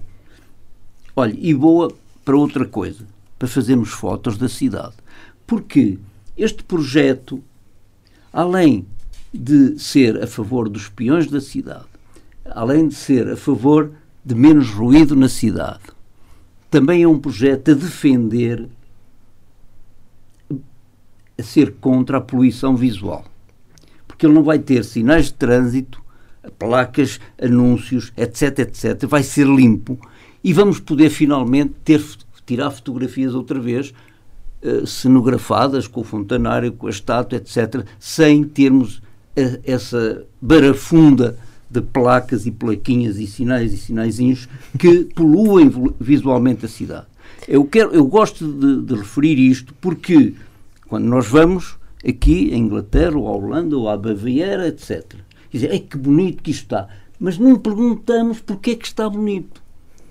Olha, 1.15 1.35
e 1.37 1.53
boa 1.53 1.91
para 2.23 2.37
outra 2.37 2.65
coisa, 2.65 3.03
para 3.37 3.47
fazermos 3.47 3.89
fotos 3.89 4.37
da 4.37 4.47
cidade. 4.47 4.93
Porque 5.45 5.97
este 6.37 6.63
projeto, 6.63 7.43
além 8.31 8.85
de 9.33 9.77
ser 9.77 10.23
a 10.23 10.27
favor 10.27 10.69
dos 10.69 10.87
peões 10.87 11.27
da 11.27 11.41
cidade, 11.41 11.85
além 12.45 12.87
de 12.87 12.95
ser 12.95 13.29
a 13.29 13.35
favor 13.35 13.91
de 14.23 14.33
menos 14.35 14.69
ruído 14.69 15.15
na 15.15 15.27
cidade, 15.27 15.81
também 16.69 17.03
é 17.03 17.07
um 17.07 17.17
projeto 17.17 17.71
a 17.71 17.73
defender, 17.73 18.67
a 21.37 21.43
ser 21.43 21.75
contra 21.79 22.17
a 22.17 22.21
poluição 22.21 22.75
visual. 22.75 23.25
Porque 24.07 24.25
ele 24.25 24.33
não 24.33 24.43
vai 24.43 24.59
ter 24.59 24.83
sinais 24.83 25.25
de 25.25 25.33
trânsito, 25.33 26.01
placas, 26.57 27.19
anúncios, 27.41 28.11
etc, 28.15 28.59
etc. 28.59 29.05
Vai 29.07 29.23
ser 29.23 29.45
limpo 29.45 29.99
e 30.43 30.53
vamos 30.53 30.79
poder 30.79 31.09
finalmente 31.09 31.73
ter, 31.83 32.03
tirar 32.45 32.71
fotografias 32.71 33.33
outra 33.33 33.59
vez 33.59 33.93
eh, 34.61 34.85
cenografadas 34.85 35.87
com 35.87 36.01
o 36.01 36.03
fontanário, 36.03 36.73
com 36.73 36.87
a 36.87 36.89
estátua, 36.89 37.37
etc., 37.37 37.85
sem 37.97 38.43
termos 38.43 39.01
eh, 39.35 39.59
essa 39.63 40.25
barafunda 40.41 41.37
de 41.69 41.81
placas 41.81 42.45
e 42.45 42.51
plaquinhas 42.51 43.17
e 43.17 43.27
sinais 43.27 43.73
e 43.73 43.77
sinaizinhos 43.77 44.49
que 44.77 45.05
poluem 45.15 45.71
visualmente 45.99 46.65
a 46.65 46.69
cidade. 46.69 47.05
Eu, 47.47 47.65
quero, 47.65 47.91
eu 47.91 48.05
gosto 48.05 48.51
de, 48.51 48.81
de 48.81 48.95
referir 48.95 49.37
isto 49.37 49.73
porque 49.79 50.33
quando 50.87 51.05
nós 51.05 51.27
vamos 51.27 51.77
aqui 52.07 52.49
em 52.51 52.63
Inglaterra 52.63 53.17
ou 53.17 53.27
à 53.27 53.31
Holanda 53.31 53.77
ou 53.77 53.87
à 53.87 53.97
Baviera, 53.97 54.67
etc., 54.67 55.15
dizer, 55.51 55.71
Ei, 55.71 55.79
que 55.79 55.97
bonito 55.97 56.41
que 56.41 56.51
isto 56.51 56.63
está. 56.63 56.87
Mas 57.19 57.37
não 57.37 57.57
perguntamos 57.57 58.39
porque 58.39 58.71
é 58.71 58.75
que 58.75 58.85
está 58.85 59.09
bonito. 59.09 59.61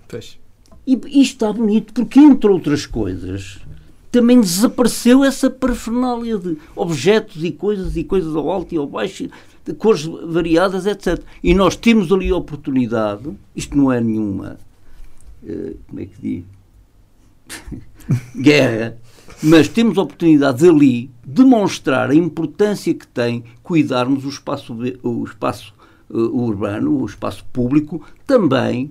Pois. 0.06 0.38
E 0.86 0.94
isto 1.20 1.34
está 1.34 1.52
bonito 1.52 1.92
porque, 1.92 2.18
entre 2.18 2.50
outras 2.50 2.86
coisas, 2.86 3.58
também 4.10 4.40
desapareceu 4.40 5.22
essa 5.22 5.50
parafernália 5.50 6.38
de 6.38 6.56
objetos 6.74 7.44
e 7.44 7.50
coisas 7.50 7.96
e 7.96 8.04
coisas 8.04 8.34
ao 8.34 8.50
alto 8.50 8.74
e 8.74 8.78
ao 8.78 8.86
baixo. 8.86 9.28
De 9.68 9.74
cores 9.74 10.04
variadas, 10.04 10.86
etc. 10.86 11.22
E 11.44 11.54
nós 11.54 11.76
temos 11.76 12.10
ali 12.10 12.30
a 12.30 12.36
oportunidade, 12.36 13.30
isto 13.54 13.76
não 13.76 13.92
é 13.92 14.00
nenhuma, 14.00 14.58
uh, 15.42 15.76
como 15.86 16.00
é 16.00 16.06
que 16.06 16.20
diz? 16.20 16.44
Guerra, 18.34 18.96
mas 19.42 19.68
temos 19.68 19.98
a 19.98 20.02
oportunidade 20.02 20.66
ali 20.66 21.10
demonstrar 21.22 22.10
a 22.10 22.14
importância 22.14 22.94
que 22.94 23.06
tem 23.06 23.44
cuidarmos 23.62 24.24
o 24.24 24.28
espaço, 24.30 24.74
o 25.02 25.24
espaço 25.24 25.74
uh, 26.08 26.18
urbano, 26.18 27.02
o 27.02 27.04
espaço 27.04 27.44
público, 27.52 28.02
também 28.26 28.90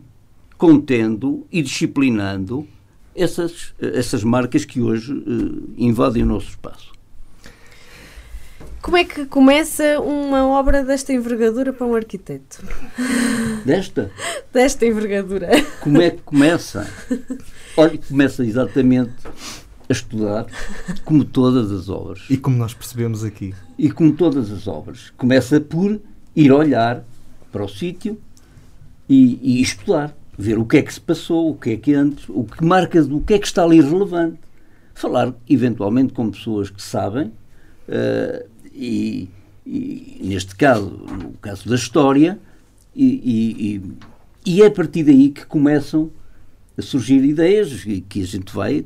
contendo 0.59 1.45
e 1.51 1.63
disciplinando 1.63 2.67
essas, 3.15 3.73
essas 3.79 4.23
marcas 4.23 4.63
que 4.63 4.79
hoje 4.79 5.11
uh, 5.11 5.73
invadem 5.75 6.21
o 6.21 6.27
nosso 6.27 6.49
espaço. 6.49 6.96
Como 8.81 8.97
é 8.97 9.03
que 9.03 9.25
começa 9.25 9.99
uma 9.99 10.47
obra 10.47 10.83
desta 10.83 11.13
envergadura 11.13 11.73
para 11.73 11.85
um 11.85 11.95
arquiteto? 11.95 12.63
Desta? 13.65 14.11
Desta 14.53 14.85
envergadura. 14.85 15.49
Como 15.81 16.01
é 16.01 16.11
que 16.11 16.21
começa? 16.21 16.89
Olha, 17.75 17.97
começa 17.97 18.45
exatamente 18.45 19.13
a 19.89 19.93
estudar, 19.93 20.45
como 21.03 21.23
todas 21.23 21.71
as 21.71 21.89
obras. 21.89 22.23
E 22.29 22.37
como 22.37 22.57
nós 22.57 22.73
percebemos 22.73 23.23
aqui. 23.23 23.53
E 23.77 23.91
como 23.91 24.13
todas 24.13 24.51
as 24.51 24.67
obras. 24.67 25.11
Começa 25.17 25.59
por 25.59 25.99
ir 26.35 26.51
olhar 26.51 27.03
para 27.51 27.63
o 27.63 27.67
sítio 27.67 28.19
e, 29.09 29.39
e 29.41 29.61
estudar 29.61 30.15
ver 30.37 30.59
o 30.59 30.65
que 30.65 30.77
é 30.77 30.81
que 30.83 30.93
se 30.93 31.01
passou, 31.01 31.49
o 31.49 31.55
que 31.55 31.71
é 31.71 31.77
que 31.77 31.93
antes, 31.93 32.25
o 32.29 32.43
que 32.43 32.63
marca, 32.63 33.01
o 33.01 33.21
que 33.21 33.33
é 33.33 33.39
que 33.39 33.47
está 33.47 33.63
ali 33.63 33.81
relevante. 33.81 34.37
Falar, 34.93 35.33
eventualmente, 35.49 36.13
com 36.13 36.29
pessoas 36.29 36.69
que 36.69 36.81
sabem, 36.81 37.27
uh, 37.27 38.45
e, 38.77 39.29
e, 39.65 40.21
neste 40.21 40.55
caso, 40.55 40.89
no 40.89 41.31
caso 41.41 41.67
da 41.67 41.75
história, 41.75 42.39
e, 42.95 43.81
e, 44.45 44.51
e, 44.53 44.61
é 44.61 44.67
a 44.67 44.71
partir 44.71 45.03
daí 45.03 45.29
que 45.29 45.45
começam 45.45 46.11
a 46.77 46.81
surgir 46.81 47.23
ideias 47.23 47.83
que 48.07 48.21
a 48.21 48.25
gente 48.25 48.53
vai 48.53 48.85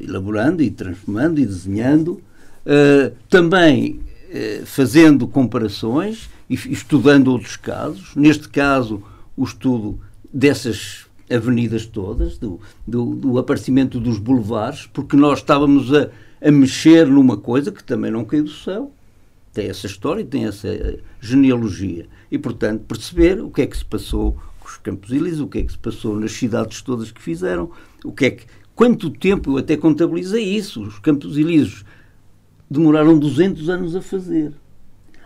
elaborando 0.00 0.62
e 0.62 0.70
transformando 0.70 1.40
e 1.40 1.46
desenhando, 1.46 2.20
uh, 2.64 3.12
também 3.28 4.00
uh, 4.30 4.66
fazendo 4.66 5.26
comparações 5.26 6.28
e 6.48 6.54
estudando 6.54 7.28
outros 7.28 7.56
casos. 7.56 8.14
Neste 8.14 8.48
caso, 8.48 9.02
o 9.36 9.44
estudo 9.44 10.00
dessas 10.32 11.06
avenidas 11.30 11.86
todas, 11.86 12.38
do, 12.38 12.60
do, 12.86 13.14
do 13.14 13.38
aparecimento 13.38 14.00
dos 14.00 14.18
boulevards, 14.18 14.88
porque 14.92 15.16
nós 15.16 15.40
estávamos 15.40 15.92
a, 15.92 16.08
a 16.40 16.50
mexer 16.50 17.06
numa 17.06 17.36
coisa 17.36 17.70
que 17.70 17.84
também 17.84 18.10
não 18.10 18.24
caiu 18.24 18.44
do 18.44 18.50
céu. 18.50 18.92
Tem 19.58 19.68
essa 19.68 19.88
história, 19.88 20.24
tem 20.24 20.44
essa 20.46 20.68
genealogia. 21.20 22.06
E, 22.30 22.38
portanto, 22.38 22.84
perceber 22.84 23.40
o 23.40 23.50
que 23.50 23.62
é 23.62 23.66
que 23.66 23.76
se 23.76 23.84
passou 23.84 24.40
com 24.60 24.68
os 24.68 24.76
Campos 24.76 25.10
Ilhos, 25.10 25.40
o 25.40 25.48
que 25.48 25.58
é 25.58 25.62
que 25.64 25.72
se 25.72 25.78
passou 25.78 26.14
nas 26.14 26.30
cidades 26.30 26.80
todas 26.80 27.10
que 27.10 27.20
fizeram, 27.20 27.68
o 28.04 28.12
que 28.12 28.26
é 28.26 28.30
que. 28.30 28.46
Quanto 28.72 29.10
tempo, 29.10 29.50
eu 29.50 29.56
até 29.56 29.76
contabilizei 29.76 30.44
isso, 30.44 30.80
os 30.80 31.00
Campos 31.00 31.36
Elíseos 31.36 31.84
demoraram 32.70 33.18
200 33.18 33.68
anos 33.68 33.96
a 33.96 34.00
fazer. 34.00 34.52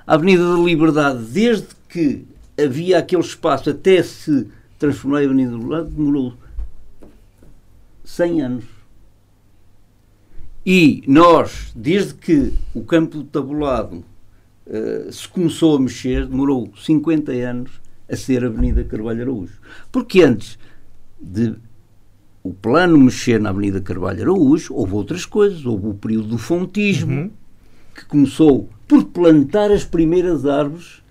A 0.06 0.14
Avenida 0.14 0.48
da 0.48 0.62
Liberdade, 0.62 1.22
desde 1.24 1.66
que 1.86 2.24
havia 2.58 3.00
aquele 3.00 3.20
espaço 3.20 3.68
até 3.68 4.02
se 4.02 4.48
transformar 4.78 5.18
a 5.18 5.24
Avenida 5.24 5.50
do 5.50 5.66
Lado 5.66 5.90
demorou 5.90 6.32
100 8.02 8.40
anos. 8.40 8.64
E 10.64 11.02
nós, 11.06 11.70
desde 11.76 12.14
que 12.14 12.54
o 12.72 12.82
campo 12.82 13.24
tabulado 13.24 14.02
uh, 14.72 15.12
se 15.12 15.28
começou 15.28 15.76
a 15.76 15.80
mexer, 15.80 16.26
demorou 16.26 16.72
50 16.76 17.30
anos 17.32 17.70
a 18.10 18.16
ser 18.16 18.44
Avenida 18.44 18.82
Carvalho 18.84 19.22
Araújo. 19.22 19.60
Porque 19.90 20.22
antes 20.22 20.58
de 21.20 21.54
o 22.42 22.52
plano 22.52 22.98
mexer 22.98 23.40
na 23.40 23.50
Avenida 23.50 23.80
Carvalho 23.80 24.22
Araújo, 24.22 24.74
houve 24.74 24.94
outras 24.94 25.24
coisas. 25.24 25.64
Houve 25.64 25.88
o 25.88 25.94
período 25.94 26.28
do 26.28 26.38
fontismo, 26.38 27.12
uhum. 27.12 27.30
que 27.94 28.04
começou 28.06 28.68
por 28.88 29.04
plantar 29.04 29.70
as 29.70 29.84
primeiras 29.84 30.44
árvores 30.44 31.02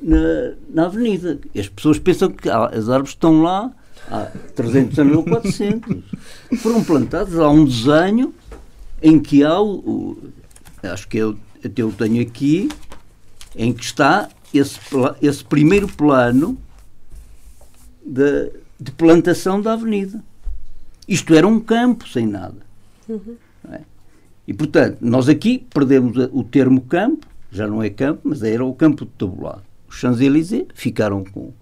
na, 0.00 0.52
na 0.68 0.86
avenida. 0.86 1.38
As 1.58 1.68
pessoas 1.68 1.98
pensam 1.98 2.30
que 2.30 2.48
as 2.48 2.88
árvores 2.88 3.10
estão 3.10 3.40
lá 3.40 3.72
há 4.10 4.30
300 4.54 4.98
anos 4.98 5.16
ou 5.16 5.24
400. 5.24 6.04
Foram 6.60 6.84
plantadas, 6.84 7.38
há 7.38 7.48
um 7.48 7.64
desenho 7.64 8.34
em 9.02 9.18
que 9.18 9.42
há 9.42 9.58
o, 9.58 9.78
o 9.78 10.18
acho 10.82 11.08
que 11.08 11.16
eu 11.16 11.36
até 11.64 11.80
eu 11.80 11.90
tenho 11.92 12.20
aqui, 12.20 12.68
em 13.56 13.72
que 13.72 13.84
está 13.84 14.28
esse, 14.52 14.78
esse 15.22 15.44
primeiro 15.44 15.88
plano 15.88 16.58
de, 18.04 18.50
de 18.78 18.90
plantação 18.92 19.60
da 19.60 19.72
avenida. 19.72 20.22
Isto 21.06 21.34
era 21.34 21.46
um 21.46 21.60
campo 21.60 22.08
sem 22.08 22.26
nada. 22.26 22.56
Uhum. 23.08 23.36
É? 23.70 23.80
E, 24.46 24.54
portanto, 24.54 24.98
nós 25.00 25.28
aqui 25.28 25.66
perdemos 25.72 26.16
o 26.32 26.42
termo 26.44 26.80
campo, 26.82 27.26
já 27.50 27.66
não 27.66 27.82
é 27.82 27.90
campo, 27.90 28.22
mas 28.24 28.42
era 28.42 28.64
o 28.64 28.74
campo 28.74 29.04
de 29.04 29.10
tabulado 29.12 29.62
os 29.94 30.00
Champs-Élysées 30.00 30.66
ficaram 30.74 31.24
com, 31.24 31.52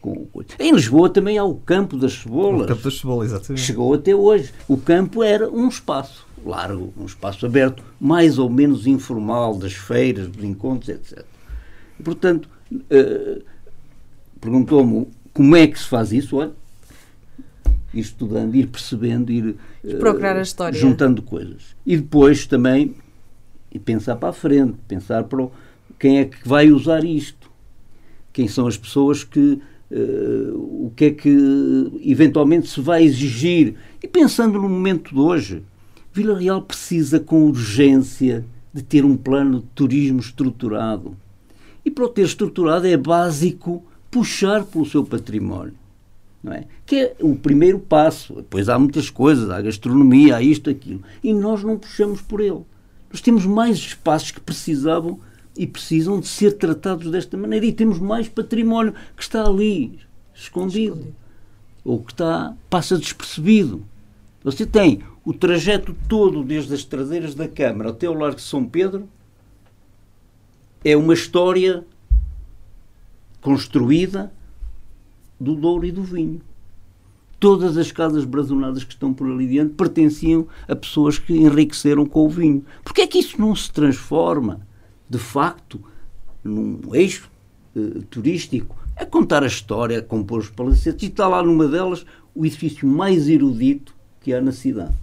com. 0.00 0.26
Em 0.58 0.72
Lisboa 0.72 1.08
também 1.08 1.38
há 1.38 1.44
o 1.44 1.54
Campo 1.54 1.96
das 1.96 2.14
Cebolas. 2.14 2.62
O 2.62 2.66
Campo 2.66 2.82
das 2.82 2.98
Cebolas, 2.98 3.26
exatamente. 3.28 3.62
Chegou 3.62 3.94
até 3.94 4.14
hoje. 4.14 4.52
O 4.68 4.76
campo 4.76 5.22
era 5.22 5.48
um 5.48 5.68
espaço 5.68 6.26
largo, 6.44 6.92
um 6.96 7.06
espaço 7.06 7.46
aberto, 7.46 7.82
mais 8.00 8.38
ou 8.38 8.48
menos 8.50 8.86
informal, 8.86 9.56
das 9.56 9.72
feiras, 9.72 10.28
dos 10.28 10.44
encontros, 10.44 10.88
etc. 10.88 11.24
E, 11.98 12.02
portanto, 12.02 12.48
uh, 12.72 13.42
perguntou-me 14.40 15.08
como 15.32 15.56
é 15.56 15.66
que 15.66 15.78
se 15.78 15.86
faz 15.86 16.12
isso. 16.12 16.36
Olha, 16.36 16.52
ir 17.92 18.00
estudando, 18.00 18.54
ir 18.54 18.66
percebendo, 18.66 19.32
ir 19.32 19.56
uh, 19.84 19.98
procurar 19.98 20.36
a 20.36 20.42
história. 20.42 20.78
juntando 20.78 21.22
coisas. 21.22 21.76
E 21.84 21.96
depois 21.96 22.46
também 22.46 22.94
e 23.72 23.78
pensar 23.78 24.16
para 24.16 24.30
a 24.30 24.32
frente, 24.32 24.76
pensar 24.88 25.24
para 25.24 25.42
o, 25.42 25.52
quem 25.98 26.18
é 26.18 26.24
que 26.24 26.46
vai 26.46 26.70
usar 26.70 27.04
isto 27.04 27.46
quem 28.36 28.46
são 28.46 28.66
as 28.66 28.76
pessoas 28.76 29.24
que 29.24 29.58
uh, 29.90 30.84
o 30.84 30.92
que 30.94 31.06
é 31.06 31.10
que 31.10 32.00
eventualmente 32.04 32.68
se 32.68 32.82
vai 32.82 33.02
exigir. 33.02 33.76
E 34.02 34.06
pensando 34.06 34.60
no 34.60 34.68
momento 34.68 35.14
de 35.14 35.18
hoje, 35.18 35.62
Vila 36.12 36.38
Real 36.38 36.60
precisa 36.60 37.18
com 37.18 37.46
urgência 37.46 38.44
de 38.74 38.82
ter 38.82 39.06
um 39.06 39.16
plano 39.16 39.60
de 39.60 39.66
turismo 39.74 40.20
estruturado. 40.20 41.16
E 41.86 41.90
para 41.90 42.04
o 42.04 42.08
ter 42.08 42.22
estruturado 42.22 42.84
é 42.84 42.96
básico 42.96 43.80
puxar 44.10 44.64
pelo 44.64 44.84
seu 44.84 45.04
património. 45.04 45.74
Não 46.42 46.52
é? 46.52 46.64
Que 46.84 46.96
é 46.96 47.16
o 47.20 47.36
primeiro 47.36 47.78
passo. 47.78 48.34
Depois 48.34 48.68
há 48.68 48.76
muitas 48.76 49.08
coisas, 49.08 49.48
há 49.50 49.62
gastronomia, 49.62 50.34
há 50.34 50.42
isto, 50.42 50.68
aquilo. 50.68 51.00
E 51.22 51.32
nós 51.32 51.62
não 51.62 51.78
puxamos 51.78 52.20
por 52.20 52.40
ele. 52.40 52.62
Nós 53.08 53.20
temos 53.20 53.46
mais 53.46 53.76
espaços 53.76 54.32
que 54.32 54.40
precisavam 54.40 55.20
e 55.56 55.64
precisam 55.64 56.18
de 56.18 56.26
ser 56.26 56.54
tratados 56.54 57.08
desta 57.08 57.36
maneira. 57.36 57.64
E 57.64 57.72
temos 57.72 58.00
mais 58.00 58.28
património 58.28 58.92
que 59.16 59.22
está 59.22 59.46
ali, 59.46 60.00
escondido, 60.34 60.96
escondido. 60.96 61.14
ou 61.84 62.00
que 62.02 62.12
está, 62.12 62.52
passa 62.68 62.98
despercebido. 62.98 63.84
Você 64.42 64.66
tem 64.66 65.02
o 65.24 65.32
trajeto 65.32 65.94
todo, 66.08 66.42
desde 66.42 66.74
as 66.74 66.82
traseiras 66.82 67.32
da 67.32 67.46
Câmara 67.46 67.90
até 67.90 68.10
o 68.10 68.14
Largo 68.14 68.36
de 68.36 68.42
São 68.42 68.64
Pedro, 68.64 69.08
é 70.88 70.96
uma 70.96 71.14
história 71.14 71.84
construída 73.40 74.32
do 75.38 75.56
Douro 75.56 75.84
e 75.84 75.90
do 75.90 76.04
Vinho. 76.04 76.40
Todas 77.40 77.76
as 77.76 77.90
casas 77.90 78.24
brazonadas 78.24 78.84
que 78.84 78.92
estão 78.92 79.12
por 79.12 79.28
ali 79.28 79.48
diante 79.48 79.74
pertenciam 79.74 80.46
a 80.68 80.76
pessoas 80.76 81.18
que 81.18 81.36
enriqueceram 81.36 82.06
com 82.06 82.24
o 82.24 82.28
vinho. 82.28 82.64
Porquê 82.84 83.00
é 83.00 83.06
que 83.08 83.18
isso 83.18 83.40
não 83.40 83.54
se 83.56 83.70
transforma 83.72 84.64
de 85.10 85.18
facto, 85.18 85.82
num 86.44 86.80
eixo 86.94 87.28
uh, 87.74 88.02
turístico, 88.02 88.76
é 88.94 89.04
contar 89.04 89.42
a 89.42 89.48
história, 89.48 90.00
compor 90.00 90.38
os 90.38 90.50
palacetes, 90.50 91.02
e 91.02 91.10
está 91.10 91.26
lá 91.26 91.42
numa 91.42 91.66
delas 91.66 92.06
o 92.32 92.46
edifício 92.46 92.86
mais 92.86 93.28
erudito 93.28 93.92
que 94.20 94.32
há 94.32 94.40
na 94.40 94.52
cidade. 94.52 94.94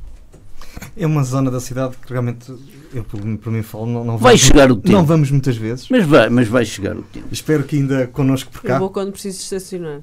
É 0.95 1.05
uma 1.05 1.24
zona 1.24 1.49
da 1.49 1.59
cidade 1.59 1.95
que 2.05 2.11
realmente, 2.11 2.53
eu 2.93 3.03
por, 3.03 3.51
mim 3.51 3.61
falo, 3.63 3.86
não, 3.86 4.03
não 4.03 4.17
vai 4.17 4.38
chegar 4.38 4.71
o 4.71 4.76
tempo. 4.76 4.91
Não 4.91 5.05
vamos 5.05 5.32
muitas 5.32 5.57
vezes. 5.57 5.88
Mas 5.89 6.05
vai, 6.05 6.30
mas 6.30 6.47
vai 6.47 6.65
chegar 6.65 6.95
o 6.95 7.01
tempo. 7.01 7.28
Espero 7.32 7.63
que 7.63 7.78
ainda 7.78 8.07
connosco 8.07 8.51
por 8.51 8.61
cá. 8.61 8.76
Eu 8.76 8.80
vou 8.80 8.89
quando 8.89 9.11
preciso 9.11 9.39
estacionar. 9.39 10.01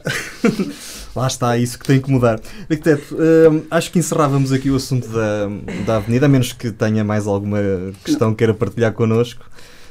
Lá 1.14 1.26
está, 1.26 1.56
isso 1.56 1.78
que 1.78 1.86
tem 1.86 2.00
que 2.00 2.10
mudar. 2.10 2.40
Arquiteto, 2.68 3.14
uh, 3.14 3.64
acho 3.70 3.90
que 3.90 3.98
encerrávamos 3.98 4.52
aqui 4.52 4.70
o 4.70 4.76
assunto 4.76 5.08
da, 5.08 5.48
da 5.86 5.96
Avenida, 5.96 6.26
a 6.26 6.28
menos 6.28 6.52
que 6.52 6.70
tenha 6.70 7.04
mais 7.04 7.26
alguma 7.26 7.58
questão 8.04 8.30
que 8.30 8.38
queira 8.38 8.54
partilhar 8.54 8.92
connosco. 8.92 9.44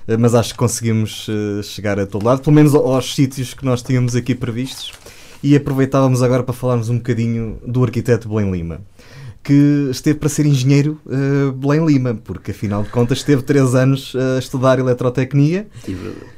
Eh, 0.09 0.17
mas 0.17 0.33
acho 0.33 0.53
que 0.53 0.57
conseguimos 0.57 1.27
eh, 1.29 1.61
chegar 1.61 1.99
a 1.99 2.05
todo 2.05 2.25
lado, 2.25 2.41
pelo 2.41 2.55
menos 2.55 2.73
aos 2.73 3.13
sítios 3.13 3.53
que 3.53 3.63
nós 3.63 3.83
tínhamos 3.83 4.15
aqui 4.15 4.33
previstos. 4.33 4.91
E 5.41 5.55
aproveitávamos 5.55 6.21
agora 6.23 6.43
para 6.43 6.53
falarmos 6.53 6.89
um 6.89 6.97
bocadinho 6.97 7.59
do 7.65 7.83
arquiteto 7.83 8.27
Belém 8.27 8.51
Lima. 8.51 8.81
Que 9.43 9.87
esteve 9.89 10.19
para 10.19 10.29
ser 10.29 10.45
engenheiro 10.45 10.99
uh, 11.05 11.51
Belém 11.53 11.85
Lima, 11.85 12.13
porque 12.13 12.51
afinal 12.51 12.83
de 12.83 12.89
contas 12.89 13.19
esteve 13.19 13.41
três 13.41 13.73
anos 13.73 14.13
a 14.15 14.37
estudar 14.37 14.79
eletrotecnia, 14.79 15.67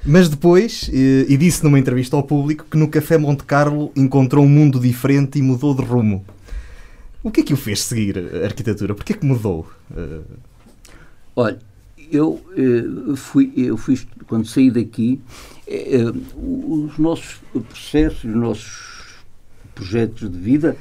mas 0.05 0.29
depois, 0.29 0.89
e, 0.93 1.25
e 1.27 1.37
disse 1.37 1.63
numa 1.63 1.79
entrevista 1.79 2.15
ao 2.15 2.23
público 2.23 2.65
que 2.69 2.77
no 2.77 2.87
Café 2.87 3.17
Monte 3.17 3.43
Carlo 3.43 3.91
encontrou 3.95 4.45
um 4.45 4.49
mundo 4.49 4.79
diferente 4.79 5.39
e 5.39 5.41
mudou 5.41 5.75
de 5.75 5.81
rumo. 5.81 6.23
O 7.23 7.29
que 7.29 7.41
é 7.41 7.43
que 7.43 7.53
o 7.53 7.57
fez 7.57 7.83
seguir 7.83 8.17
a 8.17 8.45
arquitetura? 8.45 8.95
Porquê 8.95 9.13
é 9.13 9.15
que 9.15 9.25
mudou? 9.25 9.69
Uh... 9.91 10.23
Olha, 11.35 11.59
eu 12.11 12.41
uh, 12.57 13.15
fui, 13.15 13.51
eu 13.55 13.77
fui, 13.77 13.99
quando 14.27 14.47
saí 14.47 14.71
daqui, 14.71 15.21
uh, 15.67 16.85
os 16.87 16.97
nossos 16.97 17.39
processos, 17.69 18.23
os 18.23 18.35
nossos 18.35 18.91
projetos 19.75 20.31
de 20.31 20.37
vida, 20.37 20.75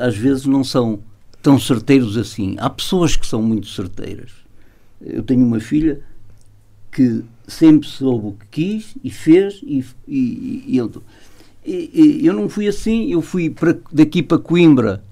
às 0.00 0.16
vezes 0.16 0.44
não 0.46 0.62
são 0.62 1.00
tão 1.42 1.58
certeiros 1.58 2.16
assim. 2.16 2.56
Há 2.58 2.68
pessoas 2.70 3.16
que 3.16 3.26
são 3.26 3.42
muito 3.42 3.68
certeiras. 3.68 4.30
Eu 5.00 5.22
tenho 5.22 5.44
uma 5.44 5.60
filha 5.60 6.00
que 6.92 7.22
sempre 7.46 7.88
soube 7.88 8.26
o 8.28 8.32
que 8.32 8.46
quis 8.50 8.94
e 9.02 9.10
fez 9.10 9.60
e, 9.62 9.84
e, 10.06 10.64
e 10.66 10.76
eu, 10.76 10.90
e, 11.64 12.20
eu 12.24 12.34
não 12.34 12.48
fui 12.48 12.68
assim, 12.68 13.12
eu 13.12 13.22
fui 13.22 13.48
para, 13.48 13.76
daqui 13.92 14.22
para 14.22 14.38
Coimbra 14.38 15.02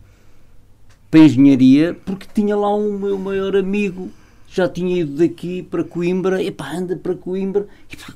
para 1.10 1.20
a 1.20 1.24
engenharia 1.24 1.96
porque 2.04 2.26
tinha 2.32 2.54
lá 2.56 2.74
um 2.74 2.98
meu 2.98 3.18
maior 3.18 3.56
amigo 3.56 4.10
já 4.48 4.68
tinha 4.68 5.00
ido 5.00 5.16
daqui 5.16 5.62
para 5.62 5.84
Coimbra 5.84 6.42
e 6.42 6.50
pá, 6.50 6.72
anda 6.74 6.96
para 6.96 7.14
Coimbra 7.14 7.66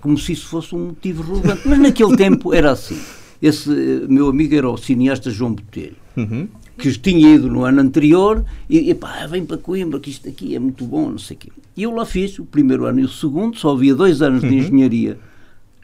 como 0.01 0.19
se 0.19 0.33
isso 0.33 0.49
fosse 0.49 0.75
um 0.75 0.87
motivo 0.87 1.23
relevante. 1.23 1.69
Mas 1.69 1.79
naquele 1.79 2.17
tempo 2.17 2.53
era 2.53 2.73
assim. 2.73 2.99
Esse 3.41 3.71
eh, 3.71 4.07
meu 4.09 4.29
amigo 4.29 4.55
era 4.55 4.69
o 4.69 4.77
cineasta 4.77 5.31
João 5.31 5.55
Botelho. 5.55 5.97
Uhum 6.17 6.49
que 6.83 6.99
tinha 6.99 7.35
ido 7.35 7.49
no 7.49 7.65
ano 7.65 7.81
anterior 7.81 8.45
e, 8.69 8.91
e 8.91 8.95
pá, 8.95 9.25
vem 9.27 9.47
para 9.47 9.57
Coimbra, 9.57 10.01
que 10.01 10.11
isto 10.11 10.29
aqui 10.29 10.55
é 10.57 10.59
muito 10.59 10.85
bom, 10.85 11.11
não 11.11 11.19
sei 11.19 11.37
o 11.37 11.41
quê. 11.41 11.53
E 11.77 11.85
eu 11.85 11.93
lá 11.93 12.05
fiz 12.05 12.39
o 12.39 12.45
primeiro 12.45 12.85
ano 12.87 13.01
e 13.01 13.05
o 13.05 13.09
segundo, 13.09 13.57
só 13.57 13.71
havia 13.71 13.95
dois 13.95 14.21
anos 14.21 14.41
de 14.41 14.49
uhum. 14.49 14.55
engenharia 14.55 15.19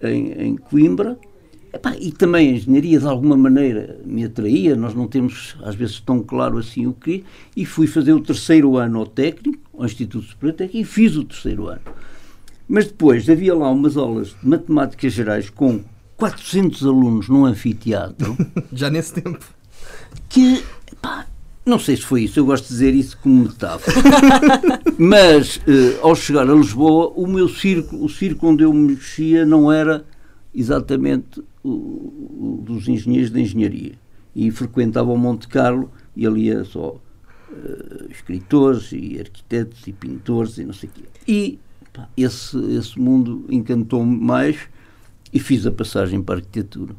em, 0.03 0.33
em 0.33 0.57
Coimbra. 0.57 1.17
E, 1.73 2.09
e 2.09 2.13
também 2.13 2.49
a 2.49 2.53
engenharia 2.53 2.99
de 2.99 3.07
alguma 3.07 3.37
maneira 3.37 4.01
me 4.05 4.25
atraía, 4.25 4.75
nós 4.75 4.93
não 4.95 5.07
temos 5.07 5.57
às 5.63 5.77
vezes 5.77 6.01
tão 6.01 6.21
claro 6.21 6.59
assim 6.59 6.87
o 6.87 6.93
que, 6.93 7.25
e 7.57 7.65
fui 7.65 7.87
fazer 7.87 8.13
o 8.13 8.21
terceiro 8.21 8.77
ano 8.77 8.99
ao 8.99 9.07
técnico, 9.07 9.59
ao 9.79 9.87
Instituto 9.87 10.27
Superior 10.27 10.57
Técnico, 10.57 10.79
e 10.79 10.85
fiz 10.85 11.17
o 11.17 11.25
terceiro 11.25 11.69
ano. 11.69 11.81
Mas 12.69 12.87
depois 12.87 13.31
havia 13.31 13.55
lá 13.55 13.71
umas 13.71 13.97
aulas 13.97 14.35
de 14.43 14.49
matemáticas 14.49 15.13
gerais 15.13 15.49
com 15.49 15.81
400 16.17 16.85
alunos 16.85 17.29
num 17.29 17.45
anfiteatro. 17.45 18.37
Já 18.73 18.91
nesse 18.91 19.15
tempo. 19.15 19.47
Que 20.29 20.63
Não 21.69 21.79
sei 21.79 21.97
se 21.97 22.03
foi 22.03 22.23
isso, 22.23 22.41
eu 22.41 22.47
gosto 22.47 22.65
de 22.65 22.71
dizer 22.71 22.95
isso 22.95 23.19
como 23.19 23.45
metáfora. 23.45 23.95
Mas, 24.99 25.61
eh, 25.67 25.99
ao 26.01 26.15
chegar 26.15 26.49
a 26.49 26.55
Lisboa, 26.55 27.13
o 27.15 27.27
meu 27.27 27.47
círculo, 27.47 28.07
o 28.07 28.09
círculo 28.09 28.53
onde 28.53 28.65
eu 28.65 28.73
me 28.73 28.93
mexia 28.93 29.45
não 29.45 29.71
era 29.71 30.03
exatamente 30.55 31.43
o, 31.63 31.69
o 31.69 32.63
dos 32.65 32.89
engenheiros 32.89 33.31
de 33.31 33.43
engenharia. 33.43 33.99
E 34.35 34.51
frequentava 34.51 35.13
o 35.13 35.19
Monte 35.19 35.47
Carlo 35.47 35.91
e 36.17 36.27
ali 36.27 36.49
só 36.65 36.95
uh, 36.95 38.11
escritores 38.11 38.91
e 38.93 39.21
arquitetos 39.21 39.87
e 39.87 39.93
pintores 39.93 40.57
e 40.57 40.65
não 40.65 40.73
sei 40.73 40.89
o 40.89 40.93
quê. 40.93 41.03
E 41.27 41.59
pá, 41.93 42.09
esse, 42.17 42.59
esse 42.73 42.99
mundo 42.99 43.45
encantou-me 43.51 44.19
mais 44.19 44.57
e 45.33 45.39
fiz 45.39 45.67
a 45.67 45.71
passagem 45.71 46.23
para 46.23 46.37
a 46.37 46.39
arquitetura. 46.39 46.95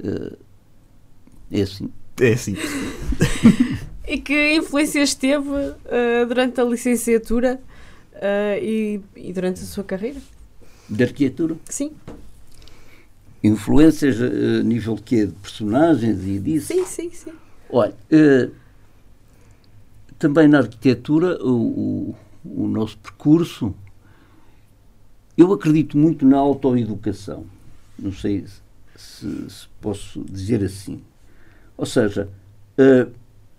Uh, 0.00 0.38
é 1.50 1.60
assim. 1.60 1.90
É 2.20 2.32
assim. 2.32 2.56
e 4.06 4.18
que 4.18 4.54
influências 4.54 5.14
teve 5.14 5.48
uh, 5.48 6.26
durante 6.28 6.60
a 6.60 6.64
licenciatura 6.64 7.60
uh, 8.14 8.62
e, 8.62 9.00
e, 9.16 9.32
durante 9.32 9.62
a 9.62 9.64
sua 9.64 9.84
carreira? 9.84 10.20
De 10.88 11.02
arquitetura? 11.02 11.56
Sim. 11.64 11.92
Influências 13.42 14.20
a 14.20 14.26
uh, 14.26 14.62
nível 14.62 14.94
de 14.96 15.02
quê? 15.02 15.26
De 15.26 15.32
personagens 15.32 16.24
e 16.26 16.38
disso? 16.38 16.68
Sim, 16.68 16.84
sim, 16.84 17.10
sim. 17.10 17.32
Olha, 17.70 17.94
uh, 18.12 18.52
também 20.18 20.46
na 20.46 20.58
arquitetura, 20.58 21.42
o, 21.42 22.14
o, 22.14 22.16
o 22.44 22.68
nosso 22.68 22.98
percurso, 22.98 23.74
eu 25.36 25.52
acredito 25.52 25.96
muito 25.96 26.26
na 26.26 26.36
autoeducação. 26.36 27.46
Não 27.98 28.12
sei 28.12 28.44
se, 28.94 29.50
se 29.50 29.66
posso 29.80 30.22
dizer 30.24 30.62
assim. 30.62 31.02
Ou 31.82 31.86
seja, 31.86 32.28
uh, 32.78 33.10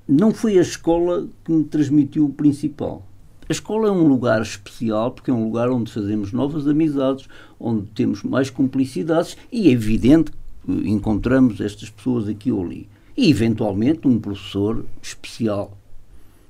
não 0.08 0.34
foi 0.34 0.58
a 0.58 0.62
escola 0.62 1.28
que 1.44 1.52
me 1.52 1.66
transmitiu 1.66 2.24
o 2.24 2.30
principal. 2.30 3.06
A 3.50 3.52
escola 3.52 3.90
é 3.90 3.92
um 3.92 4.08
lugar 4.08 4.42
especial 4.42 5.12
porque 5.12 5.30
é 5.30 5.34
um 5.34 5.44
lugar 5.44 5.70
onde 5.70 5.92
fazemos 5.92 6.32
novas 6.32 6.66
amizades, 6.66 7.28
onde 7.60 7.86
temos 7.88 8.24
mais 8.24 8.50
cumplicidades 8.50 9.36
e 9.52 9.68
é 9.68 9.72
evidente 9.72 10.32
que 10.66 10.72
encontramos 10.90 11.60
estas 11.60 11.90
pessoas 11.90 12.30
aqui 12.30 12.50
ou 12.50 12.64
ali. 12.64 12.88
E, 13.18 13.30
eventualmente, 13.30 14.08
um 14.08 14.18
professor 14.18 14.86
especial. 15.02 15.78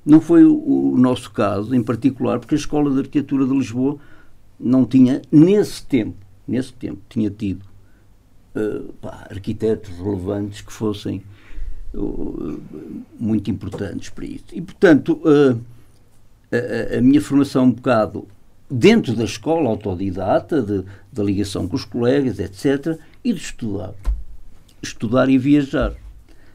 Não 0.06 0.20
foi 0.20 0.44
o, 0.44 0.92
o 0.92 0.96
nosso 0.96 1.32
caso, 1.32 1.74
em 1.74 1.82
particular, 1.82 2.38
porque 2.38 2.54
a 2.54 2.58
Escola 2.58 2.88
de 2.92 3.00
Arquitetura 3.00 3.44
de 3.44 3.52
Lisboa 3.52 3.98
não 4.60 4.84
tinha, 4.84 5.22
nesse 5.32 5.84
tempo, 5.84 6.14
nesse 6.46 6.72
tempo, 6.72 7.00
tinha 7.08 7.30
tido 7.30 7.64
uh, 8.54 8.92
pá, 9.02 9.26
arquitetos 9.28 9.90
relevantes 9.98 10.60
que 10.60 10.72
fossem 10.72 11.20
muito 13.18 13.50
importantes 13.50 14.08
para 14.08 14.24
isso. 14.24 14.44
E, 14.52 14.60
portanto, 14.60 15.22
a, 16.52 16.98
a, 16.98 17.00
minha 17.00 17.20
formação 17.20 17.64
um 17.64 17.72
bocado 17.72 18.26
dentro 18.70 19.14
da 19.14 19.24
escola 19.24 19.68
autodidata, 19.68 20.60
de, 20.60 20.84
da 21.12 21.22
ligação 21.22 21.68
com 21.68 21.76
os 21.76 21.84
colegas, 21.84 22.38
etc., 22.38 22.98
e 23.22 23.32
de 23.32 23.40
estudar. 23.40 23.94
Estudar 24.82 25.28
e 25.28 25.38
viajar. 25.38 25.94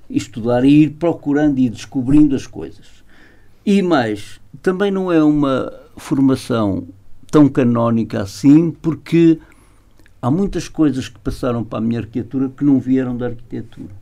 Estudar 0.10 0.66
e 0.66 0.84
ir 0.84 0.90
procurando 0.92 1.60
e 1.60 1.70
descobrindo 1.70 2.36
as 2.36 2.46
coisas. 2.46 3.04
E 3.66 3.82
mais, 3.82 4.40
também 4.62 4.92
não 4.92 5.12
é 5.12 5.24
uma 5.24 5.72
formação 5.96 6.88
tão 7.32 7.48
canónica 7.48 8.22
assim, 8.22 8.72
porque 8.72 9.40
há 10.22 10.32
muitas 10.32 10.68
coisas 10.68 11.08
que 11.08 11.20
passaram 11.20 11.64
para 11.64 11.78
a 11.78 11.82
minha 11.82 12.00
arquitetura 12.00 12.50
que 12.50 12.64
não 12.66 12.80
vieram 12.80 13.16
da 13.16 13.28
arquitetura 13.28 14.00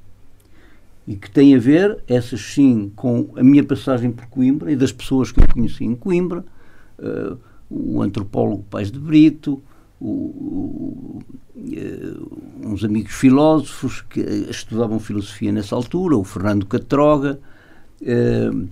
e 1.08 1.16
que 1.16 1.32
tem 1.32 1.56
a 1.56 1.60
ver, 1.60 2.04
essas 2.06 2.42
sim, 2.42 2.92
com 2.94 3.30
a 3.38 3.44
minha 3.44 3.64
passagem 3.64 4.12
por 4.12 4.26
Coimbra 4.28 4.70
e 4.70 4.76
das 4.76 4.92
pessoas 4.92 5.32
que 5.32 5.40
eu 5.40 5.48
conheci 5.48 5.86
em 5.86 5.96
Coimbra, 5.96 6.44
uh, 7.00 7.38
o 7.70 8.02
antropólogo 8.02 8.66
Pais 8.70 8.92
de 8.92 9.00
Brito, 9.00 9.62
o, 10.02 11.22
uh, 11.56 12.38
uns 12.66 12.84
amigos 12.84 13.14
filósofos 13.14 14.02
que 14.02 14.20
estudavam 14.20 15.00
filosofia 15.00 15.52
nessa 15.52 15.76
altura, 15.76 16.18
o 16.18 16.26
Fernando 16.26 16.66
Catroga, 16.66 17.40
uh, 18.02 18.68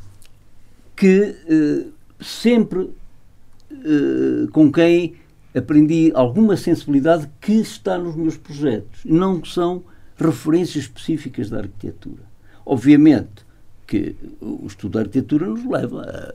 que 0.95 1.35
sempre 2.21 2.89
com 4.53 4.71
quem 4.71 5.15
aprendi 5.53 6.11
alguma 6.15 6.55
sensibilidade 6.55 7.29
que 7.41 7.53
está 7.53 7.97
nos 7.97 8.15
meus 8.15 8.37
projetos, 8.37 9.01
não 9.03 9.43
são 9.43 9.83
referências 10.17 10.85
específicas 10.85 11.49
da 11.49 11.59
arquitetura. 11.59 12.23
Obviamente 12.65 13.45
que 13.85 14.15
o 14.41 14.65
estudo 14.65 14.93
da 14.93 15.01
arquitetura 15.01 15.47
nos 15.47 15.63
leva 15.65 16.01
a, 16.01 16.33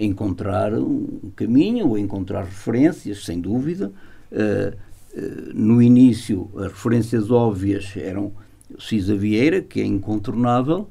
a 0.00 0.04
encontrar 0.04 0.72
um 0.74 1.30
caminho 1.34 1.88
ou 1.88 1.98
encontrar 1.98 2.44
referências, 2.44 3.24
sem 3.24 3.40
dúvida. 3.40 3.90
Uh, 4.30 4.76
uh, 5.16 5.54
no 5.54 5.82
início, 5.82 6.50
as 6.56 6.72
referências 6.72 7.30
óbvias 7.30 7.92
eram 7.96 8.32
Cisa 8.78 9.16
Vieira, 9.16 9.60
que 9.60 9.80
é 9.80 9.84
incontornável, 9.84 10.88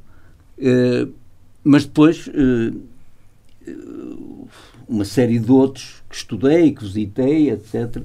uh, 0.58 1.14
mas 1.64 1.86
depois 1.86 2.30
uma 4.88 5.06
série 5.06 5.40
de 5.40 5.50
outros 5.50 6.04
que 6.10 6.16
estudei, 6.16 6.74
que 6.74 6.84
visitei, 6.84 7.50
etc., 7.50 8.04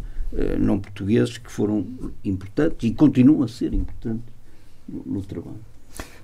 não 0.59 0.79
portugueses, 0.79 1.39
que 1.39 1.51
foram 1.51 1.87
importantes 2.25 2.89
e 2.89 2.93
continuam 2.93 3.43
a 3.43 3.49
ser 3.49 3.73
importantes 3.73 4.25
no, 4.89 5.03
no 5.07 5.23
trabalho. 5.23 5.61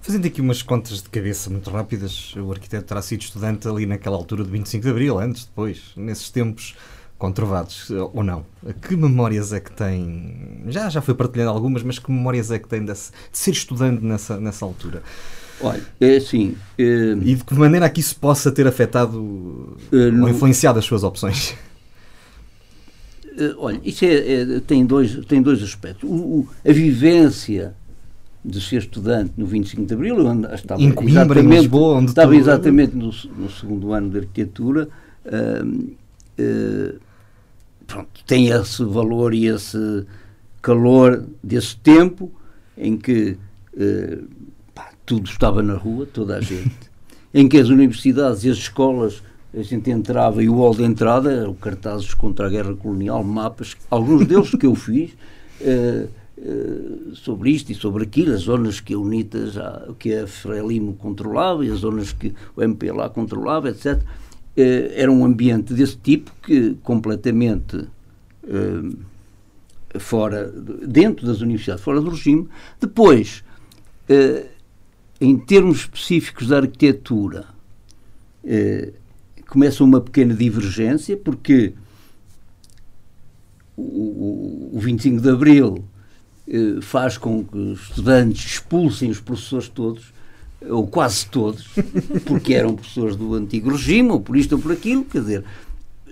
Fazendo 0.01 0.27
aqui 0.27 0.41
umas 0.41 0.61
contas 0.61 1.03
de 1.03 1.09
cabeça 1.09 1.49
muito 1.49 1.71
rápidas, 1.71 2.35
o 2.37 2.53
arquiteto 2.53 2.85
terá 2.85 3.01
sido 3.01 3.23
estudante 3.23 3.67
ali 3.67 3.87
naquela 3.87 4.17
altura 4.17 4.45
de 4.45 4.51
25 4.51 4.85
de 4.85 4.91
Abril, 4.91 5.19
antes, 5.19 5.47
depois, 5.47 5.93
nesses 5.97 6.29
tempos 6.29 6.75
controvados, 7.17 7.91
ou 8.13 8.23
não. 8.23 8.45
Que 8.87 8.97
memórias 8.97 9.53
é 9.55 9.61
que 9.61 9.73
tem? 9.73 10.63
Já, 10.69 10.91
já 10.91 11.01
foi 11.01 11.15
partilhando 11.15 11.53
algumas, 11.53 11.83
mas 11.83 11.99
que 11.99 12.11
memórias 12.11 12.51
é 12.51 12.59
que 12.59 12.69
tem 12.69 12.85
de, 12.85 12.93
ser 13.33 13.51
estudante 13.53 14.05
nessa, 14.05 14.39
nessa 14.39 14.67
altura? 14.67 15.03
Olha, 15.61 15.83
é 15.99 16.17
assim. 16.17 16.55
Uh, 16.79 17.23
e 17.23 17.37
de 17.37 17.45
que 17.45 17.55
maneira 17.55 17.87
aqui 17.87 18.03
se 18.03 18.15
possa 18.15 18.53
ter 18.53 18.67
afetado 18.67 19.19
uh, 19.19 20.21
ou 20.21 20.29
influenciado 20.29 20.79
as 20.79 20.85
suas 20.85 21.03
opções? 21.03 21.55
Uh, 23.37 23.55
olha, 23.59 23.81
isso 23.85 24.05
é, 24.05 24.15
é, 24.15 24.61
tem, 24.61 24.87
dois, 24.87 25.25
tem 25.27 25.43
dois 25.43 25.63
aspectos. 25.63 26.09
O, 26.09 26.15
o, 26.15 26.49
a 26.67 26.73
vivência 26.73 27.75
de 28.45 28.61
ser 28.61 28.77
estudante 28.77 29.33
no 29.37 29.47
25 29.47 29.87
de 29.87 29.95
Abril, 29.95 30.19
eu 30.19 30.55
estava 30.55 30.81
em 30.81 30.93
Coimbra, 30.93 31.23
exatamente, 31.23 31.47
em 31.47 31.61
Lisboa, 31.61 31.97
onde 31.97 32.11
estava 32.11 32.37
exatamente 32.37 32.95
no, 32.95 33.11
no 33.37 33.51
segundo 33.51 33.93
ano 33.93 34.11
de 34.11 34.19
arquitetura. 34.19 34.89
hum, 35.65 35.95
eh, 36.37 36.95
pronto, 37.87 38.25
tem 38.27 38.49
esse 38.49 38.85
valor 38.85 39.35
e 39.35 39.47
esse 39.47 40.05
calor 40.61 41.25
desse 41.43 41.77
tempo 41.77 42.31
em 42.77 42.97
que 42.97 43.37
eh, 43.79 44.19
pá, 44.75 44.91
tudo 45.07 45.29
estava 45.29 45.63
na 45.63 45.75
rua, 45.75 46.07
toda 46.07 46.37
a 46.37 46.41
gente, 46.41 46.75
em 47.33 47.49
que 47.49 47.59
as 47.59 47.69
universidades 47.69 48.45
e 48.45 48.51
as 48.51 48.57
escolas 48.57 49.23
a 49.57 49.63
gente 49.63 49.91
entrava 49.91 50.43
e 50.43 50.49
o 50.49 50.57
hall 50.57 50.75
de 50.75 50.83
entrada 50.83 51.33
eram 51.33 51.55
cartazes 51.55 52.13
contra 52.13 52.47
a 52.47 52.51
guerra 52.51 52.75
colonial, 52.75 53.23
mapas, 53.23 53.77
alguns 53.91 54.27
deles 54.27 54.51
que 54.51 54.67
eu 54.67 54.75
fiz 54.75 55.13
eh, 55.61 56.09
eh, 56.37 57.15
sobre 57.15 57.51
isto 57.51 57.71
e 57.71 57.75
sobre 57.75 58.05
aquilo, 58.05 58.35
as 58.35 58.43
zonas 58.43 58.81
que 58.81 58.95
a 58.95 58.99
UNITA 58.99 59.47
já, 59.51 59.89
que 59.99 60.15
a 60.15 60.27
Frelimo 60.27 60.95
controlava 60.95 61.65
e 61.65 61.71
as 61.71 61.79
zonas 61.79 62.13
que 62.13 62.35
o 62.57 62.63
MPLA 62.63 63.09
controlava, 63.11 63.71
etc. 63.71 64.03
Eh, 64.57 64.93
era 64.97 65.11
um 65.11 65.25
ambiente 65.25 65.73
desse 65.73 65.97
tipo 65.97 66.33
que 66.43 66.77
completamente 66.83 67.87
fora, 69.99 70.53
dentro 70.87 71.27
das 71.27 71.41
universidades, 71.41 71.83
fora 71.83 71.99
do 71.99 72.11
regime. 72.11 72.47
Depois, 72.79 73.43
em 75.19 75.39
termos 75.39 75.79
específicos 75.79 76.49
da 76.49 76.59
arquitetura, 76.59 77.47
começa 79.51 79.85
uma 79.85 80.01
pequena 80.01 80.35
divergência, 80.35 81.17
porque 81.17 81.73
o, 83.77 83.83
o, 83.83 84.71
o 84.75 84.81
25 84.81 85.21
de 85.21 85.29
Abril 85.31 85.85
eh, 86.47 86.81
faz 86.81 87.17
com 87.17 87.43
que 87.43 87.57
os 87.57 87.89
estudantes 87.89 88.45
expulsem 88.53 89.11
os 89.11 89.21
professores 89.21 89.69
todos, 89.69 90.13
ou 90.69 90.87
quase 90.87 91.27
todos, 91.27 91.69
porque 92.25 92.55
eram 92.55 92.75
professores 92.75 93.17
do 93.17 93.35
antigo 93.35 93.71
regime, 93.71 94.11
ou 94.11 94.21
por 94.21 94.37
isto 94.37 94.57
ou 94.57 94.61
por 94.61 94.73
aquilo, 94.73 95.05
quer 95.05 95.21
dizer, 95.21 95.45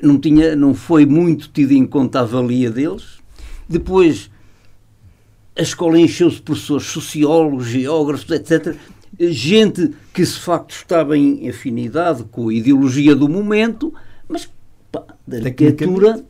não, 0.03 0.19
tinha, 0.19 0.57
não 0.57 0.75
foi 0.75 1.07
muito 1.07 1.49
tido 1.49 1.73
em 1.73 1.87
conta 1.87 2.21
a 2.21 2.25
valia 2.25 2.71
deles. 2.71 3.21
Depois, 3.69 4.31
a 5.57 5.63
escola 5.63 5.99
encheu-se 5.99 6.37
de 6.37 6.43
professores, 6.43 6.87
sociólogos, 6.87 7.67
geógrafos, 7.67 8.31
etc. 8.31 8.77
Gente 9.31 9.93
que, 10.13 10.23
de 10.23 10.33
facto, 10.41 10.71
estava 10.73 11.17
em 11.17 11.49
afinidade 11.49 12.25
com 12.25 12.49
a 12.49 12.55
ideologia 12.55 13.15
do 13.15 13.29
momento, 13.29 13.93
mas 14.29 14.51
pá, 14.91 15.05
da 15.27 15.39
arquitetura 15.47 16.25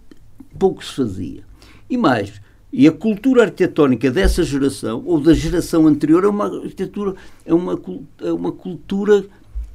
pouco 0.59 0.84
se 0.84 0.95
fazia. 0.95 1.43
E 1.88 1.97
mais, 1.97 2.40
e 2.72 2.86
a 2.86 2.93
cultura 2.93 3.45
arquitetónica 3.45 4.11
dessa 4.11 4.43
geração, 4.43 5.03
ou 5.07 5.20
da 5.20 5.32
geração 5.34 5.86
anterior, 5.86 6.24
é 6.24 6.28
uma 6.28 6.47
arquitetura, 6.47 7.14
é 7.47 7.55
uma, 7.55 7.80
é 8.20 8.32
uma 8.32 8.53
cultura 8.53 9.24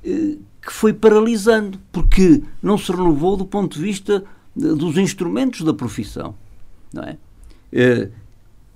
eh, 0.04 0.38
que 0.62 0.72
foi 0.74 0.94
paralisando, 0.94 1.80
porque 1.92 2.42
não 2.62 2.78
se 2.78 2.92
renovou 2.92 3.38
do 3.38 3.46
ponto 3.46 3.78
de 3.78 3.82
vista 3.84 4.24
de- 4.56 4.74
dos 4.76 4.98
instrumentos 4.98 5.62
da 5.62 5.74
profissão. 5.74 6.36
Não 6.94 7.04
é? 7.04 7.18
Eh, 7.72 8.10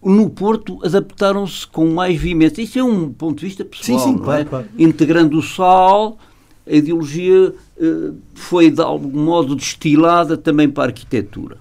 no 0.04 0.30
Porto 0.30 0.80
adaptaram-se 0.84 1.68
com 1.68 1.91
mais 1.91 2.20
veemência. 2.20 2.62
Isso 2.62 2.80
é 2.80 2.84
um 2.84 3.12
ponto 3.12 3.39
de 3.39 3.45
vista 3.45 3.64
pessoal. 3.64 3.99
Sim, 3.99 4.06
sim, 4.06 4.12
não 4.14 4.24
claro, 4.24 4.41
é? 4.41 4.45
claro. 4.45 4.68
Integrando 4.78 5.38
o 5.38 5.41
sal, 5.41 6.18
a 6.66 6.74
ideologia 6.74 7.54
eh, 7.80 8.12
foi 8.34 8.72
de 8.72 8.82
algum 8.82 9.24
modo 9.24 9.56
destilada 9.56 10.38
também 10.38 10.70
para 10.70 10.84
a 10.84 10.88
arquitetura. 10.88 11.58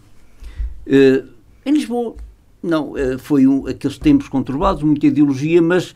Eh, 0.87 1.25
em 1.67 1.73
Lisboa, 1.73 2.17
não, 2.63 2.97
eh, 2.97 3.19
foi 3.19 3.47
um, 3.47 3.67
aqueles 3.67 3.99
tempos 3.99 4.29
conturbados, 4.29 4.83
muita 4.83 5.07
ideologia, 5.07 5.61
mas 5.61 5.95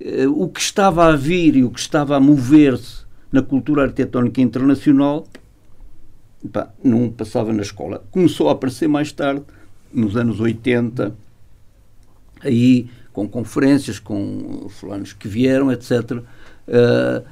eh, 0.00 0.26
o 0.26 0.48
que 0.48 0.60
estava 0.60 1.06
a 1.06 1.16
vir 1.16 1.56
e 1.56 1.64
o 1.64 1.70
que 1.70 1.80
estava 1.80 2.16
a 2.16 2.20
mover-se 2.20 3.02
na 3.30 3.42
cultura 3.42 3.82
arquitetónica 3.82 4.40
internacional 4.40 5.26
pá, 6.52 6.70
não 6.82 7.10
passava 7.10 7.52
na 7.52 7.62
escola. 7.62 8.04
Começou 8.10 8.48
a 8.48 8.52
aparecer 8.52 8.88
mais 8.88 9.12
tarde, 9.12 9.42
nos 9.92 10.16
anos 10.16 10.40
80, 10.40 11.14
aí 12.42 12.88
com 13.12 13.28
conferências, 13.28 13.98
com 13.98 14.66
fulanos 14.70 15.12
que 15.12 15.28
vieram, 15.28 15.70
etc. 15.70 16.22
Eh, 16.66 17.22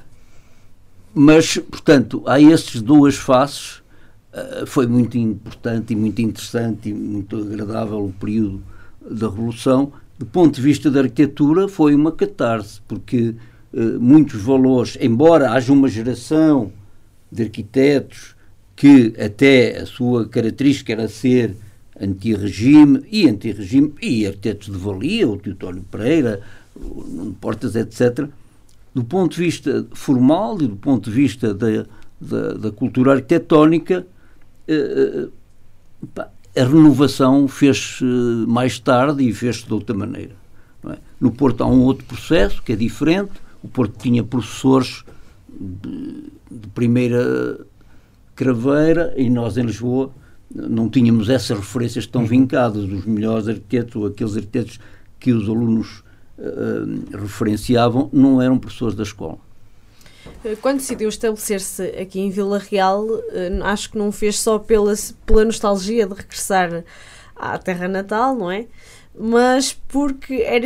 mas, 1.13 1.57
portanto, 1.57 2.23
há 2.25 2.41
estas 2.41 2.81
duas 2.81 3.15
faces. 3.15 3.81
Eh, 4.33 4.63
foi 4.65 4.87
muito 4.87 5.17
importante 5.17 5.93
e 5.93 5.95
muito 5.95 6.21
interessante 6.21 6.89
e 6.89 6.93
muito 6.93 7.37
agradável 7.37 8.05
o 8.05 8.13
período 8.13 8.63
da 9.01 9.27
Revolução. 9.27 9.91
Do 10.17 10.25
ponto 10.25 10.55
de 10.55 10.61
vista 10.61 10.91
da 10.91 11.01
arquitetura, 11.01 11.67
foi 11.67 11.95
uma 11.95 12.11
catarse, 12.11 12.79
porque 12.87 13.35
eh, 13.73 13.79
muitos 13.99 14.41
valores, 14.41 14.97
embora 15.01 15.51
haja 15.51 15.73
uma 15.73 15.87
geração 15.87 16.71
de 17.31 17.43
arquitetos 17.43 18.35
que 18.75 19.13
até 19.19 19.79
a 19.79 19.85
sua 19.85 20.27
característica 20.27 20.91
era 20.91 21.07
ser 21.07 21.55
anti-regime 22.01 23.03
e 23.11 23.29
anti-regime, 23.29 23.93
e 24.01 24.25
arquitetos 24.25 24.67
de 24.67 24.77
valia, 24.77 25.29
o 25.29 25.37
Teotónio 25.37 25.83
Pereira, 25.83 26.41
o 26.75 27.35
Portas, 27.39 27.75
etc., 27.75 28.27
do 28.93 29.03
ponto 29.03 29.35
de 29.35 29.43
vista 29.43 29.87
formal 29.93 30.61
e 30.61 30.67
do 30.67 30.75
ponto 30.75 31.09
de 31.09 31.15
vista 31.15 31.53
da, 31.53 31.85
da, 32.19 32.53
da 32.53 32.71
cultura 32.71 33.13
arquitetónica, 33.13 34.05
eh, 34.67 35.27
pá, 36.13 36.29
a 36.57 36.63
renovação 36.63 37.47
fez-se 37.47 38.03
mais 38.47 38.77
tarde 38.79 39.23
e 39.23 39.33
fez-se 39.33 39.65
de 39.65 39.73
outra 39.73 39.95
maneira. 39.95 40.35
é? 40.89 40.97
No 41.19 41.31
Porto 41.31 41.63
há 41.63 41.67
um 41.67 41.81
outro 41.81 42.05
processo 42.05 42.61
que 42.61 42.73
é 42.73 42.75
diferente. 42.75 43.31
O 43.63 43.69
Porto 43.69 43.97
tinha 43.97 44.23
professores 44.23 45.05
de, 45.49 46.25
de 46.51 46.67
primeira 46.73 47.57
craveira 48.35 49.13
e 49.15 49.29
nós 49.29 49.57
em 49.57 49.63
Lisboa 49.63 50.11
não 50.53 50.89
tínhamos 50.89 51.29
essas 51.29 51.57
referências 51.57 52.05
tão 52.05 52.25
vincadas. 52.25 52.83
Os 52.83 53.05
melhores 53.05 53.47
arquitetos 53.47 53.95
ou 53.95 54.07
aqueles 54.07 54.35
arquitetos 54.35 54.79
que 55.19 55.31
os 55.31 55.47
alunos 55.47 56.03
eh, 56.37 57.17
referenciavam 57.17 58.09
não 58.11 58.41
eram 58.41 58.57
professores 58.57 58.95
da 58.95 59.03
escola. 59.03 59.37
Quando 60.61 60.77
decidiu 60.77 61.09
estabelecer-se 61.09 61.83
aqui 61.99 62.19
em 62.19 62.29
Vila 62.29 62.57
Real, 62.57 63.05
eh, 63.31 63.59
acho 63.63 63.91
que 63.91 63.97
não 63.97 64.11
fez 64.11 64.39
só 64.39 64.57
pela, 64.57 64.93
pela 65.25 65.45
nostalgia 65.45 66.07
de 66.07 66.13
regressar 66.13 66.83
à 67.35 67.57
terra 67.57 67.87
natal, 67.87 68.35
não 68.35 68.51
é? 68.51 68.65
Mas 69.17 69.73
porque 69.87 70.35
era, 70.35 70.65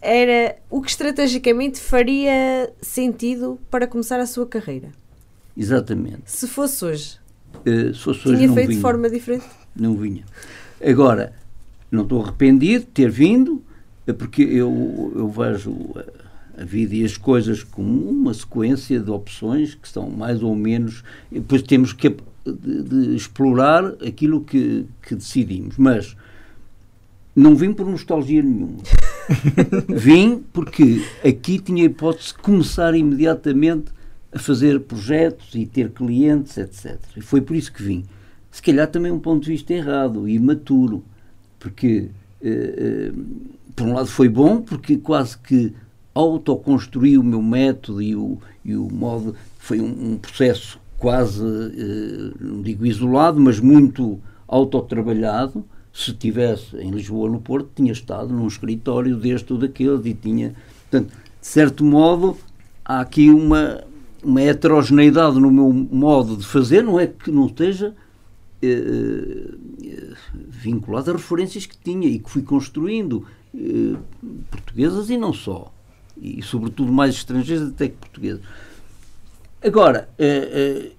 era 0.00 0.56
o 0.68 0.80
que 0.80 0.90
estrategicamente 0.90 1.80
faria 1.80 2.72
sentido 2.80 3.58
para 3.70 3.86
começar 3.86 4.20
a 4.20 4.26
sua 4.26 4.46
carreira. 4.46 4.92
Exatamente. 5.56 6.22
Se 6.26 6.46
fosse 6.46 6.84
hoje, 6.84 7.19
Eh, 7.64 7.92
se 7.92 8.00
fosse 8.00 8.22
tinha 8.22 8.52
feito 8.52 8.54
de 8.54 8.66
vinha. 8.68 8.80
forma 8.80 9.10
diferente? 9.10 9.44
não 9.74 9.94
vinha. 9.94 10.24
Agora, 10.84 11.32
não 11.90 12.02
estou 12.02 12.22
arrependido 12.22 12.84
de 12.84 12.90
ter 12.90 13.10
vindo, 13.10 13.62
é 14.06 14.12
porque 14.12 14.42
eu, 14.42 15.12
eu 15.14 15.28
vejo 15.28 15.74
a, 15.96 16.62
a 16.62 16.64
vida 16.64 16.94
e 16.94 17.04
as 17.04 17.16
coisas 17.16 17.62
como 17.62 18.08
uma 18.08 18.34
sequência 18.34 18.98
de 18.98 19.10
opções 19.10 19.74
que 19.74 19.88
são 19.88 20.10
mais 20.10 20.42
ou 20.42 20.54
menos. 20.54 21.02
Depois 21.30 21.62
temos 21.62 21.92
que 21.92 22.16
de, 22.44 22.82
de 22.82 23.16
explorar 23.16 23.84
aquilo 24.06 24.42
que, 24.42 24.86
que 25.02 25.14
decidimos. 25.14 25.76
Mas 25.76 26.16
não 27.34 27.54
vim 27.54 27.72
por 27.72 27.86
nostalgia 27.86 28.42
nenhuma. 28.42 28.78
vim 29.88 30.42
porque 30.52 31.02
aqui 31.24 31.58
tinha 31.58 31.84
a 31.84 31.86
hipótese 31.86 32.28
de 32.28 32.34
começar 32.34 32.94
imediatamente 32.94 33.92
a 34.32 34.38
fazer 34.38 34.80
projetos 34.80 35.54
e 35.54 35.66
ter 35.66 35.90
clientes, 35.90 36.56
etc. 36.56 36.98
E 37.16 37.20
foi 37.20 37.40
por 37.40 37.56
isso 37.56 37.72
que 37.72 37.82
vim. 37.82 38.04
Se 38.50 38.62
calhar 38.62 38.88
também 38.88 39.12
um 39.12 39.18
ponto 39.18 39.44
de 39.44 39.50
vista 39.50 39.72
errado 39.72 40.28
e 40.28 40.34
imaturo, 40.34 41.04
porque, 41.58 42.10
eh, 42.42 42.74
eh, 42.76 43.12
por 43.76 43.86
um 43.86 43.94
lado, 43.94 44.08
foi 44.08 44.28
bom, 44.28 44.60
porque 44.60 44.96
quase 44.96 45.38
que 45.38 45.72
autoconstruí 46.14 47.16
o 47.16 47.22
meu 47.22 47.42
método 47.42 48.02
e 48.02 48.16
o, 48.16 48.38
e 48.64 48.74
o 48.74 48.88
modo. 48.90 49.34
Foi 49.58 49.80
um, 49.80 50.12
um 50.12 50.16
processo 50.16 50.80
quase, 50.98 51.42
eh, 51.42 52.32
não 52.40 52.62
digo 52.62 52.86
isolado, 52.86 53.40
mas 53.40 53.60
muito 53.60 54.18
autotrabalhado. 54.48 55.64
Se 55.92 56.10
estivesse 56.10 56.76
em 56.76 56.90
Lisboa, 56.90 57.28
no 57.28 57.40
Porto, 57.40 57.70
tinha 57.74 57.92
estado 57.92 58.32
num 58.32 58.46
escritório 58.46 59.16
deste 59.16 59.52
ou 59.52 59.58
daquele 59.58 60.10
e 60.10 60.14
tinha. 60.14 60.54
Portanto, 60.88 61.12
de 61.40 61.46
certo 61.46 61.84
modo, 61.84 62.36
há 62.84 63.00
aqui 63.00 63.30
uma, 63.30 63.82
uma 64.22 64.42
heterogeneidade 64.42 65.38
no 65.38 65.50
meu 65.50 65.72
modo 65.72 66.36
de 66.36 66.46
fazer, 66.46 66.82
não 66.82 66.98
é 66.98 67.06
que 67.06 67.30
não 67.30 67.46
esteja 67.46 67.94
eh, 68.62 69.48
eh, 69.84 70.14
vinculado 70.48 71.10
a 71.10 71.14
referências 71.14 71.66
que 71.66 71.76
tinha 71.78 72.08
e 72.08 72.18
que 72.18 72.30
fui 72.30 72.42
construindo, 72.42 73.26
eh, 73.54 73.96
portuguesas 74.50 75.10
e 75.10 75.16
não 75.16 75.32
só, 75.32 75.72
e 76.20 76.42
sobretudo 76.42 76.92
mais 76.92 77.14
estrangeiras 77.14 77.68
até 77.68 77.88
que 77.88 77.96
portuguesas. 77.96 78.42
Agora, 79.62 80.08
eh, 80.18 80.48
eh, 80.52 80.92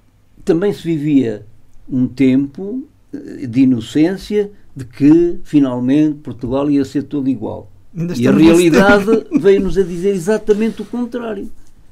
também 0.45 0.71
se 0.71 0.83
vivia 0.83 1.45
um 1.89 2.07
tempo 2.07 2.87
eh, 3.11 3.47
de 3.47 3.61
inocência 3.61 4.51
de 4.75 4.85
que 4.85 5.39
finalmente 5.43 6.19
Portugal 6.19 6.69
ia 6.69 6.85
ser 6.85 7.03
todo 7.03 7.27
igual. 7.27 7.71
E 8.17 8.27
a 8.27 8.31
realidade 8.31 9.05
veio-nos 9.39 9.77
a 9.77 9.83
dizer 9.83 10.11
exatamente 10.11 10.81
o 10.81 10.85
contrário. 10.85 11.51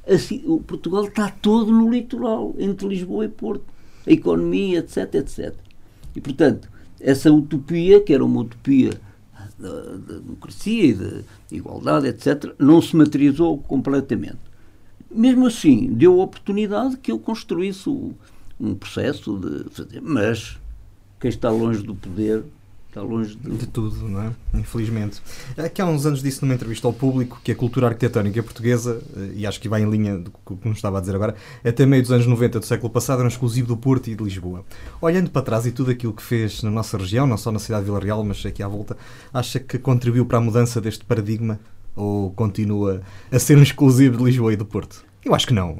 Assim, 0.09 0.41
o 0.45 0.59
Portugal 0.59 1.05
está 1.05 1.29
todo 1.29 1.71
no 1.71 1.91
litoral, 1.91 2.55
entre 2.57 2.87
Lisboa 2.87 3.25
e 3.25 3.29
Porto. 3.29 3.65
A 4.07 4.11
economia, 4.11 4.79
etc, 4.79 5.15
etc. 5.15 5.53
E, 6.15 6.21
portanto, 6.21 6.67
essa 6.99 7.31
utopia, 7.31 8.01
que 8.01 8.13
era 8.13 8.25
uma 8.25 8.41
utopia 8.41 8.99
da, 9.57 9.81
da 9.97 10.19
democracia 10.19 10.85
e 10.85 10.93
da 10.93 11.21
igualdade, 11.51 12.07
etc., 12.07 12.53
não 12.57 12.81
se 12.81 12.95
materializou 12.95 13.57
completamente. 13.59 14.39
Mesmo 15.11 15.47
assim, 15.47 15.93
deu 15.93 16.19
a 16.19 16.23
oportunidade 16.23 16.97
que 16.97 17.11
eu 17.11 17.19
construísse 17.19 17.89
um 18.59 18.75
processo 18.75 19.37
de 19.37 19.69
fazer. 19.69 20.01
Mas 20.01 20.57
quem 21.19 21.29
está 21.29 21.49
longe 21.49 21.83
do 21.83 21.95
poder 21.95 22.43
está 22.89 23.01
longe 23.01 23.35
de... 23.35 23.49
de... 23.51 23.67
tudo, 23.67 24.07
não 24.07 24.21
é? 24.21 24.31
Infelizmente. 24.55 25.21
Aqui 25.57 25.81
há 25.81 25.85
uns 25.85 26.05
anos 26.05 26.21
disse 26.21 26.41
numa 26.41 26.53
entrevista 26.53 26.87
ao 26.87 26.93
público 26.93 27.39
que 27.43 27.51
a 27.51 27.55
cultura 27.55 27.87
arquitetónica 27.87 28.41
portuguesa, 28.43 29.01
eh, 29.15 29.31
e 29.35 29.47
acho 29.47 29.61
que 29.61 29.69
vai 29.69 29.81
em 29.81 29.89
linha 29.89 30.17
do 30.17 30.31
que 30.31 30.67
nos 30.67 30.77
estava 30.77 30.97
a 30.97 31.01
dizer 31.01 31.15
agora, 31.15 31.35
até 31.63 31.85
meio 31.85 32.01
dos 32.01 32.11
anos 32.11 32.25
90 32.25 32.59
do 32.59 32.65
século 32.65 32.89
passado 32.89 33.19
era 33.19 33.25
um 33.25 33.29
exclusivo 33.29 33.67
do 33.67 33.77
Porto 33.77 34.09
e 34.09 34.15
de 34.15 34.23
Lisboa. 34.23 34.65
Olhando 34.99 35.29
para 35.29 35.41
trás 35.43 35.65
e 35.65 35.71
tudo 35.71 35.91
aquilo 35.91 36.13
que 36.13 36.23
fez 36.23 36.63
na 36.63 36.71
nossa 36.71 36.97
região, 36.97 37.27
não 37.27 37.37
só 37.37 37.51
na 37.51 37.59
cidade 37.59 37.85
de 37.85 37.91
Vila 37.91 37.99
Real, 37.99 38.23
mas 38.23 38.43
aqui 38.45 38.63
à 38.63 38.67
volta, 38.67 38.97
acha 39.33 39.59
que 39.59 39.77
contribuiu 39.77 40.25
para 40.25 40.39
a 40.39 40.41
mudança 40.41 40.81
deste 40.81 41.05
paradigma 41.05 41.59
ou 41.95 42.31
continua 42.31 43.01
a 43.31 43.39
ser 43.39 43.57
um 43.57 43.63
exclusivo 43.63 44.17
de 44.17 44.23
Lisboa 44.23 44.53
e 44.53 44.55
do 44.55 44.65
Porto? 44.65 45.05
Eu 45.23 45.35
acho 45.35 45.45
que 45.45 45.53
não. 45.53 45.77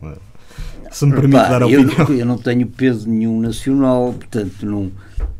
Se 0.91 1.05
me 1.05 1.13
permite 1.13 1.37
Repá, 1.37 1.49
dar 1.49 1.63
a 1.63 1.67
opinião. 1.67 2.07
Eu, 2.09 2.15
eu 2.15 2.25
não 2.25 2.37
tenho 2.37 2.67
peso 2.67 3.09
nenhum 3.09 3.39
nacional, 3.39 4.13
portanto 4.13 4.65
não 4.65 4.91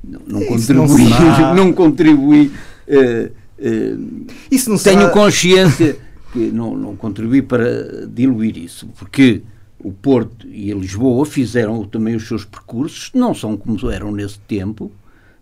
não, 0.04 0.46
contribuí, 0.46 1.10
não, 1.10 1.56
não 1.56 1.74
contribuí. 1.74 2.52
Uh, 2.88 3.32
uh, 3.60 4.28
isso 4.52 4.70
não 4.70 4.78
tenho 4.78 5.02
será... 5.02 5.12
consciência 5.12 5.98
que 6.32 6.40
não, 6.52 6.76
não 6.76 6.96
contribuí 6.96 7.42
para 7.42 8.06
diluir 8.08 8.58
isso, 8.58 8.88
porque 8.98 9.42
o 9.80 9.92
Porto 9.92 10.48
e 10.48 10.72
a 10.72 10.76
Lisboa 10.76 11.26
fizeram 11.26 11.84
também 11.86 12.16
os 12.16 12.28
seus 12.28 12.46
percursos, 12.46 13.12
não 13.14 13.34
são 13.34 13.58
como 13.58 13.90
eram 13.90 14.12
nesse 14.12 14.40
tempo. 14.40 14.92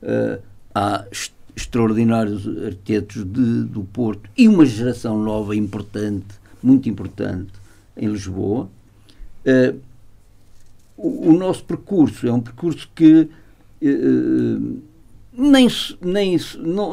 Uh, 0.01 0.39
há 0.73 1.05
extraordinários 1.55 2.47
arquitetos 2.47 3.25
de, 3.25 3.63
do 3.63 3.81
Porto 3.91 4.29
e 4.37 4.47
uma 4.47 4.65
geração 4.65 5.21
nova 5.21 5.55
importante, 5.55 6.27
muito 6.61 6.87
importante, 6.87 7.51
em 7.95 8.07
Lisboa. 8.07 8.69
Uh, 9.43 9.79
o, 10.97 11.29
o, 11.29 11.33
nosso 11.37 11.63
percurso 11.63 12.27
é 12.27 12.33
um 12.33 12.41
percurso 12.41 12.89
que 12.95 13.29
uh, 13.81 14.77
nem, 15.31 15.67
nem 16.01 16.37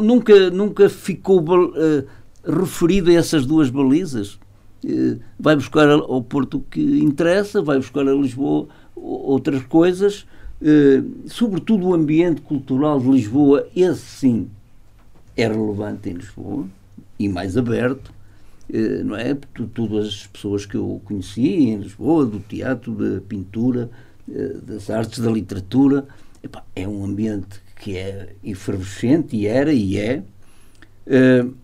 nunca, 0.03 0.51
nunca 0.51 0.89
ficou 0.89 1.41
uh, 1.41 2.05
referido 2.45 3.11
a 3.11 3.15
essas 3.15 3.47
duas 3.47 3.71
balizas. 3.71 4.39
Uh, 4.85 5.19
vai 5.41 5.57
buscar 5.57 5.89
ao 5.89 6.23
Porto 6.23 6.59
o 6.59 6.61
que 6.61 6.81
interessa, 7.01 7.63
vai 7.63 7.79
buscar 7.79 8.07
a 8.07 8.15
Lisboa 8.15 8.69
outras 8.95 9.63
coisas, 9.65 10.25
sobretudo 11.27 11.89
o 11.89 11.95
ambiente 11.95 12.41
cultural 12.41 12.99
de 12.99 13.11
Lisboa, 13.11 13.67
esse 13.77 14.01
sim 14.01 14.49
é 15.37 15.47
relevante 15.47 16.09
em 16.09 16.15
Lisboa 16.15 16.67
e 17.19 17.29
mais 17.29 17.57
aberto. 17.57 18.13
Não 19.05 19.17
é? 19.17 19.35
Todas 19.75 20.07
as 20.07 20.27
pessoas 20.27 20.67
que 20.67 20.77
eu 20.77 21.01
conheci 21.05 21.43
em 21.43 21.77
Lisboa, 21.77 22.25
do 22.25 22.41
teatro, 22.41 22.95
da 22.95 23.21
pintura, 23.21 23.91
das 24.67 24.91
artes, 24.91 25.19
da 25.19 25.31
literatura, 25.31 26.07
Epá, 26.45 26.63
é 26.77 26.87
um 26.87 27.03
ambiente 27.03 27.59
que 27.81 27.97
é 27.97 28.35
efervescente, 28.45 29.35
e 29.35 29.47
era 29.47 29.73
e 29.73 29.97
é. 29.97 30.23
Uh, 31.07 31.55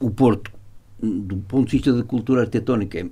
o 0.00 0.10
Porto, 0.10 0.50
do 0.98 1.36
ponto 1.36 1.66
de 1.66 1.76
vista 1.76 1.92
da 1.92 2.02
cultura 2.02 2.40
arquitetónica, 2.42 2.98
é, 2.98 3.06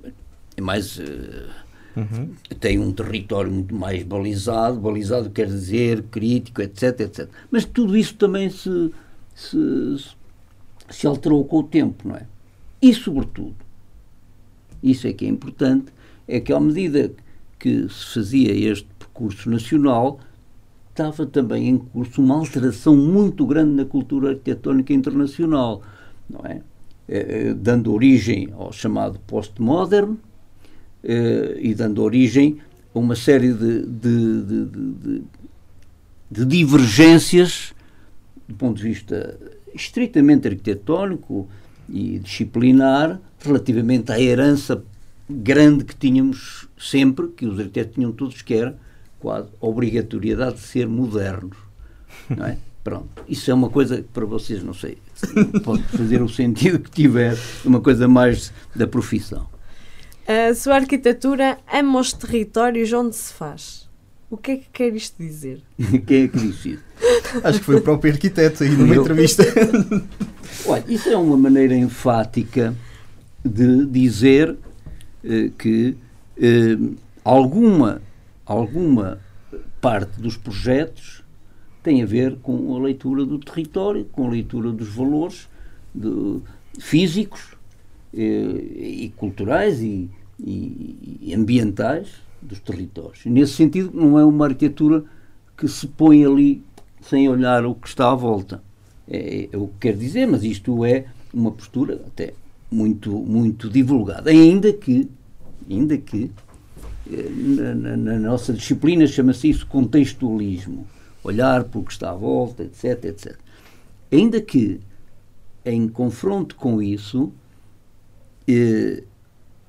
é 0.57 0.61
mais. 0.61 0.97
Uh, 0.97 1.47
uhum. 1.95 2.31
tem 2.59 2.79
um 2.79 2.91
território 2.91 3.51
muito 3.51 3.75
mais 3.75 4.01
balizado, 4.01 4.79
balizado 4.79 5.29
quer 5.29 5.45
dizer 5.45 6.01
crítico, 6.09 6.59
etc, 6.59 7.01
etc. 7.01 7.29
Mas 7.51 7.63
tudo 7.63 7.95
isso 7.95 8.15
também 8.15 8.49
se, 8.49 8.91
se, 9.35 9.57
se 10.89 11.05
alterou 11.05 11.45
com 11.45 11.59
o 11.59 11.63
tempo, 11.63 12.07
não 12.07 12.15
é? 12.15 12.25
E, 12.81 12.93
sobretudo, 12.93 13.55
isso 14.81 15.07
é 15.07 15.13
que 15.13 15.25
é 15.25 15.29
importante, 15.29 15.91
é 16.27 16.39
que 16.39 16.53
à 16.53 16.59
medida 16.59 17.11
que 17.59 17.89
se 17.89 18.13
fazia 18.13 18.53
este 18.53 18.87
percurso 18.99 19.49
nacional, 19.49 20.19
estava 20.89 21.25
também 21.25 21.69
em 21.69 21.77
curso 21.77 22.21
uma 22.21 22.35
alteração 22.35 22.95
muito 22.95 23.45
grande 23.45 23.71
na 23.71 23.85
cultura 23.85 24.29
arquitetónica 24.29 24.93
internacional, 24.93 25.81
não 26.29 26.41
é? 26.45 26.61
Eh, 27.07 27.53
dando 27.53 27.93
origem 27.93 28.49
ao 28.51 28.73
chamado 28.73 29.17
postmoderno 29.19 30.19
eh, 31.03 31.57
e 31.61 31.73
dando 31.73 32.03
origem 32.03 32.57
a 32.93 32.99
uma 32.99 33.15
série 33.15 33.53
de, 33.53 33.85
de, 33.85 34.43
de, 34.43 35.21
de, 36.29 36.45
divergências 36.45 37.73
do 38.45 38.55
ponto 38.55 38.77
de 38.77 38.83
vista 38.83 39.39
estritamente 39.73 40.49
arquitetónico 40.49 41.47
e 41.89 42.19
disciplinar 42.19 43.19
relativamente 43.39 44.11
à 44.11 44.19
herança 44.19 44.83
grande 45.29 45.83
que 45.83 45.95
tínhamos 45.95 46.67
sempre, 46.77 47.27
que 47.29 47.45
os 47.45 47.59
arquitetos 47.59 47.95
tinham 47.95 48.11
todos, 48.11 48.41
que 48.41 48.53
era 48.53 48.77
quase 49.19 49.49
obrigatoriedade 49.59 50.55
de 50.55 50.61
ser 50.61 50.87
modernos. 50.87 51.57
Não 52.29 52.45
é? 52.45 52.57
Pronto, 52.83 53.09
isso 53.27 53.51
é 53.51 53.53
uma 53.53 53.69
coisa 53.69 53.97
que 53.97 54.03
para 54.03 54.25
vocês, 54.25 54.63
não 54.63 54.73
sei, 54.73 54.97
pode 55.61 55.83
fazer 55.83 56.21
o 56.21 56.29
sentido 56.29 56.79
que 56.79 56.89
tiver, 56.89 57.37
uma 57.65 57.81
coisa 57.81 58.07
mais 58.07 58.53
da 58.73 58.87
profissão. 58.87 59.45
A 60.25 60.53
sua 60.55 60.75
arquitetura 60.75 61.57
ama 61.69 61.99
os 61.99 62.13
territórios 62.13 62.93
onde 62.93 63.13
se 63.13 63.33
faz. 63.33 63.86
O 64.29 64.35
que 64.37 64.51
é 64.51 64.57
que 64.57 64.67
quer 64.71 64.93
isto 64.93 65.15
dizer? 65.17 65.61
Quem 66.05 66.23
é 66.23 66.27
que 66.27 66.37
disse 66.37 66.71
isso? 66.71 66.83
Acho 67.43 67.59
que 67.59 67.65
foi 67.65 67.75
o 67.75 67.81
próprio 67.81 68.11
arquiteto 68.11 68.63
aí 68.63 68.69
numa 68.69 68.93
Eu... 68.93 69.01
entrevista. 69.01 69.43
Olha, 70.65 70.83
isso 70.87 71.09
é 71.09 71.17
uma 71.17 71.37
maneira 71.37 71.75
enfática 71.75 72.75
de 73.43 73.85
dizer 73.85 74.55
eh, 75.23 75.51
que 75.57 75.95
eh, 76.37 76.77
alguma 77.23 78.01
alguma 78.45 79.19
parte 79.79 80.19
dos 80.19 80.37
projetos 80.37 81.23
tem 81.83 82.01
a 82.03 82.05
ver 82.05 82.37
com 82.41 82.75
a 82.75 82.79
leitura 82.79 83.25
do 83.25 83.37
território, 83.39 84.05
com 84.05 84.27
a 84.27 84.29
leitura 84.29 84.71
dos 84.71 84.89
valores 84.89 85.47
de, 85.93 86.39
físicos 86.79 87.55
eh, 88.13 88.19
e 88.19 89.13
culturais 89.15 89.81
e, 89.81 90.09
e, 90.39 91.19
e, 91.21 91.33
ambientais 91.33 92.07
dos 92.47 92.59
territórios. 92.59 93.25
Nesse 93.25 93.53
sentido, 93.53 93.91
não 93.93 94.17
é 94.17 94.25
uma 94.25 94.45
arquitetura 94.45 95.03
que 95.57 95.67
se 95.67 95.87
põe 95.87 96.25
ali 96.25 96.63
sem 97.01 97.27
olhar 97.29 97.65
o 97.65 97.75
que 97.75 97.87
está 97.87 98.11
à 98.11 98.15
volta. 98.15 98.61
É, 99.09 99.49
é 99.51 99.57
o 99.57 99.67
que 99.67 99.79
quer 99.81 99.97
dizer, 99.97 100.27
mas 100.27 100.43
isto 100.43 100.83
é 100.85 101.05
uma 101.33 101.51
postura 101.51 102.01
até 102.07 102.33
muito, 102.71 103.11
muito 103.11 103.69
divulgada. 103.69 104.29
Ainda 104.29 104.71
que, 104.73 105.09
ainda 105.69 105.97
que 105.97 106.31
na, 107.09 107.73
na, 107.75 107.97
na 107.97 108.19
nossa 108.19 108.53
disciplina 108.53 109.07
chama-se 109.07 109.49
isso 109.49 109.65
contextualismo, 109.67 110.85
olhar 111.23 111.63
para 111.63 111.79
o 111.79 111.83
que 111.83 111.91
está 111.91 112.11
à 112.11 112.15
volta, 112.15 112.63
etc, 112.63 113.05
etc. 113.05 113.35
Ainda 114.11 114.41
que 114.41 114.79
em 115.65 115.87
confronto 115.87 116.55
com 116.55 116.81
isso, 116.81 117.31
eh, 118.47 119.03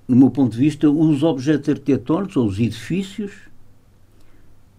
no 0.09 0.16
meu 0.16 0.30
ponto 0.30 0.52
de 0.52 0.59
vista, 0.59 0.90
os 0.90 1.22
objetos 1.22 1.68
arquitetónicos 1.68 2.36
ou 2.36 2.46
os 2.46 2.59
edifícios 2.59 3.32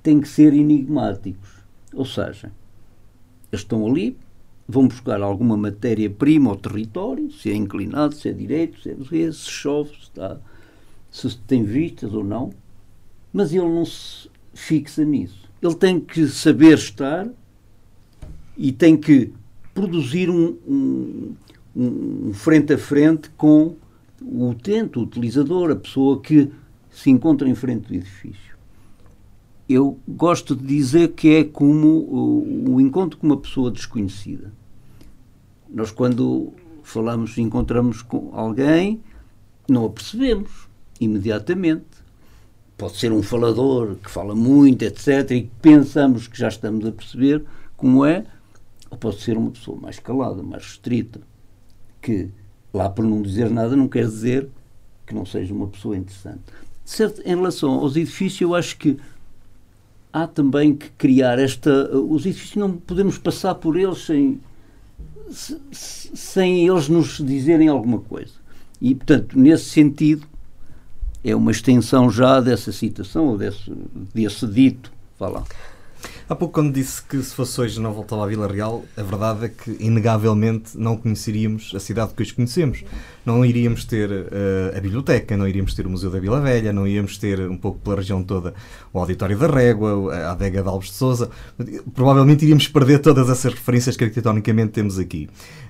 têm 0.02 0.20
que 0.20 0.28
ser 0.28 0.54
enigmáticos. 0.54 1.50
Ou 1.94 2.06
seja, 2.06 2.52
eles 3.52 3.62
estão 3.62 3.86
ali, 3.86 4.18
vão 4.68 4.88
buscar 4.88 5.22
alguma 5.22 5.56
matéria-prima 5.56 6.50
ao 6.50 6.56
território, 6.56 7.32
se 7.32 7.52
é 7.52 7.56
inclinado, 7.56 8.16
se 8.16 8.28
é 8.28 8.34
direito, 8.34 8.82
se, 8.82 8.90
é, 8.90 9.32
se 9.32 9.50
chove, 9.50 9.92
se 9.92 10.02
está 10.02 10.40
se 11.12 11.38
tem 11.40 11.64
vistas 11.64 12.14
ou 12.14 12.24
não, 12.24 12.52
mas 13.34 13.52
ele 13.52 13.68
não 13.68 13.86
se 13.86 14.30
fixa 14.54 15.04
nisso. 15.04 15.50
Ele 15.62 15.76
tem 15.76 16.00
que 16.00 16.28
saber 16.28 16.78
estar 16.78 17.28
e 18.58 18.72
tem 18.72 18.96
que 18.96 19.34
produzir 19.74 20.30
um, 20.30 20.56
um, 20.68 21.36
um 21.76 22.34
frente 22.34 22.74
a 22.74 22.78
frente 22.78 23.30
com 23.32 23.76
o 24.22 24.50
utente, 24.50 25.00
o 25.00 25.04
utilizador, 25.04 25.72
a 25.72 25.76
pessoa 25.76 26.22
que 26.22 26.52
se 26.90 27.10
encontra 27.10 27.48
em 27.48 27.56
frente 27.56 27.88
do 27.88 27.94
edifício. 27.94 28.58
Eu 29.68 30.00
gosto 30.08 30.56
de 30.56 30.66
dizer 30.66 31.10
que 31.10 31.36
é 31.36 31.44
como 31.44 31.88
o, 31.88 32.76
o 32.76 32.82
encontro 32.82 33.20
com 33.20 33.28
uma 33.28 33.38
pessoa 33.38 33.70
desconhecida. 33.70 34.52
Nós, 35.70 35.92
quando 35.92 36.52
falamos, 36.82 37.38
encontramos 37.38 38.02
com 38.02 38.32
alguém, 38.34 39.00
não 39.68 39.86
a 39.86 39.90
percebemos 39.90 40.68
imediatamente. 41.00 41.86
Pode 42.76 42.98
ser 42.98 43.12
um 43.12 43.22
falador 43.22 43.96
que 43.98 44.10
fala 44.10 44.34
muito, 44.34 44.84
etc., 44.84 45.32
e 45.32 45.52
pensamos 45.62 46.28
que 46.28 46.38
já 46.38 46.48
estamos 46.48 46.86
a 46.86 46.92
perceber 46.92 47.46
como 47.78 48.06
é, 48.06 48.26
ou 48.90 48.98
pode 48.98 49.22
ser 49.22 49.38
uma 49.38 49.52
pessoa 49.52 49.80
mais 49.80 50.00
calada, 50.00 50.42
mais 50.42 50.64
restrita. 50.64 51.22
que, 52.02 52.30
lá 52.74 52.90
por 52.90 53.04
não 53.06 53.22
dizer 53.22 53.50
nada, 53.50 53.76
não 53.76 53.88
quer 53.88 54.06
dizer 54.06 54.50
que 55.06 55.14
não 55.14 55.26
seja 55.26 55.54
uma 55.54 55.68
pessoa 55.68 55.98
interessante. 55.98 56.42
Certo, 56.86 57.22
em 57.22 57.36
relação 57.36 57.72
aos 57.72 57.96
edifícios, 57.96 58.42
eu 58.42 58.56
acho 58.56 58.78
que 58.78 58.98
há 60.12 60.28
também 60.28 60.76
que 60.76 60.90
criar 60.92 61.40
esta. 61.40 61.96
Os 61.96 62.26
edifícios 62.26 62.56
não 62.56 62.74
podemos 62.74 63.18
passar 63.18 63.56
por 63.56 63.78
eles 63.78 64.06
sem, 64.06 64.40
sem 65.32 66.68
eles 66.68 66.90
nos 66.90 67.18
dizerem 67.18 67.68
alguma 67.68 68.00
coisa. 68.00 68.34
E, 68.82 68.96
portanto, 68.96 69.38
nesse 69.38 69.66
sentido, 69.66 70.26
é 71.24 71.36
uma 71.36 71.52
extensão 71.52 72.10
já 72.10 72.40
dessa 72.40 72.72
citação, 72.72 73.28
ou 73.28 73.38
desse, 73.38 73.72
desse 74.14 74.48
dito. 74.48 74.92
Vá 75.20 75.28
lá. 75.28 75.44
Há 76.28 76.36
pouco, 76.36 76.54
quando 76.54 76.72
disse 76.72 77.02
que 77.02 77.22
se 77.24 77.34
fosse 77.34 77.60
hoje 77.60 77.80
não 77.80 77.92
voltava 77.92 78.24
à 78.24 78.28
Vila 78.28 78.48
Real, 78.48 78.84
a 78.96 79.02
verdade 79.02 79.46
é 79.46 79.50
que, 79.50 79.78
inegavelmente, 79.80 80.78
não 80.78 80.96
conheceríamos 80.96 81.72
a 81.76 81.80
cidade 81.80 82.14
que 82.14 82.22
hoje 82.22 82.34
conhecemos. 82.34 82.84
Não 83.26 83.44
iríamos 83.44 83.84
ter 83.84 84.10
uh, 84.10 84.78
a 84.78 84.80
biblioteca, 84.80 85.36
não 85.36 85.48
iríamos 85.48 85.74
ter 85.74 85.86
o 85.86 85.90
Museu 85.90 86.10
da 86.10 86.20
Vila 86.20 86.40
Velha, 86.40 86.72
não 86.72 86.88
iríamos 86.88 87.18
ter, 87.18 87.40
um 87.42 87.58
pouco 87.58 87.80
pela 87.80 87.98
região 87.98 88.24
toda, 88.24 88.54
o 88.94 89.00
Auditório 89.00 89.38
da 89.38 89.48
Régua, 89.48 90.14
a 90.14 90.32
adega 90.32 90.62
de 90.62 90.68
Alves 90.68 90.90
de 90.90 90.96
Souza. 90.96 91.30
Provavelmente 91.94 92.44
iríamos 92.44 92.68
perder 92.68 93.00
todas 93.00 93.30
essas 93.30 93.54
referências 93.54 93.98
que 93.98 94.04
arquitetonicamente 94.04 94.72
temos 94.72 94.98
aqui. 94.98 95.30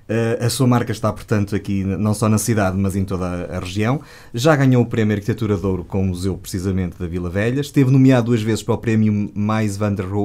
Uh, 0.09 0.43
a 0.43 0.49
sua 0.49 0.65
marca 0.65 0.91
está, 0.91 1.13
portanto, 1.13 1.55
aqui 1.55 1.83
não 1.83 2.13
só 2.13 2.27
na 2.27 2.37
cidade, 2.37 2.75
mas 2.77 2.95
em 2.95 3.05
toda 3.05 3.25
a 3.25 3.59
região. 3.59 4.01
Já 4.33 4.55
ganhou 4.55 4.81
o 4.81 4.85
Prémio 4.85 5.15
Arquitetura 5.15 5.55
de 5.55 5.65
Ouro 5.65 5.83
com 5.83 6.01
o 6.01 6.05
Museu, 6.05 6.35
precisamente, 6.35 6.97
da 6.99 7.07
Vila 7.07 7.29
Velha. 7.29 7.61
Esteve 7.61 7.91
nomeado 7.91 8.27
duas 8.27 8.41
vezes 8.41 8.63
para 8.63 8.73
o 8.73 8.77
Prémio 8.77 9.31
Mais 9.35 9.77
Van 9.77 9.93
der 9.93 10.05
Rohe 10.05 10.18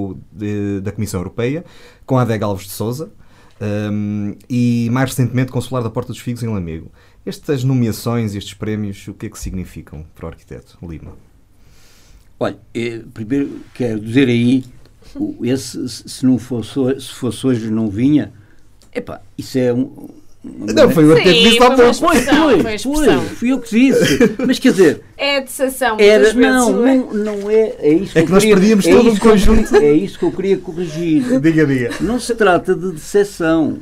da 0.82 0.92
Comissão 0.92 1.20
Europeia, 1.20 1.64
com 2.07 2.18
Adega 2.18 2.47
Alves 2.47 2.66
de 2.66 2.72
Souza. 2.72 3.11
Um, 3.61 4.34
e 4.51 4.88
mais 4.90 5.11
recentemente 5.11 5.53
Consular 5.53 5.82
da 5.82 5.88
Porta 5.88 6.12
dos 6.12 6.20
Figos 6.20 6.42
em 6.42 6.49
Lamego. 6.49 6.90
Estas 7.24 7.62
nomeações, 7.62 8.34
estes 8.34 8.53
prémios, 8.53 9.07
o 9.07 9.14
que 9.14 9.26
é 9.26 9.28
que 9.28 9.38
significam 9.38 10.05
para 10.14 10.26
o 10.26 10.28
arquiteto 10.28 10.76
Lima? 10.82 11.12
Olha, 12.38 12.59
eh, 12.74 13.03
primeiro 13.14 13.61
quero 13.72 14.01
dizer 14.01 14.28
aí, 14.28 14.64
esse, 15.42 15.88
se 15.88 16.26
não 16.26 16.36
fosse, 16.36 16.74
se 17.01 17.14
fosse 17.14 17.47
hoje 17.47 17.70
não 17.70 17.88
vinha, 17.88 18.32
Epá, 18.95 19.20
isso 19.36 19.59
é 19.59 19.74
um. 19.74 20.09
Não, 20.45 20.90
foi 20.90 21.07
o 21.07 21.12
arquiteto 21.12 21.36
que 21.36 21.49
disse 21.49 21.62
há 21.62 21.70
pouco. 21.70 21.95
Foi, 21.95 22.18
foi, 22.18 22.78
foi, 22.78 23.20
fui 23.34 23.53
eu 23.53 23.61
que 23.61 23.70
disse. 23.70 24.18
Mas 24.47 24.59
quer 24.59 24.72
dizer. 24.72 25.01
É 25.16 25.38
a 25.38 25.40
decepção. 25.40 25.97
Era, 25.99 26.34
não, 26.34 26.70
não, 26.70 27.14
não 27.14 27.51
é. 27.51 27.74
É, 27.78 27.92
isso 27.95 28.18
é 28.18 28.20
que, 28.20 28.26
que 28.26 28.32
nós 28.32 28.42
queria, 28.42 28.57
perdíamos 28.57 28.86
é 28.86 28.90
todo 28.90 29.11
um 29.11 29.16
conjunto. 29.16 29.76
É 29.76 29.92
isso 29.92 30.18
que 30.18 30.24
eu 30.24 30.32
queria 30.32 30.59
corrigir. 30.59 31.22
Diga, 31.40 31.66
diga. 31.66 31.90
Não 32.01 32.20
se 32.20 32.34
trata 32.34 32.74
de 32.74 32.92
decepção. 32.92 33.78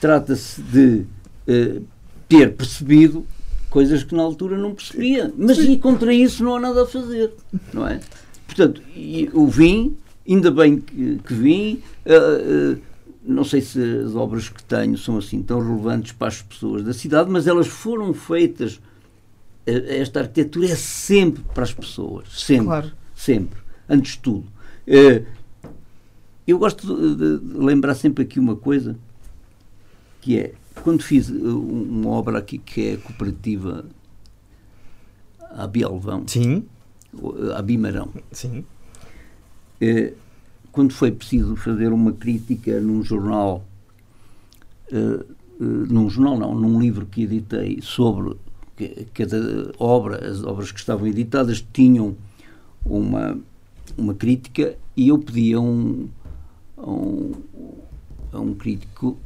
Trata-se 0.00 0.60
de 0.62 1.04
uh, 1.48 1.82
ter 2.28 2.52
percebido 2.52 3.26
coisas 3.68 4.02
que 4.02 4.14
na 4.14 4.22
altura 4.22 4.56
não 4.56 4.74
percebia. 4.74 5.32
Mas 5.36 5.58
e 5.58 5.76
contra 5.76 6.14
isso 6.14 6.42
não 6.42 6.56
há 6.56 6.60
nada 6.60 6.84
a 6.84 6.86
fazer. 6.86 7.30
Não 7.74 7.86
é? 7.86 8.00
Portanto, 8.46 8.80
eu 8.96 9.46
vim, 9.48 9.96
ainda 10.26 10.50
bem 10.50 10.78
que, 10.78 11.18
que 11.26 11.34
vim. 11.34 11.82
Uh, 12.06 12.72
uh, 12.72 12.93
não 13.26 13.44
sei 13.44 13.60
se 13.60 13.80
as 13.80 14.14
obras 14.14 14.48
que 14.48 14.62
tenho 14.62 14.98
são 14.98 15.16
assim 15.16 15.42
tão 15.42 15.60
relevantes 15.60 16.12
para 16.12 16.28
as 16.28 16.42
pessoas 16.42 16.84
da 16.84 16.92
cidade, 16.92 17.30
mas 17.30 17.46
elas 17.46 17.66
foram 17.66 18.12
feitas. 18.12 18.80
Esta 19.66 20.20
arquitetura 20.20 20.66
é 20.66 20.76
sempre 20.76 21.42
para 21.54 21.64
as 21.64 21.72
pessoas, 21.72 22.28
sempre, 22.30 22.66
claro. 22.66 22.92
sempre, 23.14 23.58
antes 23.88 24.12
de 24.12 24.18
tudo. 24.18 24.46
Eh, 24.86 25.22
eu 26.46 26.58
gosto 26.58 26.86
de 27.16 27.40
lembrar 27.58 27.94
sempre 27.94 28.24
aqui 28.24 28.38
uma 28.38 28.56
coisa, 28.56 28.94
que 30.20 30.38
é 30.38 30.52
quando 30.82 31.02
fiz 31.02 31.30
eh, 31.30 31.32
uma 31.32 32.10
obra 32.10 32.38
aqui 32.38 32.58
que 32.58 32.88
é 32.88 32.96
cooperativa 32.98 33.86
a 35.40 35.66
Bialvão, 35.66 36.24
Sim. 36.26 36.66
a 37.56 37.62
Bimarão. 37.62 38.12
Sim. 38.30 38.66
Quando 40.74 40.92
foi 40.92 41.12
preciso 41.12 41.54
fazer 41.54 41.92
uma 41.92 42.12
crítica 42.12 42.80
num 42.80 43.00
jornal, 43.00 43.64
uh, 44.90 45.24
uh, 45.60 45.64
num 45.64 46.10
jornal 46.10 46.36
não, 46.36 46.52
num 46.52 46.80
livro 46.80 47.06
que 47.06 47.22
editei 47.22 47.78
sobre 47.80 48.34
cada 49.14 49.70
obra, 49.78 50.28
as 50.28 50.42
obras 50.42 50.72
que 50.72 50.80
estavam 50.80 51.06
editadas 51.06 51.64
tinham 51.72 52.16
uma, 52.84 53.38
uma 53.96 54.14
crítica 54.14 54.76
e 54.96 55.06
eu 55.06 55.18
pedi 55.20 55.54
a 55.54 55.60
um, 55.60 56.08
a 56.76 56.90
um, 56.90 57.32
a 58.32 58.40
um 58.40 58.52
crítico, 58.52 59.16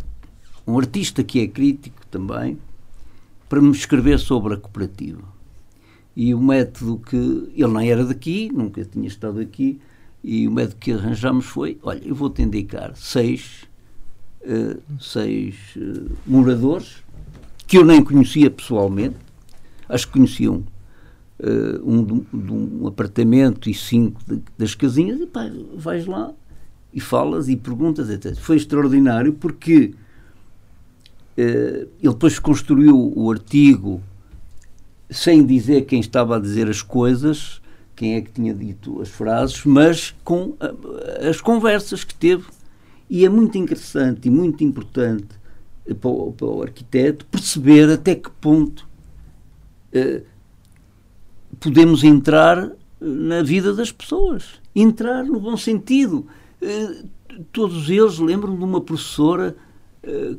um 0.67 0.79
artista 0.79 1.25
que 1.25 1.41
é 1.41 1.49
crítico 1.49 2.07
também, 2.11 2.59
para 3.49 3.63
me 3.63 3.71
escrever 3.71 4.19
sobre 4.19 4.53
a 4.53 4.59
cooperativa. 4.59 5.23
E 6.15 6.35
o 6.35 6.43
método 6.43 6.99
que. 6.99 7.17
Ele 7.17 7.73
não 7.73 7.81
era 7.81 8.05
daqui, 8.05 8.51
nunca 8.53 8.85
tinha 8.85 9.09
estado 9.09 9.41
aqui, 9.41 9.81
e 10.23 10.49
o 10.49 10.51
método 10.51 10.77
que 10.77 10.93
arranjamos 10.93 11.47
foi: 11.47 11.79
olha, 11.83 12.03
eu 12.05 12.15
vou-te 12.15 12.43
indicar 12.43 12.93
seis, 12.97 13.65
uh, 14.43 14.81
seis 15.01 15.55
uh, 15.77 16.11
moradores 16.27 17.03
que 17.67 17.77
eu 17.77 17.85
nem 17.85 18.03
conhecia 18.03 18.51
pessoalmente, 18.51 19.17
acho 19.89 20.07
que 20.07 20.15
conheciam 20.15 20.65
uh, 21.39 21.83
um 21.85 22.03
de, 22.03 22.21
de, 22.33 22.53
um 22.53 22.87
apartamento 22.87 23.69
e 23.69 23.75
cinco 23.75 24.21
de, 24.27 24.43
das 24.57 24.75
casinhas, 24.75 25.21
e 25.21 25.27
pá, 25.27 25.51
vais 25.77 26.07
lá 26.07 26.33
e 26.93 27.01
falas 27.01 27.49
e 27.49 27.57
perguntas, 27.57 28.09
etc. 28.09 28.35
Foi 28.37 28.57
extraordinário 28.57 29.33
porque 29.35 29.95
ele 31.37 31.89
depois 32.03 32.37
construiu 32.41 33.13
o 33.15 33.31
artigo 33.31 34.03
sem 35.09 35.47
dizer 35.47 35.83
quem 35.83 36.01
estava 36.01 36.35
a 36.35 36.41
dizer 36.41 36.69
as 36.69 36.83
coisas 36.83 37.63
quem 37.99 38.15
é 38.15 38.21
que 38.21 38.31
tinha 38.31 38.55
dito 38.55 39.03
as 39.03 39.09
frases, 39.09 39.65
mas 39.65 40.15
com 40.23 40.57
as 41.29 41.41
conversas 41.41 42.05
que 42.05 42.15
teve. 42.15 42.45
E 43.11 43.25
é 43.25 43.29
muito 43.29 43.59
interessante 43.59 44.29
e 44.29 44.31
muito 44.31 44.63
importante 44.63 45.27
para 46.01 46.09
o, 46.09 46.33
para 46.33 46.47
o 46.47 46.63
arquiteto 46.63 47.27
perceber 47.27 47.91
até 47.91 48.15
que 48.15 48.31
ponto 48.31 48.89
uh, 49.93 50.25
podemos 51.59 52.05
entrar 52.05 52.71
na 53.01 53.43
vida 53.43 53.75
das 53.75 53.91
pessoas. 53.91 54.45
Entrar 54.77 55.25
no 55.25 55.41
bom 55.41 55.57
sentido. 55.57 56.25
Uh, 56.63 57.09
todos 57.51 57.91
eles 57.91 58.21
lembram 58.21 58.57
de 58.57 58.63
uma 58.63 58.81
professora 58.81 59.57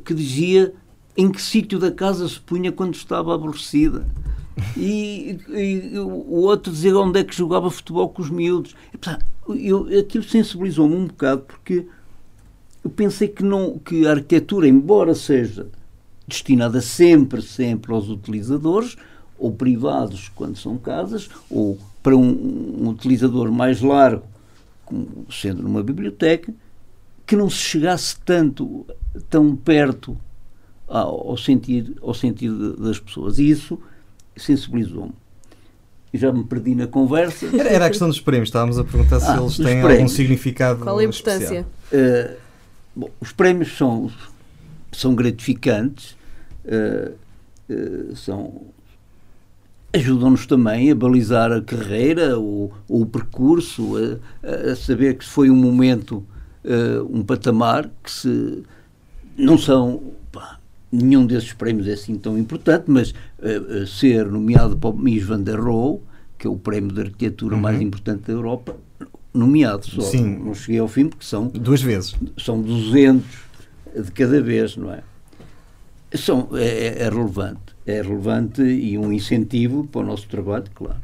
que 0.04 0.14
dizia 0.14 0.74
em 1.16 1.30
que 1.30 1.40
sítio 1.40 1.78
da 1.78 1.92
casa 1.92 2.26
se 2.26 2.40
punha 2.40 2.72
quando 2.72 2.94
estava 2.94 3.34
aborrecida 3.34 4.06
e, 4.76 5.38
e, 5.48 5.98
o 5.98 6.40
outro 6.42 6.72
dizer 6.72 6.94
onde 6.94 7.20
é 7.20 7.24
que 7.24 7.36
jogava 7.36 7.70
futebol 7.70 8.08
com 8.08 8.22
os 8.22 8.30
miúdos. 8.30 8.74
E, 9.54 9.68
eu, 9.68 9.86
aquilo 9.98 10.24
sensibilizou-me 10.24 10.94
um 10.94 11.06
bocado 11.06 11.42
porque 11.42 11.86
eu 12.84 12.90
pensei 12.90 13.28
que, 13.28 13.42
não, 13.42 13.78
que 13.78 14.06
a 14.06 14.12
arquitetura, 14.12 14.66
embora 14.66 15.14
seja 15.14 15.66
destinada 16.26 16.80
sempre, 16.80 17.42
sempre 17.42 17.92
aos 17.92 18.08
utilizadores, 18.08 18.96
ou 19.38 19.52
privados 19.52 20.30
quando 20.34 20.56
são 20.56 20.78
casas, 20.78 21.28
ou 21.50 21.78
para 22.02 22.16
um, 22.16 22.82
um 22.82 22.88
utilizador 22.88 23.50
mais 23.50 23.80
largo, 23.80 24.24
como 24.84 25.26
sendo 25.30 25.62
numa 25.62 25.82
biblioteca, 25.82 26.52
que 27.26 27.36
não 27.36 27.48
se 27.48 27.56
chegasse 27.56 28.16
tanto, 28.24 28.86
tão 29.28 29.54
perto 29.54 30.16
ao, 30.86 31.30
ao 31.30 31.36
sentido, 31.36 31.96
ao 32.02 32.14
sentido 32.14 32.76
das 32.76 32.98
pessoas. 32.98 33.38
E 33.38 33.48
isso 33.48 33.78
sensibilizou-me. 34.36 35.12
Já 36.12 36.32
me 36.32 36.42
perdi 36.42 36.74
na 36.74 36.86
conversa. 36.86 37.46
Era, 37.46 37.68
era, 37.68 37.86
a 37.86 37.88
questão 37.88 38.08
dos 38.08 38.20
prémios, 38.20 38.48
estávamos 38.48 38.78
a 38.78 38.84
perguntar 38.84 39.20
se 39.20 39.30
ah, 39.30 39.36
eles 39.40 39.56
têm 39.56 39.64
prémios. 39.64 39.92
algum 39.92 40.08
significado. 40.08 40.80
Qual 40.80 40.98
a 40.98 41.04
importância? 41.04 41.66
Uh, 41.92 42.36
bom, 42.96 43.10
os 43.20 43.30
prémios 43.30 43.76
são, 43.76 44.10
são 44.90 45.14
gratificantes, 45.14 46.16
uh, 46.64 47.14
uh, 47.72 48.16
são, 48.16 48.62
ajudam-nos 49.92 50.46
também 50.46 50.90
a 50.90 50.94
balizar 50.96 51.52
a 51.52 51.60
carreira, 51.60 52.38
o, 52.40 52.72
o 52.88 53.06
percurso, 53.06 53.92
a, 54.42 54.72
a, 54.72 54.76
saber 54.76 55.16
que 55.16 55.24
foi 55.24 55.48
um 55.48 55.56
momento, 55.56 56.24
um 57.08 57.22
patamar 57.22 57.88
que 58.02 58.10
se 58.10 58.64
não 59.36 59.56
são 59.56 60.12
nenhum 60.90 61.26
desses 61.26 61.52
prémios 61.52 61.86
é 61.86 61.92
assim 61.92 62.16
tão 62.16 62.38
importante, 62.38 62.84
mas 62.88 63.10
uh, 63.38 63.86
ser 63.86 64.26
nomeado 64.26 64.76
para 64.76 64.90
o 64.90 64.96
Mies 64.96 65.24
van 65.24 65.40
der 65.40 65.58
Rohe, 65.58 66.00
que 66.38 66.46
é 66.46 66.50
o 66.50 66.56
prémio 66.56 66.92
de 66.92 67.00
arquitetura 67.00 67.54
uhum. 67.54 67.60
mais 67.60 67.80
importante 67.80 68.22
da 68.26 68.32
Europa, 68.32 68.76
nomeado 69.32 69.86
só. 69.86 70.00
Sim. 70.02 70.38
Não 70.38 70.54
cheguei 70.54 70.80
ao 70.80 70.88
fim 70.88 71.08
porque 71.08 71.24
são... 71.24 71.48
Duas 71.48 71.82
vezes. 71.82 72.16
São 72.38 72.60
200 72.60 73.24
de 74.04 74.12
cada 74.12 74.40
vez, 74.40 74.76
não 74.76 74.92
é? 74.92 75.02
São, 76.14 76.48
é, 76.54 77.02
é 77.02 77.08
relevante. 77.08 77.60
É 77.86 78.02
relevante 78.02 78.62
e 78.62 78.98
um 78.98 79.12
incentivo 79.12 79.86
para 79.86 80.00
o 80.00 80.04
nosso 80.04 80.28
trabalho, 80.28 80.64
claro. 80.74 81.00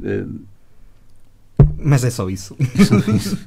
Uh, 0.00 0.40
mas 1.78 2.04
é 2.04 2.10
só 2.10 2.28
isso. 2.28 2.56
Só 2.86 3.12
isso. 3.12 3.38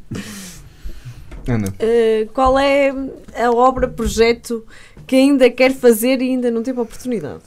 Ana. 1.47 1.69
Uh, 1.69 2.31
qual 2.33 2.57
é 2.57 2.93
a 3.35 3.51
obra, 3.51 3.87
projeto 3.87 4.65
que 5.05 5.15
ainda 5.15 5.49
quer 5.49 5.73
fazer 5.73 6.21
e 6.21 6.29
ainda 6.29 6.49
não 6.51 6.63
teve 6.63 6.79
oportunidade? 6.79 7.43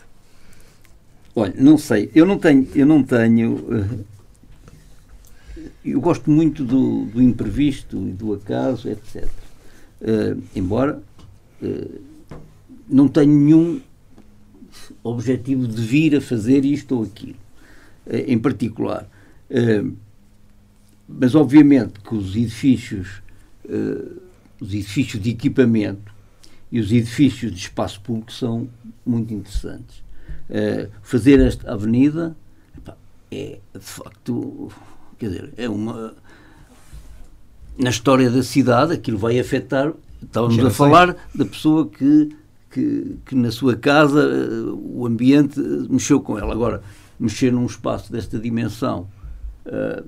Olha, 1.37 1.53
não 1.59 1.77
sei, 1.77 2.11
eu 2.15 2.25
não 2.25 2.39
tenho, 2.39 2.69
eu 2.75 2.87
não 2.87 3.03
tenho. 3.03 3.55
Uh, 3.55 4.05
eu 5.85 6.01
gosto 6.01 6.31
muito 6.31 6.65
do, 6.65 7.07
do, 7.07 7.21
imprevisto 7.21 7.97
e 7.97 8.13
do 8.13 8.35
acaso, 8.35 8.89
etc. 8.89 9.25
Uh, 10.01 10.41
embora 10.55 11.03
uh, 11.61 12.01
não 12.89 13.09
tenho 13.09 13.33
nenhum 13.33 13.81
objetivo 15.03 15.67
de 15.67 15.83
vir 15.83 16.17
a 16.17 16.21
fazer 16.21 16.65
isto 16.65 16.97
ou 16.97 17.05
aquilo, 17.05 17.37
em 18.27 18.39
particular. 18.39 19.09
mas 21.09 21.35
obviamente 21.35 22.01
que 22.01 22.15
os 22.15 22.35
edifícios, 22.37 23.23
os 24.61 24.75
edifícios 24.75 25.23
de 25.23 25.31
equipamento 25.31 26.14
e 26.75 26.81
os 26.81 26.91
edifícios 26.91 27.53
de 27.53 27.59
espaço 27.59 28.01
público 28.01 28.33
são 28.33 28.69
muito 29.07 29.33
interessantes. 29.33 30.03
Uh, 30.51 30.91
fazer 31.03 31.39
esta 31.39 31.73
avenida 31.73 32.37
é 33.31 33.61
de 33.73 33.81
facto, 33.81 34.73
quer 35.17 35.29
dizer, 35.29 35.55
é 35.57 35.69
uma. 35.69 36.17
Na 37.79 37.91
história 37.91 38.29
da 38.29 38.43
cidade, 38.43 38.93
aquilo 38.93 39.17
vai 39.17 39.39
afetar. 39.39 39.93
Estávamos 40.21 40.59
a 40.65 40.71
falar 40.71 41.17
da 41.33 41.45
pessoa 41.45 41.89
que, 41.89 42.37
que, 42.73 43.19
que 43.25 43.37
na 43.37 43.53
sua 43.53 43.77
casa 43.77 44.27
uh, 44.27 44.99
o 44.99 45.07
ambiente 45.07 45.61
mexeu 45.89 46.21
com 46.21 46.37
ela. 46.37 46.53
Agora, 46.53 46.83
mexer 47.21 47.53
num 47.53 47.67
espaço 47.67 48.11
desta 48.11 48.37
dimensão 48.37 49.09
uh, 49.65 50.05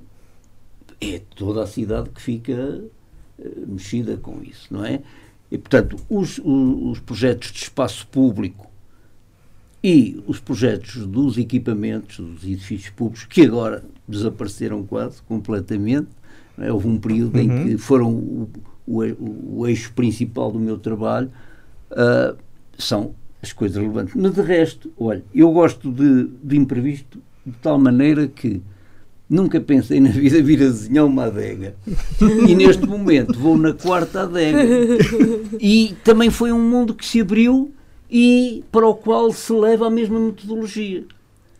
é 0.99 1.21
toda 1.33 1.63
a 1.63 1.67
cidade 1.67 2.09
que 2.09 2.21
fica 2.21 2.83
mexida 3.67 4.17
com 4.17 4.41
isso, 4.43 4.67
não 4.69 4.83
é? 4.83 5.01
E, 5.51 5.57
portanto, 5.57 5.97
os, 6.09 6.39
os 6.43 6.99
projetos 6.99 7.51
de 7.51 7.59
espaço 7.59 8.05
público 8.07 8.69
e 9.83 10.21
os 10.27 10.39
projetos 10.39 11.05
dos 11.05 11.37
equipamentos, 11.37 12.17
dos 12.17 12.43
edifícios 12.43 12.89
públicos, 12.89 13.25
que 13.25 13.43
agora 13.43 13.83
desapareceram 14.07 14.83
quase 14.83 15.21
completamente. 15.21 16.09
É? 16.57 16.71
Houve 16.71 16.87
um 16.87 16.97
período 16.97 17.35
uhum. 17.37 17.41
em 17.41 17.63
que 17.63 17.77
foram 17.77 18.11
o, 18.11 18.49
o, 18.85 19.59
o, 19.59 19.67
eixo 19.67 19.93
principal 19.93 20.51
do 20.51 20.59
meu 20.59 20.77
trabalho, 20.77 21.31
uh, 21.91 22.35
são 22.77 23.13
as 23.41 23.53
coisas 23.53 23.77
relevantes. 23.77 24.15
Mas 24.15 24.33
de 24.33 24.41
resto, 24.41 24.91
olha, 24.97 25.23
eu 25.33 25.51
gosto 25.51 25.91
de, 25.91 26.29
de 26.43 26.57
imprevisto 26.57 27.21
de 27.45 27.53
tal 27.61 27.77
maneira 27.77 28.27
que 28.27 28.61
Nunca 29.29 29.59
pensei 29.59 29.99
na 29.99 30.09
vida 30.09 30.41
vir 30.41 30.61
a 30.61 30.67
desenhar 30.67 31.05
uma 31.05 31.25
adega. 31.25 31.75
E 32.47 32.55
neste 32.55 32.85
momento 32.85 33.37
vou 33.37 33.57
na 33.57 33.73
quarta 33.73 34.21
adega. 34.21 34.59
E 35.59 35.95
também 36.03 36.29
foi 36.29 36.51
um 36.51 36.61
mundo 36.61 36.93
que 36.93 37.05
se 37.05 37.19
abriu 37.19 37.71
e 38.09 38.63
para 38.71 38.87
o 38.87 38.95
qual 38.95 39.31
se 39.33 39.51
leva 39.51 39.87
a 39.87 39.89
mesma 39.89 40.17
metodologia. 40.17 41.05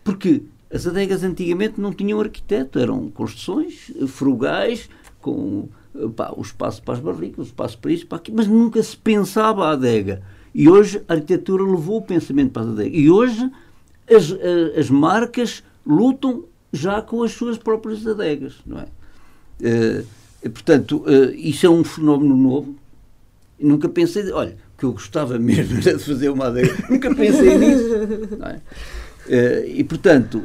Porque 0.02 0.44
as 0.72 0.88
adegas 0.88 1.24
antigamente 1.24 1.80
não 1.80 1.92
tinham 1.92 2.20
arquiteto, 2.22 2.80
eram 2.80 3.10
construções 3.10 3.92
frugais, 4.08 4.90
com 5.22 5.68
pá, 6.16 6.34
o 6.36 6.42
espaço 6.42 6.82
para 6.82 6.94
as 6.94 7.00
barricas, 7.02 7.40
o 7.40 7.50
espaço 7.50 7.78
para 7.78 7.92
isso, 7.92 8.08
para 8.08 8.18
aquilo, 8.18 8.38
mas 8.38 8.48
nunca 8.48 8.82
se 8.82 8.96
pensava 8.96 9.66
a 9.66 9.72
adega. 9.72 10.22
E 10.56 10.70
hoje 10.70 11.02
a 11.08 11.14
arquitetura 11.14 11.64
levou 11.64 11.98
o 11.98 12.02
pensamento 12.02 12.52
para 12.52 12.64
a 12.64 12.72
adega. 12.72 12.96
E 12.96 13.10
hoje 13.10 13.52
as, 14.10 14.34
as 14.78 14.90
marcas 14.90 15.64
lutam 15.86 16.46
já 16.72 17.02
com 17.02 17.24
as 17.24 17.32
suas 17.32 17.58
próprias 17.58 18.06
adegas, 18.06 18.56
não 18.66 18.80
é? 18.80 18.88
Uh, 19.60 20.50
portanto, 20.50 21.04
uh, 21.06 21.34
isso 21.34 21.66
é 21.66 21.70
um 21.70 21.84
fenómeno 21.84 22.36
novo. 22.36 22.76
Nunca 23.60 23.90
pensei, 23.90 24.32
olha, 24.32 24.56
que 24.78 24.84
eu 24.84 24.92
gostava 24.92 25.38
mesmo 25.40 25.80
de 25.80 25.98
fazer 26.00 26.30
uma 26.30 26.48
adega, 26.48 26.76
nunca 26.90 27.14
pensei 27.14 27.58
nisso. 27.58 27.96
É? 28.44 28.56
Uh, 29.28 29.68
e 29.68 29.84
portanto, 29.84 30.44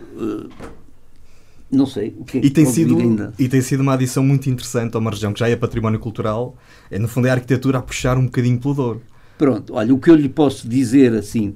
não 1.71 1.87
sei 1.87 2.15
o 2.19 2.25
que 2.25 2.39
é 2.39 2.41
que 2.41 2.47
e 2.47 2.51
tem 2.51 2.67
sido 2.67 2.99
ainda. 2.99 3.33
E 3.39 3.49
tem 3.49 3.61
sido 3.61 3.81
uma 3.81 3.95
adição 3.95 4.23
muito 4.23 4.49
interessante 4.49 4.97
a 4.97 4.99
uma 4.99 5.11
região 5.11 5.33
que 5.33 5.41
já 5.41 5.49
é 5.49 5.57
património 5.57 6.01
cultural, 6.01 6.57
é 6.91 6.99
no 6.99 7.09
fundo 7.09 7.27
é 7.27 7.31
a 7.31 7.35
arquitetura 7.35 7.79
a 7.79 7.83
puxar 7.83 8.17
um 8.17 8.25
bocadinho 8.25 8.59
pelo 8.59 8.75
Douro. 8.75 9.03
Pronto, 9.37 9.75
olha, 9.75 9.95
o 9.95 9.99
que 9.99 10.11
eu 10.11 10.15
lhe 10.15 10.29
posso 10.29 10.69
dizer 10.69 11.15
assim, 11.15 11.55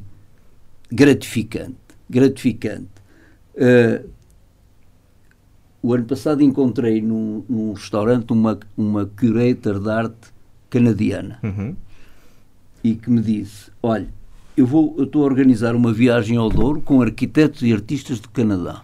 gratificante, 0.90 1.76
gratificante. 2.08 2.88
O 5.87 5.95
ano 5.95 6.05
passado 6.05 6.43
encontrei 6.43 7.01
num, 7.01 7.45
num 7.49 7.72
restaurante 7.72 8.32
uma, 8.32 8.59
uma 8.76 9.07
curator 9.07 9.78
de 9.78 9.89
arte 9.89 10.32
canadiana 10.68 11.39
uhum. 11.45 11.76
e 12.82 12.97
que 12.97 13.09
me 13.09 13.22
disse: 13.22 13.70
Olha, 13.80 14.09
eu 14.57 14.66
vou, 14.66 14.97
eu 14.99 15.05
estou 15.05 15.22
a 15.22 15.26
organizar 15.26 15.76
uma 15.76 15.93
viagem 15.93 16.39
ao 16.39 16.49
Douro 16.49 16.80
com 16.80 17.01
arquitetos 17.01 17.62
e 17.62 17.72
artistas 17.72 18.18
do 18.18 18.28
Canadá 18.30 18.82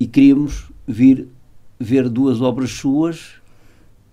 e 0.00 0.06
queríamos 0.06 0.70
vir 0.88 1.28
ver 1.78 2.08
duas 2.08 2.40
obras 2.40 2.70
suas. 2.70 3.34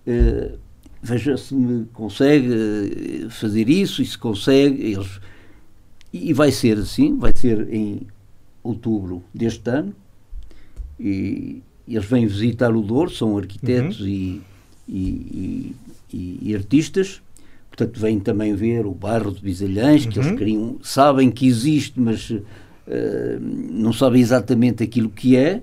Uh, 0.06 0.58
veja 1.02 1.38
se 1.38 1.54
me 1.54 1.86
consegue 1.86 2.52
eh, 2.52 3.30
fazer 3.30 3.70
isso 3.70 4.02
e 4.02 4.04
se 4.04 4.18
consegue. 4.18 4.92
Eles, 4.92 5.22
e 6.12 6.34
vai 6.34 6.52
ser 6.52 6.76
assim, 6.76 7.16
vai 7.16 7.32
ser 7.34 7.66
em 7.72 8.06
outubro 8.62 9.24
deste 9.32 9.70
ano 9.70 10.01
e, 10.98 11.62
eles 11.86 12.04
vêm 12.04 12.26
visitar 12.26 12.74
o 12.74 12.80
Douro, 12.80 13.10
são 13.10 13.36
arquitetos 13.36 14.00
uhum. 14.00 14.06
e, 14.06 14.42
e, 14.88 15.76
e, 16.12 16.54
artistas, 16.54 17.20
portanto 17.68 17.98
vêm 17.98 18.20
também 18.20 18.54
ver 18.54 18.86
o 18.86 18.92
bairro 18.92 19.32
de 19.32 19.40
Bisalhães, 19.40 20.06
que 20.06 20.18
eles 20.18 20.30
uhum. 20.30 20.36
queriam, 20.36 20.78
sabem 20.82 21.30
que 21.30 21.46
existe, 21.46 21.98
mas 21.98 22.30
uh, 22.30 22.40
não 23.40 23.92
sabem 23.92 24.20
exatamente 24.20 24.82
aquilo 24.82 25.10
que 25.10 25.36
é. 25.36 25.62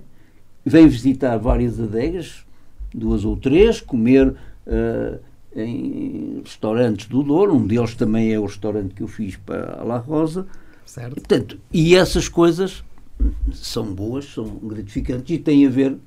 Vêm 0.65 0.87
visitar 0.87 1.37
várias 1.37 1.79
adegas, 1.79 2.45
duas 2.93 3.23
ou 3.23 3.37
três, 3.37 3.79
comer 3.79 4.27
uh, 4.27 5.19
em 5.55 6.41
restaurantes 6.43 7.07
do 7.07 7.23
Douro, 7.23 7.55
um 7.55 7.65
deles 7.65 7.95
também 7.95 8.33
é 8.33 8.39
o 8.39 8.45
restaurante 8.45 8.93
que 8.93 9.01
eu 9.01 9.07
fiz 9.07 9.35
para 9.37 9.79
a 9.79 9.83
La 9.83 9.97
Rosa. 9.97 10.45
Certo. 10.85 11.11
E, 11.11 11.15
portanto, 11.15 11.59
e 11.71 11.95
essas 11.95 12.27
coisas 12.27 12.83
são 13.53 13.93
boas, 13.93 14.25
são 14.25 14.45
gratificantes 14.45 15.35
e 15.35 15.39
têm 15.39 15.65
a 15.65 15.69
ver 15.69 15.97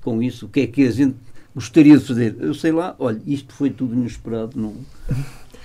com 0.00 0.22
isso. 0.22 0.46
O 0.46 0.48
que 0.48 0.60
é 0.60 0.66
que 0.66 0.86
a 0.86 0.90
gente 0.90 1.16
gostaria 1.54 1.98
de 1.98 2.04
fazer? 2.04 2.36
Eu 2.40 2.54
sei 2.54 2.72
lá, 2.72 2.94
olha, 2.98 3.20
isto 3.26 3.52
foi 3.54 3.70
tudo 3.70 3.94
inesperado. 3.94 4.58
Não, 4.58 4.74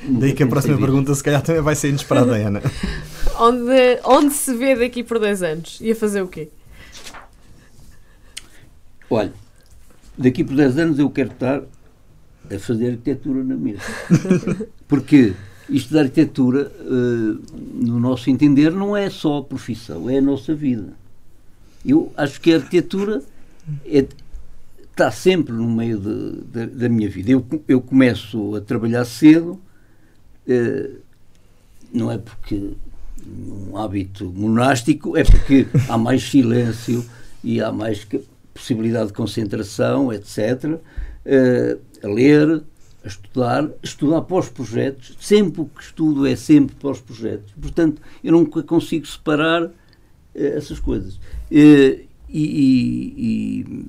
Daí 0.01 0.33
que 0.33 0.43
a 0.43 0.47
próxima 0.47 0.77
pergunta, 0.77 1.13
se 1.13 1.23
calhar, 1.23 1.41
também 1.41 1.61
vai 1.61 1.75
ser 1.75 1.89
inesperada, 1.89 2.35
Ana. 2.35 2.61
onde, 3.39 3.99
onde 4.05 4.33
se 4.33 4.55
vê 4.55 4.75
daqui 4.75 5.03
por 5.03 5.19
10 5.19 5.43
anos? 5.43 5.81
Ia 5.81 5.95
fazer 5.95 6.21
o 6.21 6.27
quê? 6.27 6.49
Olha, 9.09 9.33
daqui 10.17 10.43
por 10.43 10.55
10 10.55 10.77
anos 10.77 10.99
eu 10.99 11.09
quero 11.09 11.31
estar 11.31 11.63
a 12.53 12.59
fazer 12.59 12.91
arquitetura 12.91 13.43
na 13.43 13.55
mesa. 13.55 13.81
Porque 14.87 15.33
isto 15.69 15.93
da 15.93 16.01
arquitetura, 16.01 16.71
uh, 16.81 17.39
no 17.85 17.99
nosso 17.99 18.29
entender, 18.29 18.71
não 18.71 18.95
é 18.95 19.09
só 19.09 19.37
a 19.37 19.43
profissão, 19.43 20.09
é 20.09 20.17
a 20.17 20.21
nossa 20.21 20.53
vida. 20.53 20.93
Eu 21.85 22.11
acho 22.17 22.41
que 22.41 22.51
a 22.53 22.57
arquitetura 22.57 23.21
é, 23.85 24.05
está 24.91 25.11
sempre 25.11 25.53
no 25.53 25.69
meio 25.69 25.99
de, 25.99 26.41
de, 26.41 26.65
da 26.67 26.89
minha 26.89 27.09
vida. 27.09 27.31
Eu, 27.31 27.45
eu 27.67 27.81
começo 27.81 28.55
a 28.55 28.61
trabalhar 28.61 29.05
cedo, 29.05 29.59
uh, 30.47 30.97
não 31.93 32.11
é 32.11 32.17
porque 32.17 32.73
um 33.25 33.77
hábito 33.77 34.25
monástico, 34.25 35.15
é 35.17 35.23
porque 35.23 35.67
há 35.87 35.97
mais 35.97 36.23
silêncio 36.23 37.05
e 37.43 37.61
há 37.61 37.71
mais 37.71 38.07
possibilidade 38.53 39.07
de 39.07 39.13
concentração, 39.13 40.11
etc. 40.11 40.79
Eh, 41.25 41.77
a 42.03 42.07
ler, 42.07 42.63
a 43.03 43.07
estudar, 43.07 43.69
estudar 43.81 44.21
para 44.21 44.37
os 44.37 44.49
projetos, 44.49 45.15
sempre 45.19 45.61
o 45.61 45.65
que 45.65 45.81
estudo 45.81 46.25
é 46.25 46.35
sempre 46.35 46.75
para 46.75 46.91
os 46.91 46.99
projetos. 46.99 47.53
Portanto, 47.59 48.01
eu 48.23 48.31
nunca 48.31 48.61
consigo 48.63 49.05
separar 49.07 49.63
uh, 49.63 49.71
essas 50.33 50.79
coisas. 50.79 51.15
Uh, 51.15 51.19
e, 51.51 52.07
e, 52.31 53.15
e, 53.17 53.85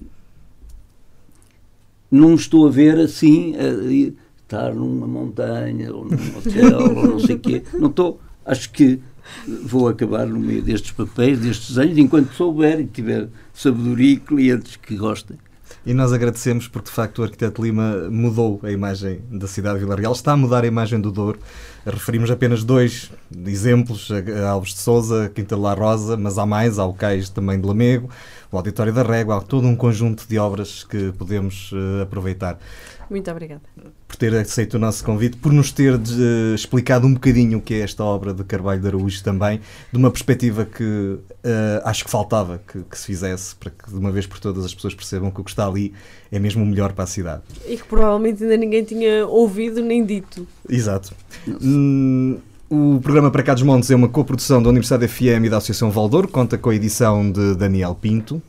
não 2.10 2.34
estou 2.34 2.66
a 2.66 2.70
ver 2.70 2.98
assim, 2.98 3.54
a, 3.56 4.20
estar 4.42 4.74
numa 4.74 5.06
montanha, 5.06 5.92
ou 5.94 6.04
num 6.04 6.16
hotel, 6.38 6.96
ou 6.96 7.08
não 7.08 7.20
sei 7.20 7.36
o 7.36 7.38
quê. 7.38 7.62
Não 7.78 7.88
estou. 7.88 8.20
Acho 8.44 8.70
que 8.70 9.00
vou 9.46 9.88
acabar 9.88 10.26
no 10.26 10.40
meio 10.40 10.62
destes 10.62 10.92
papéis, 10.92 11.38
destes 11.38 11.78
anos, 11.78 11.96
enquanto 11.98 12.32
souber 12.32 12.80
e 12.80 12.86
tiver 12.86 13.28
sabedoria 13.52 14.14
e 14.14 14.16
clientes 14.16 14.76
que 14.76 14.96
gostem. 14.96 15.38
E 15.84 15.94
nós 15.94 16.12
agradecemos 16.12 16.68
porque, 16.68 16.90
de 16.90 16.94
facto, 16.94 17.20
o 17.20 17.22
arquiteto 17.22 17.62
Lima 17.62 18.10
mudou 18.10 18.60
a 18.62 18.70
imagem 18.70 19.22
da 19.30 19.46
cidade 19.46 19.78
de 19.78 19.84
Vila 19.84 19.96
Real, 19.96 20.12
está 20.12 20.32
a 20.32 20.36
mudar 20.36 20.62
a 20.62 20.66
imagem 20.66 21.00
do 21.00 21.10
Douro. 21.10 21.38
Referimos 21.86 22.30
apenas 22.30 22.62
dois 22.62 23.10
exemplos, 23.46 24.10
a 24.10 24.50
Alves 24.50 24.74
de 24.74 24.80
Souza, 24.80 25.30
Quinta 25.34 25.56
de 25.56 25.62
La 25.62 25.72
Rosa, 25.72 26.18
mas 26.18 26.36
há 26.36 26.44
mais, 26.44 26.78
há 26.78 26.84
o 26.84 26.92
Cais 26.92 27.30
também 27.30 27.58
de 27.58 27.66
Lamego, 27.66 28.10
o 28.52 28.58
Auditório 28.58 28.92
da 28.92 29.02
Régua, 29.02 29.38
há 29.38 29.40
todo 29.40 29.66
um 29.66 29.74
conjunto 29.74 30.26
de 30.28 30.38
obras 30.38 30.84
que 30.84 31.12
podemos 31.12 31.72
uh, 31.72 32.02
aproveitar. 32.02 32.58
Muito 33.10 33.28
obrigada. 33.28 33.60
ter 34.16 34.32
aceito 34.36 34.74
o 34.74 34.78
nosso 34.78 35.04
convite, 35.04 35.36
por 35.36 35.52
nos 35.52 35.72
ter 35.72 35.98
de, 35.98 36.54
explicado 36.54 37.06
um 37.08 37.14
bocadinho 37.14 37.58
o 37.58 37.60
que 37.60 37.74
é 37.74 37.80
esta 37.80 38.04
obra 38.04 38.32
de 38.32 38.44
Carvalho 38.44 38.80
de 38.80 38.86
Araújo 38.86 39.24
também, 39.24 39.60
de 39.90 39.98
uma 39.98 40.10
perspectiva 40.12 40.64
que 40.64 40.84
uh, 40.84 41.18
acho 41.84 42.04
que 42.04 42.10
faltava 42.10 42.62
que, 42.64 42.82
que, 42.82 42.96
se 42.96 43.06
fizesse, 43.06 43.56
para 43.56 43.70
que 43.70 43.90
de 43.90 43.96
uma 43.96 44.12
vez 44.12 44.26
por 44.26 44.38
todas 44.38 44.64
as 44.64 44.72
pessoas 44.72 44.94
percebam 44.94 45.30
que 45.30 45.40
o 45.40 45.44
que 45.44 45.50
está 45.50 45.66
ali 45.66 45.92
é 46.30 46.38
mesmo 46.38 46.62
o 46.62 46.66
melhor 46.66 46.92
para 46.92 47.02
a 47.02 47.06
cidade. 47.06 47.42
E 47.66 47.76
que 47.76 47.84
provavelmente 47.84 48.44
ainda 48.44 48.56
ninguém 48.56 48.84
tinha 48.84 49.26
ouvido 49.26 49.82
nem 49.82 50.04
dito. 50.04 50.46
Exato. 50.68 51.12
Hum, 51.48 52.38
o 52.68 53.00
programa 53.02 53.30
Para 53.32 53.42
Cá 53.42 53.54
dos 53.54 53.64
Montes 53.64 53.90
é 53.90 53.96
uma 53.96 54.08
coprodução 54.08 54.62
da 54.62 54.68
Universidade 54.68 55.08
FM 55.08 55.46
e 55.46 55.48
da 55.48 55.56
Associação 55.56 55.90
Valdouro, 55.90 56.28
conta 56.28 56.56
com 56.56 56.70
a 56.70 56.74
edição 56.76 57.28
de 57.28 57.56
Daniel 57.56 57.96
Pinto 58.00 58.40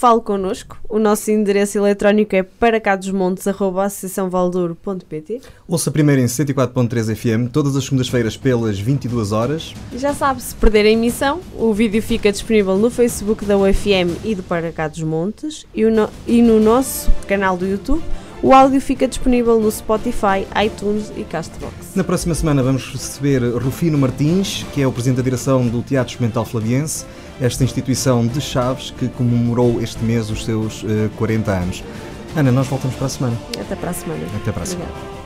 fale 0.00 0.20
connosco. 0.22 0.78
O 0.88 0.98
nosso 0.98 1.30
endereço 1.30 1.76
eletrónico 1.76 2.34
é 2.34 2.42
paracadosmontes.associaçãovaldouro.pt 2.42 5.42
Ouça 5.68 5.90
primeiro 5.90 6.22
em 6.22 6.24
104.3 6.24 7.14
FM, 7.14 7.50
todas 7.52 7.76
as 7.76 7.84
segundas-feiras 7.84 8.34
pelas 8.34 8.80
22 8.80 9.32
horas. 9.32 9.74
Já 9.94 10.14
sabe, 10.14 10.40
se 10.40 10.54
perder 10.54 10.86
a 10.86 10.90
emissão, 10.90 11.40
o 11.54 11.74
vídeo 11.74 12.02
fica 12.02 12.32
disponível 12.32 12.78
no 12.78 12.90
Facebook 12.90 13.44
da 13.44 13.58
UFM 13.58 14.16
e 14.24 14.34
do 14.34 14.42
Paracados 14.42 15.02
Montes 15.02 15.66
e, 15.74 15.84
no, 15.84 16.08
e 16.26 16.40
no 16.40 16.58
nosso 16.58 17.10
canal 17.28 17.58
do 17.58 17.66
YouTube. 17.66 18.02
O 18.42 18.54
áudio 18.54 18.80
fica 18.80 19.06
disponível 19.06 19.60
no 19.60 19.70
Spotify, 19.70 20.46
iTunes 20.64 21.12
e 21.14 21.24
Castbox. 21.24 21.94
Na 21.94 22.02
próxima 22.02 22.34
semana 22.34 22.62
vamos 22.62 22.90
receber 22.90 23.42
Rufino 23.42 23.98
Martins, 23.98 24.64
que 24.72 24.80
é 24.80 24.86
o 24.86 24.92
Presidente 24.92 25.18
da 25.18 25.22
Direção 25.22 25.68
do 25.68 25.82
Teatro 25.82 26.12
Experimental 26.12 26.46
Flaviense 26.46 27.04
esta 27.40 27.64
instituição 27.64 28.26
de 28.26 28.40
Chaves 28.40 28.90
que 28.90 29.08
comemorou 29.08 29.80
este 29.80 30.02
mês 30.04 30.30
os 30.30 30.44
seus 30.44 30.82
uh, 30.82 31.06
eh, 31.06 31.10
40 31.16 31.50
anos. 31.50 31.84
Ana, 32.36 32.52
nós 32.52 32.66
voltamos 32.66 32.96
para 32.96 33.06
a 33.06 33.10
semana. 33.10 33.36
Até 33.58 33.74
para 33.74 33.90
a 33.90 33.94
semana. 33.94 34.22
Até 34.36 34.52
para 34.52 34.62
a 34.62 34.66
semana. 34.66 34.90
Obrigada. 34.90 35.19